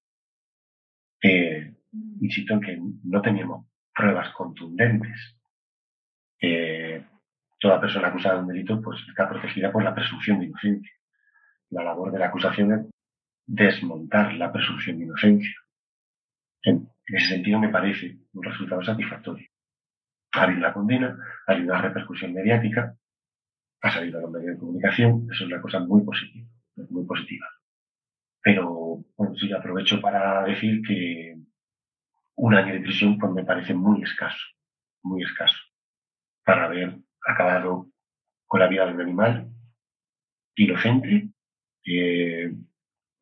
insisto 2.21 2.55
en 2.55 2.61
que 2.61 2.79
no 3.05 3.23
teníamos 3.23 3.67
pruebas 3.95 4.31
contundentes. 4.31 5.37
toda 7.59 7.81
persona 7.81 8.09
acusada 8.09 8.37
de 8.37 8.41
un 8.41 8.49
delito 8.49 8.81
pues 8.81 8.99
está 9.07 9.29
protegida 9.29 9.71
por 9.71 9.85
la 9.85 9.95
presunción 9.95 10.39
de 10.39 10.47
inocencia. 10.47 10.93
La 11.71 11.85
labor 11.85 12.11
de 12.11 12.19
la 12.19 12.27
acusación 12.29 12.73
es 12.73 12.87
desmontar 13.47 14.33
la 14.35 14.51
presunción 14.53 14.99
de 14.99 15.05
inocencia. 15.05 15.55
En, 16.63 16.89
ese 17.07 17.27
sentido 17.27 17.59
me 17.59 17.69
parece 17.69 18.19
un 18.33 18.43
resultado 18.43 18.83
satisfactorio. 18.83 19.49
Ha 20.33 20.45
habido 20.45 20.61
la 20.61 20.73
condena, 20.73 21.19
ha 21.47 21.53
habido 21.53 21.73
una 21.73 21.83
repercusión 21.83 22.33
mediática, 22.33 22.97
ha 23.83 23.91
salido 23.91 24.19
a 24.19 24.23
los 24.23 24.31
medios 24.31 24.55
de 24.55 24.59
comunicación, 24.59 25.27
eso 25.31 25.45
es 25.45 25.51
una 25.51 25.61
cosa 25.61 25.81
muy 25.81 26.03
positiva, 26.03 26.47
muy 26.91 27.05
positiva. 27.07 27.47
Pero, 28.43 29.05
bueno, 29.17 29.35
sí, 29.37 29.53
aprovecho 29.53 30.01
para 30.01 30.45
decir 30.45 30.83
que 30.87 31.37
un 32.37 32.55
año 32.55 32.73
de 32.75 32.81
prisión 32.81 33.19
pues 33.19 33.33
me 33.33 33.45
parece 33.45 33.75
muy 33.75 34.03
escaso, 34.03 34.39
muy 35.03 35.23
escaso, 35.23 35.57
para 36.45 36.67
haber 36.67 36.99
acabado 37.27 37.87
con 38.47 38.61
la 38.61 38.69
vida 38.69 38.87
de 38.87 38.95
un 38.95 39.01
animal 39.01 39.51
inocente, 40.57 41.31
eh, 41.87 42.53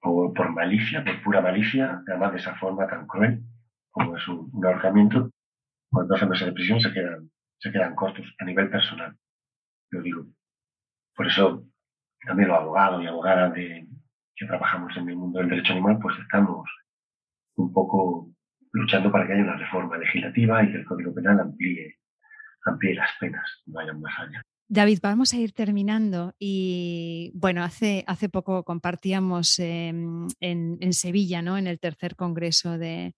por, 0.00 0.50
malicia, 0.50 1.04
por 1.04 1.22
pura 1.22 1.40
malicia, 1.40 2.02
además 2.06 2.32
de 2.32 2.38
esa 2.38 2.54
forma 2.56 2.86
tan 2.86 3.06
cruel 3.06 3.42
como 3.90 4.16
es 4.16 4.28
un, 4.28 4.50
ahorcamiento, 4.64 5.30
con 5.90 6.06
12 6.06 6.26
meses 6.26 6.46
de 6.46 6.52
prisión 6.52 6.80
se 6.80 6.92
quedan, 6.92 7.30
se 7.58 7.72
quedan 7.72 7.94
cortos 7.94 8.26
a 8.38 8.44
nivel 8.44 8.70
personal. 8.70 9.16
Lo 9.90 10.02
digo. 10.02 10.26
Por 11.18 11.26
eso 11.26 11.66
también 12.24 12.48
los 12.48 12.58
abogados 12.58 13.02
y 13.02 13.08
abogadas 13.08 13.52
de, 13.52 13.88
que 14.36 14.46
trabajamos 14.46 14.96
en 14.96 15.08
el 15.08 15.16
mundo 15.16 15.40
del 15.40 15.48
derecho 15.48 15.72
animal, 15.72 15.98
pues 16.00 16.16
estamos 16.20 16.64
un 17.56 17.72
poco 17.72 18.30
luchando 18.70 19.10
para 19.10 19.26
que 19.26 19.32
haya 19.32 19.42
una 19.42 19.56
reforma 19.56 19.98
legislativa 19.98 20.62
y 20.62 20.70
que 20.70 20.78
el 20.78 20.84
Código 20.84 21.12
Penal 21.12 21.40
amplíe, 21.40 21.96
amplíe 22.66 22.94
las 22.94 23.10
penas, 23.18 23.42
vayan 23.66 24.00
más 24.00 24.16
allá. 24.16 24.42
David, 24.68 25.00
vamos 25.02 25.32
a 25.32 25.38
ir 25.38 25.52
terminando 25.52 26.36
y 26.38 27.32
bueno, 27.34 27.64
hace, 27.64 28.04
hace 28.06 28.28
poco 28.28 28.62
compartíamos 28.62 29.58
em, 29.58 30.28
en, 30.38 30.78
en, 30.80 30.92
Sevilla, 30.92 31.42
¿no? 31.42 31.58
En 31.58 31.66
el 31.66 31.80
tercer 31.80 32.14
congreso 32.14 32.78
de, 32.78 33.16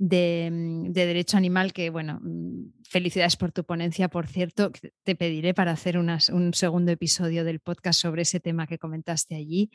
Mm, 0.00 0.92
de, 0.92 1.06
Derecho 1.06 1.36
Animal, 1.36 1.74
que 1.74 1.90
bueno, 1.90 2.20
mm, 2.22 2.72
felicidades 2.88 3.36
por 3.36 3.52
tu 3.52 3.64
ponencia, 3.64 4.08
por 4.08 4.26
cierto, 4.26 4.72
te 5.04 5.14
pediré 5.14 5.52
para 5.52 5.72
hacer 5.72 5.98
un 5.98 6.54
segundo 6.54 6.90
episodio 6.90 7.44
del 7.44 7.60
podcast 7.60 8.00
sobre 8.00 8.22
ese 8.22 8.40
tema 8.40 8.66
que 8.66 8.78
comentaste 8.78 9.34
allí, 9.34 9.70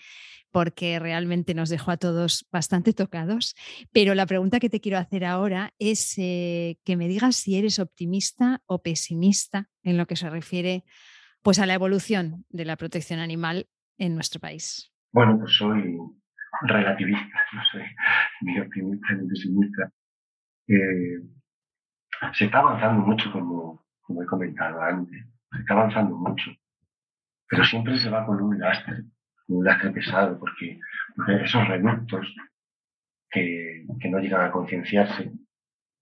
porque 0.51 0.97
realmente 0.97 1.53
nos 1.53 1.69
dejó 1.69 1.91
a 1.91 1.97
todos 1.97 2.47
bastante 2.51 2.91
tocados. 2.93 3.53
Pero 3.91 4.15
la 4.15 4.25
pregunta 4.25 4.59
que 4.59 4.69
te 4.69 4.81
quiero 4.81 4.97
hacer 4.97 5.25
ahora 5.25 5.73
es 5.77 6.15
eh, 6.17 6.77
que 6.83 6.97
me 6.97 7.07
digas 7.07 7.35
si 7.35 7.57
eres 7.57 7.77
optimista 7.77 8.63
o 8.65 8.81
pesimista 8.81 9.69
en 9.83 9.97
lo 9.97 10.07
que 10.07 10.15
se 10.15 10.29
refiere 10.29 10.85
pues, 11.43 11.59
a 11.59 11.67
la 11.67 11.75
evolución 11.75 12.45
de 12.49 12.65
la 12.65 12.77
protección 12.77 13.19
animal 13.19 13.67
en 13.99 14.15
nuestro 14.15 14.41
país. 14.41 14.91
Bueno, 15.11 15.37
pues 15.37 15.55
soy 15.55 15.97
relativista, 16.63 17.39
no 17.53 17.61
soy 17.71 17.83
ni 18.41 18.59
optimista 18.59 19.13
ni 19.13 19.27
pesimista 19.27 19.93
eh, 20.67 21.21
se 22.33 22.45
está 22.45 22.59
avanzando 22.59 23.05
mucho, 23.05 23.31
como, 23.31 23.85
como 24.01 24.23
he 24.23 24.25
comentado 24.25 24.81
antes, 24.81 25.25
se 25.51 25.59
está 25.59 25.73
avanzando 25.73 26.15
mucho, 26.15 26.51
pero 27.47 27.63
siempre 27.63 27.97
se 27.97 28.09
va 28.09 28.25
con 28.25 28.41
un 28.41 28.59
lastre, 28.59 29.03
un 29.47 29.63
lastre 29.63 29.91
pesado, 29.91 30.39
porque, 30.39 30.79
esos 31.41 31.67
reductos 31.67 32.33
que, 33.29 33.85
que 33.99 34.09
no 34.09 34.19
llegan 34.19 34.41
a 34.41 34.51
concienciarse, 34.51 35.31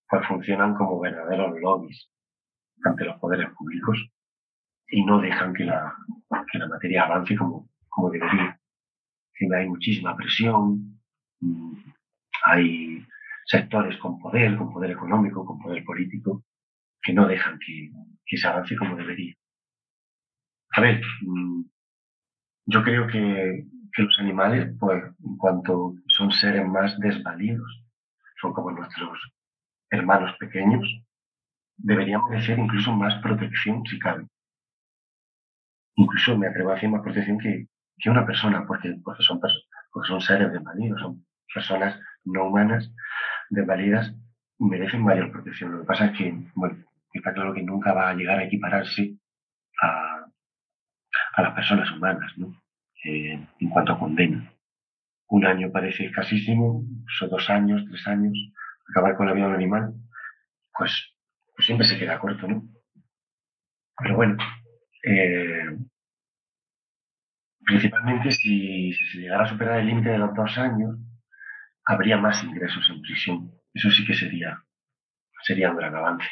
pues 0.09 0.28
funcionan 0.28 0.76
como 0.76 0.99
verdaderos 0.99 1.59
lobbies 1.59 2.09
ante 2.84 3.05
los 3.05 3.20
poderes 3.20 3.49
públicos 3.51 3.97
y 4.88 5.03
no 5.03 5.20
dejan 5.20 5.53
que 5.53 5.66
la, 5.66 5.95
que 6.51 6.59
la 6.59 6.68
materia 6.68 7.03
avance 7.03 7.36
como, 7.36 7.70
como 7.89 8.11
debería. 8.11 8.59
Hay 9.57 9.68
muchísima 9.68 10.16
presión, 10.16 10.99
mm, 11.41 11.74
hay 12.45 13.05
sectores 13.46 13.98
con 13.98 14.20
poder, 14.20 14.58
con 14.58 14.72
poder 14.72 14.91
económico, 14.91 15.46
con 15.46 15.60
poder 15.60 15.84
político, 15.84 16.44
que 17.02 17.14
no 17.14 17.28
dejan 17.28 17.60
que, 17.60 18.38
se 18.38 18.48
avance 18.48 18.76
como 18.76 18.96
debería. 18.96 19.36
A 20.76 20.82
ver, 20.82 21.02
mm, 21.22 21.64
yo 22.66 22.84
creo 22.84 23.08
que, 23.08 23.66
los 23.96 24.20
animales, 24.20 24.76
pues, 24.80 25.04
en 25.24 25.38
cuanto 25.38 25.94
son 26.08 26.32
seres 26.32 26.66
más 26.66 26.98
desvalidos, 27.00 27.84
son 28.41 28.54
como 28.54 28.72
nuestros 28.72 29.20
hermanos 29.91 30.36
pequeños, 30.39 30.84
deberían 31.78 32.22
merecer 32.28 32.58
incluso 32.58 32.91
más 32.91 33.22
protección 33.22 33.86
si 33.86 34.00
cabe. 34.00 34.26
Incluso 35.96 36.36
me 36.38 36.48
atrevo 36.48 36.72
a 36.72 36.74
decir 36.74 36.89
más 36.89 37.04
protección 37.04 37.38
que, 37.38 37.68
que 38.00 38.10
una 38.10 38.26
persona, 38.26 38.66
porque, 38.66 38.96
porque, 39.04 39.22
son, 39.22 39.39
porque 39.39 40.08
son 40.08 40.22
seres 40.22 40.52
desvalidos, 40.52 41.00
son 41.00 41.24
personas 41.54 42.00
no 42.26 42.46
humanas 42.46 42.91
desvalidas 43.54 44.16
merecen 44.60 45.01
mayor 45.01 45.32
protección. 45.32 45.72
Lo 45.72 45.82
que 45.82 45.88
pasa 45.88 46.06
es 46.08 46.18
que, 46.18 46.34
bueno, 46.56 46.84
está 47.14 47.34
claro 47.34 47.54
que 47.54 47.64
nunca 47.64 47.93
va 47.93 48.10
a 48.10 48.16
llegar 48.16 48.39
a 48.39 48.45
equipararse 48.45 49.16
a, 49.82 50.26
a 51.36 51.41
las 51.41 51.54
personas 51.54 51.91
humanas, 51.91 52.32
¿no? 52.38 52.62
Eh, 53.06 53.47
en 53.60 53.70
cuanto 53.70 53.93
a 53.93 53.99
condena. 53.99 54.51
Un 55.28 55.45
año 55.45 55.72
parece 55.72 56.06
escasísimo, 56.06 56.84
son 57.18 57.30
dos 57.30 57.49
años, 57.49 57.84
tres 57.89 58.08
años, 58.08 58.38
acabar 58.89 59.16
con 59.16 59.28
la 59.28 59.34
vida 59.34 59.45
de 59.45 59.49
un 59.49 59.56
animal, 59.56 59.93
pues, 60.78 61.16
pues 61.56 61.66
siempre 61.66 61.88
se 61.88 61.97
queda 61.97 62.20
corto, 62.20 62.47
¿no? 62.47 62.64
Pero 63.97 64.16
bueno, 64.16 64.38
eh, 65.04 65.78
principalmente 67.66 68.32
si, 68.32 68.93
si 68.93 69.06
se 69.06 69.18
llegara 69.20 69.45
a 69.45 69.49
superar 69.49 69.80
el 69.80 69.88
límite 69.88 70.10
de 70.10 70.18
los 70.18 70.34
dos 70.34 70.58
años, 70.58 70.97
habría 71.86 72.18
más 72.18 72.44
ingresos 72.44 72.90
en 72.90 73.02
prisión. 73.02 73.52
Eso 73.74 73.90
sí 73.92 74.06
que 74.06 74.14
sería, 74.14 74.64
sería 75.44 75.72
un 75.72 75.78
gran 75.78 75.96
avance. 75.96 76.28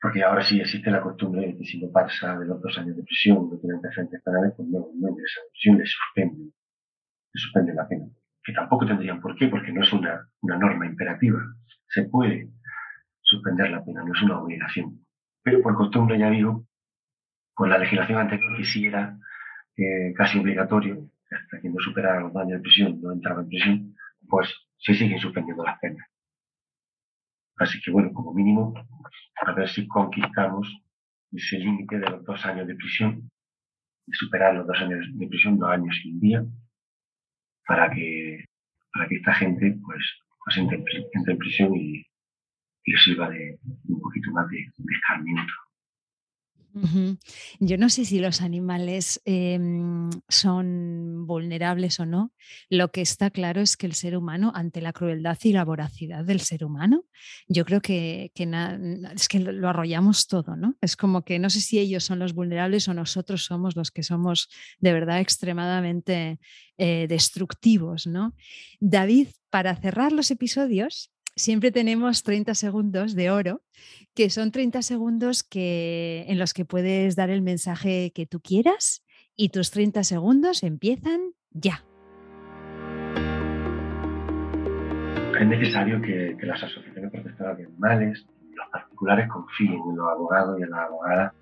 Porque 0.00 0.22
ahora 0.22 0.42
sí 0.42 0.60
existe 0.60 0.90
la 0.90 1.02
costumbre 1.02 1.46
de 1.46 1.58
que 1.58 1.64
si 1.64 1.80
no 1.80 1.92
pasa 1.92 2.38
de 2.38 2.46
los 2.46 2.60
dos 2.62 2.78
años 2.78 2.96
de 2.96 3.02
prisión, 3.02 3.50
no 3.50 3.58
tiene 3.58 3.76
antecedentes 3.76 4.22
penales, 4.22 4.54
pues 4.56 4.68
no, 4.68 4.88
no 4.94 5.08
ingresa 5.10 5.40
en 5.40 5.50
prisión, 5.50 5.78
le 5.78 5.86
suspenden, 5.86 6.44
le 6.46 7.40
suspenden 7.40 7.76
la 7.76 7.86
pena. 7.86 8.06
Que 8.42 8.52
tampoco 8.54 8.86
tendrían 8.86 9.20
por 9.20 9.36
qué, 9.36 9.48
porque 9.48 9.72
no 9.72 9.82
es 9.82 9.92
una, 9.92 10.26
una 10.40 10.56
norma 10.56 10.86
imperativa. 10.86 11.38
Se 11.88 12.04
puede 12.04 12.48
suspender 13.20 13.70
la 13.70 13.84
pena, 13.84 14.02
no 14.02 14.14
es 14.14 14.22
una 14.22 14.40
obligación. 14.40 15.04
Pero 15.42 15.60
por 15.60 15.74
costumbre, 15.74 16.18
ya 16.18 16.30
digo, 16.30 16.66
con 17.52 17.68
la 17.68 17.76
legislación 17.76 18.20
anterior 18.20 18.56
que 18.56 18.64
sí 18.64 18.86
era 18.86 19.18
eh, 19.76 20.14
casi 20.16 20.38
obligatorio, 20.38 21.10
hasta 21.30 21.60
que 21.60 21.68
no 21.68 21.78
superara 21.78 22.20
los 22.20 22.34
años 22.36 22.52
de 22.52 22.60
prisión, 22.60 23.00
no 23.02 23.12
entraba 23.12 23.42
en 23.42 23.48
prisión, 23.48 23.96
pues 24.30 24.48
se 24.78 24.94
siguen 24.94 25.18
suspendiendo 25.18 25.64
las 25.64 25.78
penas. 25.80 26.06
Así 27.56 27.78
que 27.82 27.90
bueno, 27.90 28.12
como 28.14 28.32
mínimo, 28.32 28.72
a 29.44 29.52
ver 29.52 29.68
si 29.68 29.86
conquistamos 29.86 30.66
ese 31.32 31.58
límite 31.58 31.98
de 31.98 32.08
los 32.08 32.24
dos 32.24 32.44
años 32.46 32.66
de 32.66 32.74
prisión 32.74 33.30
y 34.06 34.12
superar 34.12 34.54
los 34.54 34.66
dos 34.66 34.78
años 34.80 35.04
de 35.12 35.26
prisión, 35.28 35.58
dos 35.58 35.70
años 35.70 35.94
y 36.02 36.12
un 36.12 36.20
día, 36.20 36.44
para 37.66 37.90
que, 37.90 38.44
para 38.92 39.06
que 39.08 39.16
esta 39.16 39.34
gente 39.34 39.78
pues, 39.84 40.04
pues 40.44 40.56
entre, 40.56 40.82
en 41.12 41.38
prisión 41.38 41.76
y, 41.76 42.02
y 42.84 42.92
sirva 42.96 43.28
de, 43.28 43.58
un 43.88 44.00
poquito 44.00 44.30
más 44.32 44.48
de, 44.48 44.56
de 44.56 44.94
escarmiento. 44.94 45.52
Yo 47.58 47.78
no 47.78 47.88
sé 47.88 48.04
si 48.04 48.20
los 48.20 48.40
animales 48.42 49.20
em, 49.24 50.10
son 50.28 51.26
vulnerables 51.26 52.00
o 52.00 52.06
no. 52.06 52.32
Lo 52.68 52.90
que 52.90 53.00
está 53.00 53.30
claro 53.30 53.60
es 53.60 53.76
que 53.76 53.86
el 53.86 53.94
ser 53.94 54.16
humano, 54.16 54.52
ante 54.54 54.80
la 54.80 54.92
crueldad 54.92 55.38
y 55.42 55.52
la 55.52 55.64
voracidad 55.64 56.24
del 56.24 56.40
ser 56.40 56.64
humano, 56.64 57.04
yo 57.48 57.64
creo 57.64 57.80
que, 57.80 58.32
es 58.34 59.28
que 59.28 59.40
lo 59.40 59.68
arrollamos 59.68 60.26
todo, 60.26 60.56
¿no? 60.56 60.76
Es 60.80 60.96
como 60.96 61.22
que 61.22 61.38
no 61.38 61.50
sé 61.50 61.60
si 61.60 61.78
ellos 61.78 62.04
son 62.04 62.18
los 62.18 62.34
vulnerables 62.34 62.88
o 62.88 62.94
nosotros 62.94 63.44
somos 63.44 63.76
los 63.76 63.90
que 63.90 64.02
somos 64.02 64.48
de 64.78 64.92
verdad 64.92 65.20
extremadamente 65.20 66.38
eh, 66.78 67.06
destructivos, 67.08 68.06
¿no? 68.06 68.34
David, 68.80 69.28
para 69.50 69.74
cerrar 69.76 70.12
los 70.12 70.30
episodios, 70.30 71.10
siempre 71.36 71.70
tenemos 71.70 72.22
30 72.22 72.54
segundos 72.54 73.14
de 73.14 73.30
oro, 73.30 73.62
que 74.14 74.30
son 74.30 74.50
30 74.50 74.82
segundos 74.82 75.42
que, 75.42 76.24
en 76.28 76.38
los 76.38 76.54
que 76.54 76.64
puedes 76.64 77.16
dar 77.16 77.30
el 77.30 77.42
mensaje 77.42 78.12
que 78.14 78.26
tú 78.26 78.40
quieras 78.40 79.04
y 79.36 79.50
tus 79.50 79.70
30 79.70 80.04
segundos 80.04 80.62
empiezan 80.62 81.32
ya. 81.50 81.84
Es 85.40 85.46
necesario 85.46 86.02
que, 86.02 86.36
las 86.42 86.62
asociaciones 86.62 87.10
protectoras 87.10 87.56
de 87.56 87.64
animales 87.64 88.26
los 88.54 88.68
particulares 88.68 89.28
confíen 89.28 89.80
en 89.88 89.96
los 89.96 90.06
abogados 90.06 90.58
y 90.60 90.62
en 90.64 90.70
las 90.70 90.80
abogadas 90.80 91.32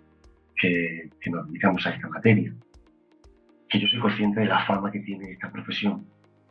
que, 0.56 1.10
que 1.20 1.30
nos 1.30 1.48
dedicamos 1.48 1.84
a 1.86 1.90
esta 1.90 2.08
materia. 2.08 2.54
Que 3.68 3.80
yo 3.80 3.88
soy 3.88 3.98
consciente 3.98 4.40
de 4.40 4.46
la 4.46 4.64
fama 4.66 4.92
que 4.92 5.00
tiene 5.00 5.32
esta 5.32 5.50
profesión 5.50 6.06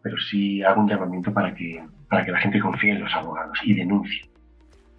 pero 0.08 0.18
sí 0.20 0.64
hago 0.64 0.80
un 0.80 0.88
llamamiento 0.88 1.34
para 1.34 1.54
que, 1.54 1.84
para 2.08 2.24
que 2.24 2.32
la 2.32 2.40
gente 2.40 2.62
confíe 2.62 2.92
en 2.92 3.02
los 3.02 3.14
abogados 3.14 3.60
y 3.66 3.74
denuncie 3.74 4.26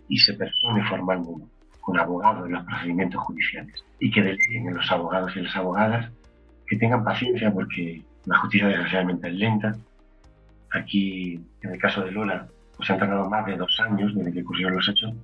y 0.06 0.18
se 0.18 0.34
persone 0.34 0.84
formalmente 0.86 1.46
con 1.80 1.98
abogados 1.98 2.44
en 2.44 2.52
los 2.52 2.64
procedimientos 2.64 3.22
judiciales 3.22 3.82
y 4.00 4.10
que 4.10 4.22
deleguen 4.22 4.68
en 4.68 4.74
los 4.74 4.92
abogados 4.92 5.34
y 5.34 5.40
las 5.40 5.56
abogadas 5.56 6.12
que 6.66 6.76
tengan 6.76 7.04
paciencia 7.04 7.50
porque 7.50 8.02
la 8.26 8.36
justicia 8.36 8.68
desgraciadamente 8.68 9.28
es 9.28 9.34
lenta. 9.34 9.74
Aquí, 10.74 11.40
en 11.62 11.72
el 11.72 11.78
caso 11.78 12.04
de 12.04 12.10
Lola, 12.10 12.46
pues 12.76 12.86
se 12.86 12.92
han 12.92 12.98
tardado 12.98 13.30
más 13.30 13.46
de 13.46 13.56
dos 13.56 13.80
años 13.80 14.14
desde 14.14 14.30
que 14.30 14.42
ocurrieron 14.42 14.76
los 14.76 14.86
hechos, 14.90 15.14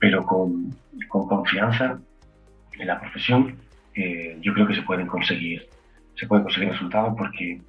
pero 0.00 0.26
con, 0.26 0.74
con 1.06 1.28
confianza 1.28 1.96
en 2.76 2.86
la 2.88 2.98
profesión 2.98 3.54
eh, 3.94 4.36
yo 4.40 4.52
creo 4.52 4.66
que 4.66 4.74
se 4.74 4.82
pueden 4.82 5.06
conseguir 5.06 5.68
se 6.16 6.26
pueden 6.26 6.44
conseguir 6.44 6.70
resultados 6.70 7.14
porque 7.16 7.60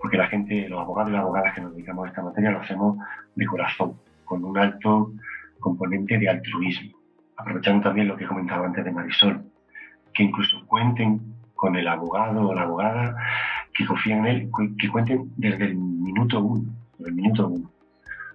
porque 0.00 0.16
la 0.16 0.28
gente, 0.28 0.68
los 0.68 0.80
abogados 0.80 1.10
y 1.10 1.12
las 1.12 1.22
abogadas 1.22 1.54
que 1.54 1.60
nos 1.60 1.72
dedicamos 1.74 2.06
a 2.06 2.08
esta 2.08 2.22
materia 2.22 2.50
lo 2.50 2.60
hacemos 2.60 2.96
de 3.34 3.46
corazón, 3.46 3.94
con 4.24 4.44
un 4.44 4.56
alto 4.58 5.12
componente 5.58 6.18
de 6.18 6.28
altruismo, 6.28 6.98
aprovechando 7.36 7.82
también 7.82 8.08
lo 8.08 8.16
que 8.16 8.24
he 8.24 8.26
comentado 8.28 8.64
antes 8.64 8.84
de 8.84 8.90
Marisol, 8.90 9.44
que 10.14 10.22
incluso 10.22 10.64
cuenten 10.66 11.20
con 11.54 11.76
el 11.76 11.86
abogado 11.86 12.48
o 12.48 12.54
la 12.54 12.62
abogada 12.62 13.16
que 13.74 13.86
confíen 13.86 14.20
en 14.20 14.26
él, 14.26 14.50
que 14.78 14.88
cuenten 14.88 15.30
desde 15.36 15.66
el 15.66 15.76
minuto 15.76 16.40
uno, 16.40 16.64
desde 16.96 17.10
el 17.10 17.16
minuto 17.16 17.48
uno. 17.48 17.70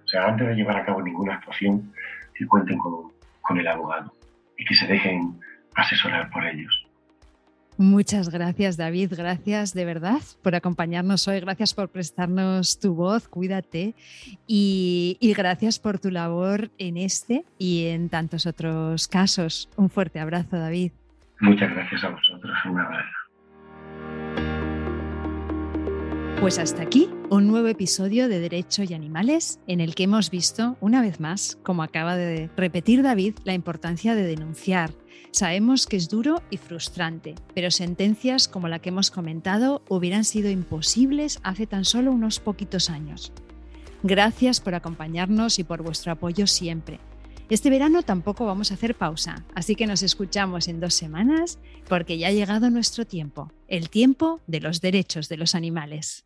O 0.04 0.08
sea, 0.08 0.28
antes 0.28 0.46
de 0.46 0.54
llevar 0.54 0.76
a 0.76 0.84
cabo 0.84 1.02
ninguna 1.02 1.34
actuación, 1.34 1.92
que 2.32 2.46
cuenten 2.46 2.78
con, 2.78 3.10
con 3.40 3.58
el 3.58 3.66
abogado 3.66 4.12
y 4.56 4.64
que 4.64 4.74
se 4.74 4.86
dejen 4.86 5.40
asesorar 5.74 6.30
por 6.30 6.46
ellos. 6.46 6.85
Muchas 7.78 8.30
gracias, 8.30 8.78
David. 8.78 9.12
Gracias 9.16 9.74
de 9.74 9.84
verdad 9.84 10.20
por 10.42 10.54
acompañarnos 10.54 11.28
hoy. 11.28 11.40
Gracias 11.40 11.74
por 11.74 11.90
prestarnos 11.90 12.80
tu 12.80 12.94
voz. 12.94 13.28
Cuídate. 13.28 13.94
Y, 14.46 15.18
gracias 15.36 15.78
por 15.78 15.98
tu 15.98 16.10
labor 16.10 16.70
en 16.78 16.96
este 16.96 17.44
y 17.58 17.86
en 17.86 18.08
tantos 18.08 18.46
otros 18.46 19.08
casos. 19.08 19.68
Un 19.76 19.90
fuerte 19.90 20.20
abrazo, 20.20 20.56
David. 20.56 20.92
Muchas 21.40 21.70
gracias 21.70 22.02
a 22.04 22.08
vosotros. 22.08 22.56
Un 22.64 22.80
abrazo. 22.80 23.25
Pues 26.40 26.58
hasta 26.58 26.82
aquí 26.82 27.08
un 27.30 27.48
nuevo 27.48 27.68
episodio 27.68 28.28
de 28.28 28.38
Derecho 28.38 28.82
y 28.84 28.94
Animales 28.94 29.58
en 29.66 29.80
el 29.80 29.94
que 29.94 30.04
hemos 30.04 30.30
visto 30.30 30.76
una 30.80 31.02
vez 31.02 31.18
más, 31.18 31.58
como 31.62 31.82
acaba 31.82 32.16
de 32.16 32.50
repetir 32.56 33.02
David, 33.02 33.34
la 33.44 33.54
importancia 33.54 34.14
de 34.14 34.22
denunciar 34.22 34.90
Sabemos 35.36 35.86
que 35.86 35.98
es 35.98 36.08
duro 36.08 36.42
y 36.50 36.56
frustrante, 36.56 37.34
pero 37.54 37.70
sentencias 37.70 38.48
como 38.48 38.68
la 38.68 38.78
que 38.78 38.88
hemos 38.88 39.10
comentado 39.10 39.82
hubieran 39.86 40.24
sido 40.24 40.48
imposibles 40.48 41.40
hace 41.42 41.66
tan 41.66 41.84
solo 41.84 42.10
unos 42.12 42.40
poquitos 42.40 42.88
años. 42.88 43.34
Gracias 44.02 44.60
por 44.60 44.74
acompañarnos 44.74 45.58
y 45.58 45.64
por 45.64 45.82
vuestro 45.82 46.12
apoyo 46.12 46.46
siempre. 46.46 47.00
Este 47.48 47.70
verano 47.70 48.02
tampoco 48.02 48.46
vamos 48.46 48.70
a 48.70 48.74
hacer 48.74 48.94
pausa, 48.94 49.44
así 49.54 49.76
que 49.76 49.86
nos 49.86 50.02
escuchamos 50.02 50.68
en 50.68 50.80
dos 50.80 50.94
semanas 50.94 51.58
porque 51.88 52.18
ya 52.18 52.28
ha 52.28 52.32
llegado 52.32 52.70
nuestro 52.70 53.06
tiempo, 53.06 53.52
el 53.68 53.90
tiempo 53.90 54.40
de 54.46 54.60
los 54.60 54.80
derechos 54.80 55.28
de 55.28 55.36
los 55.36 55.54
animales. 55.54 56.25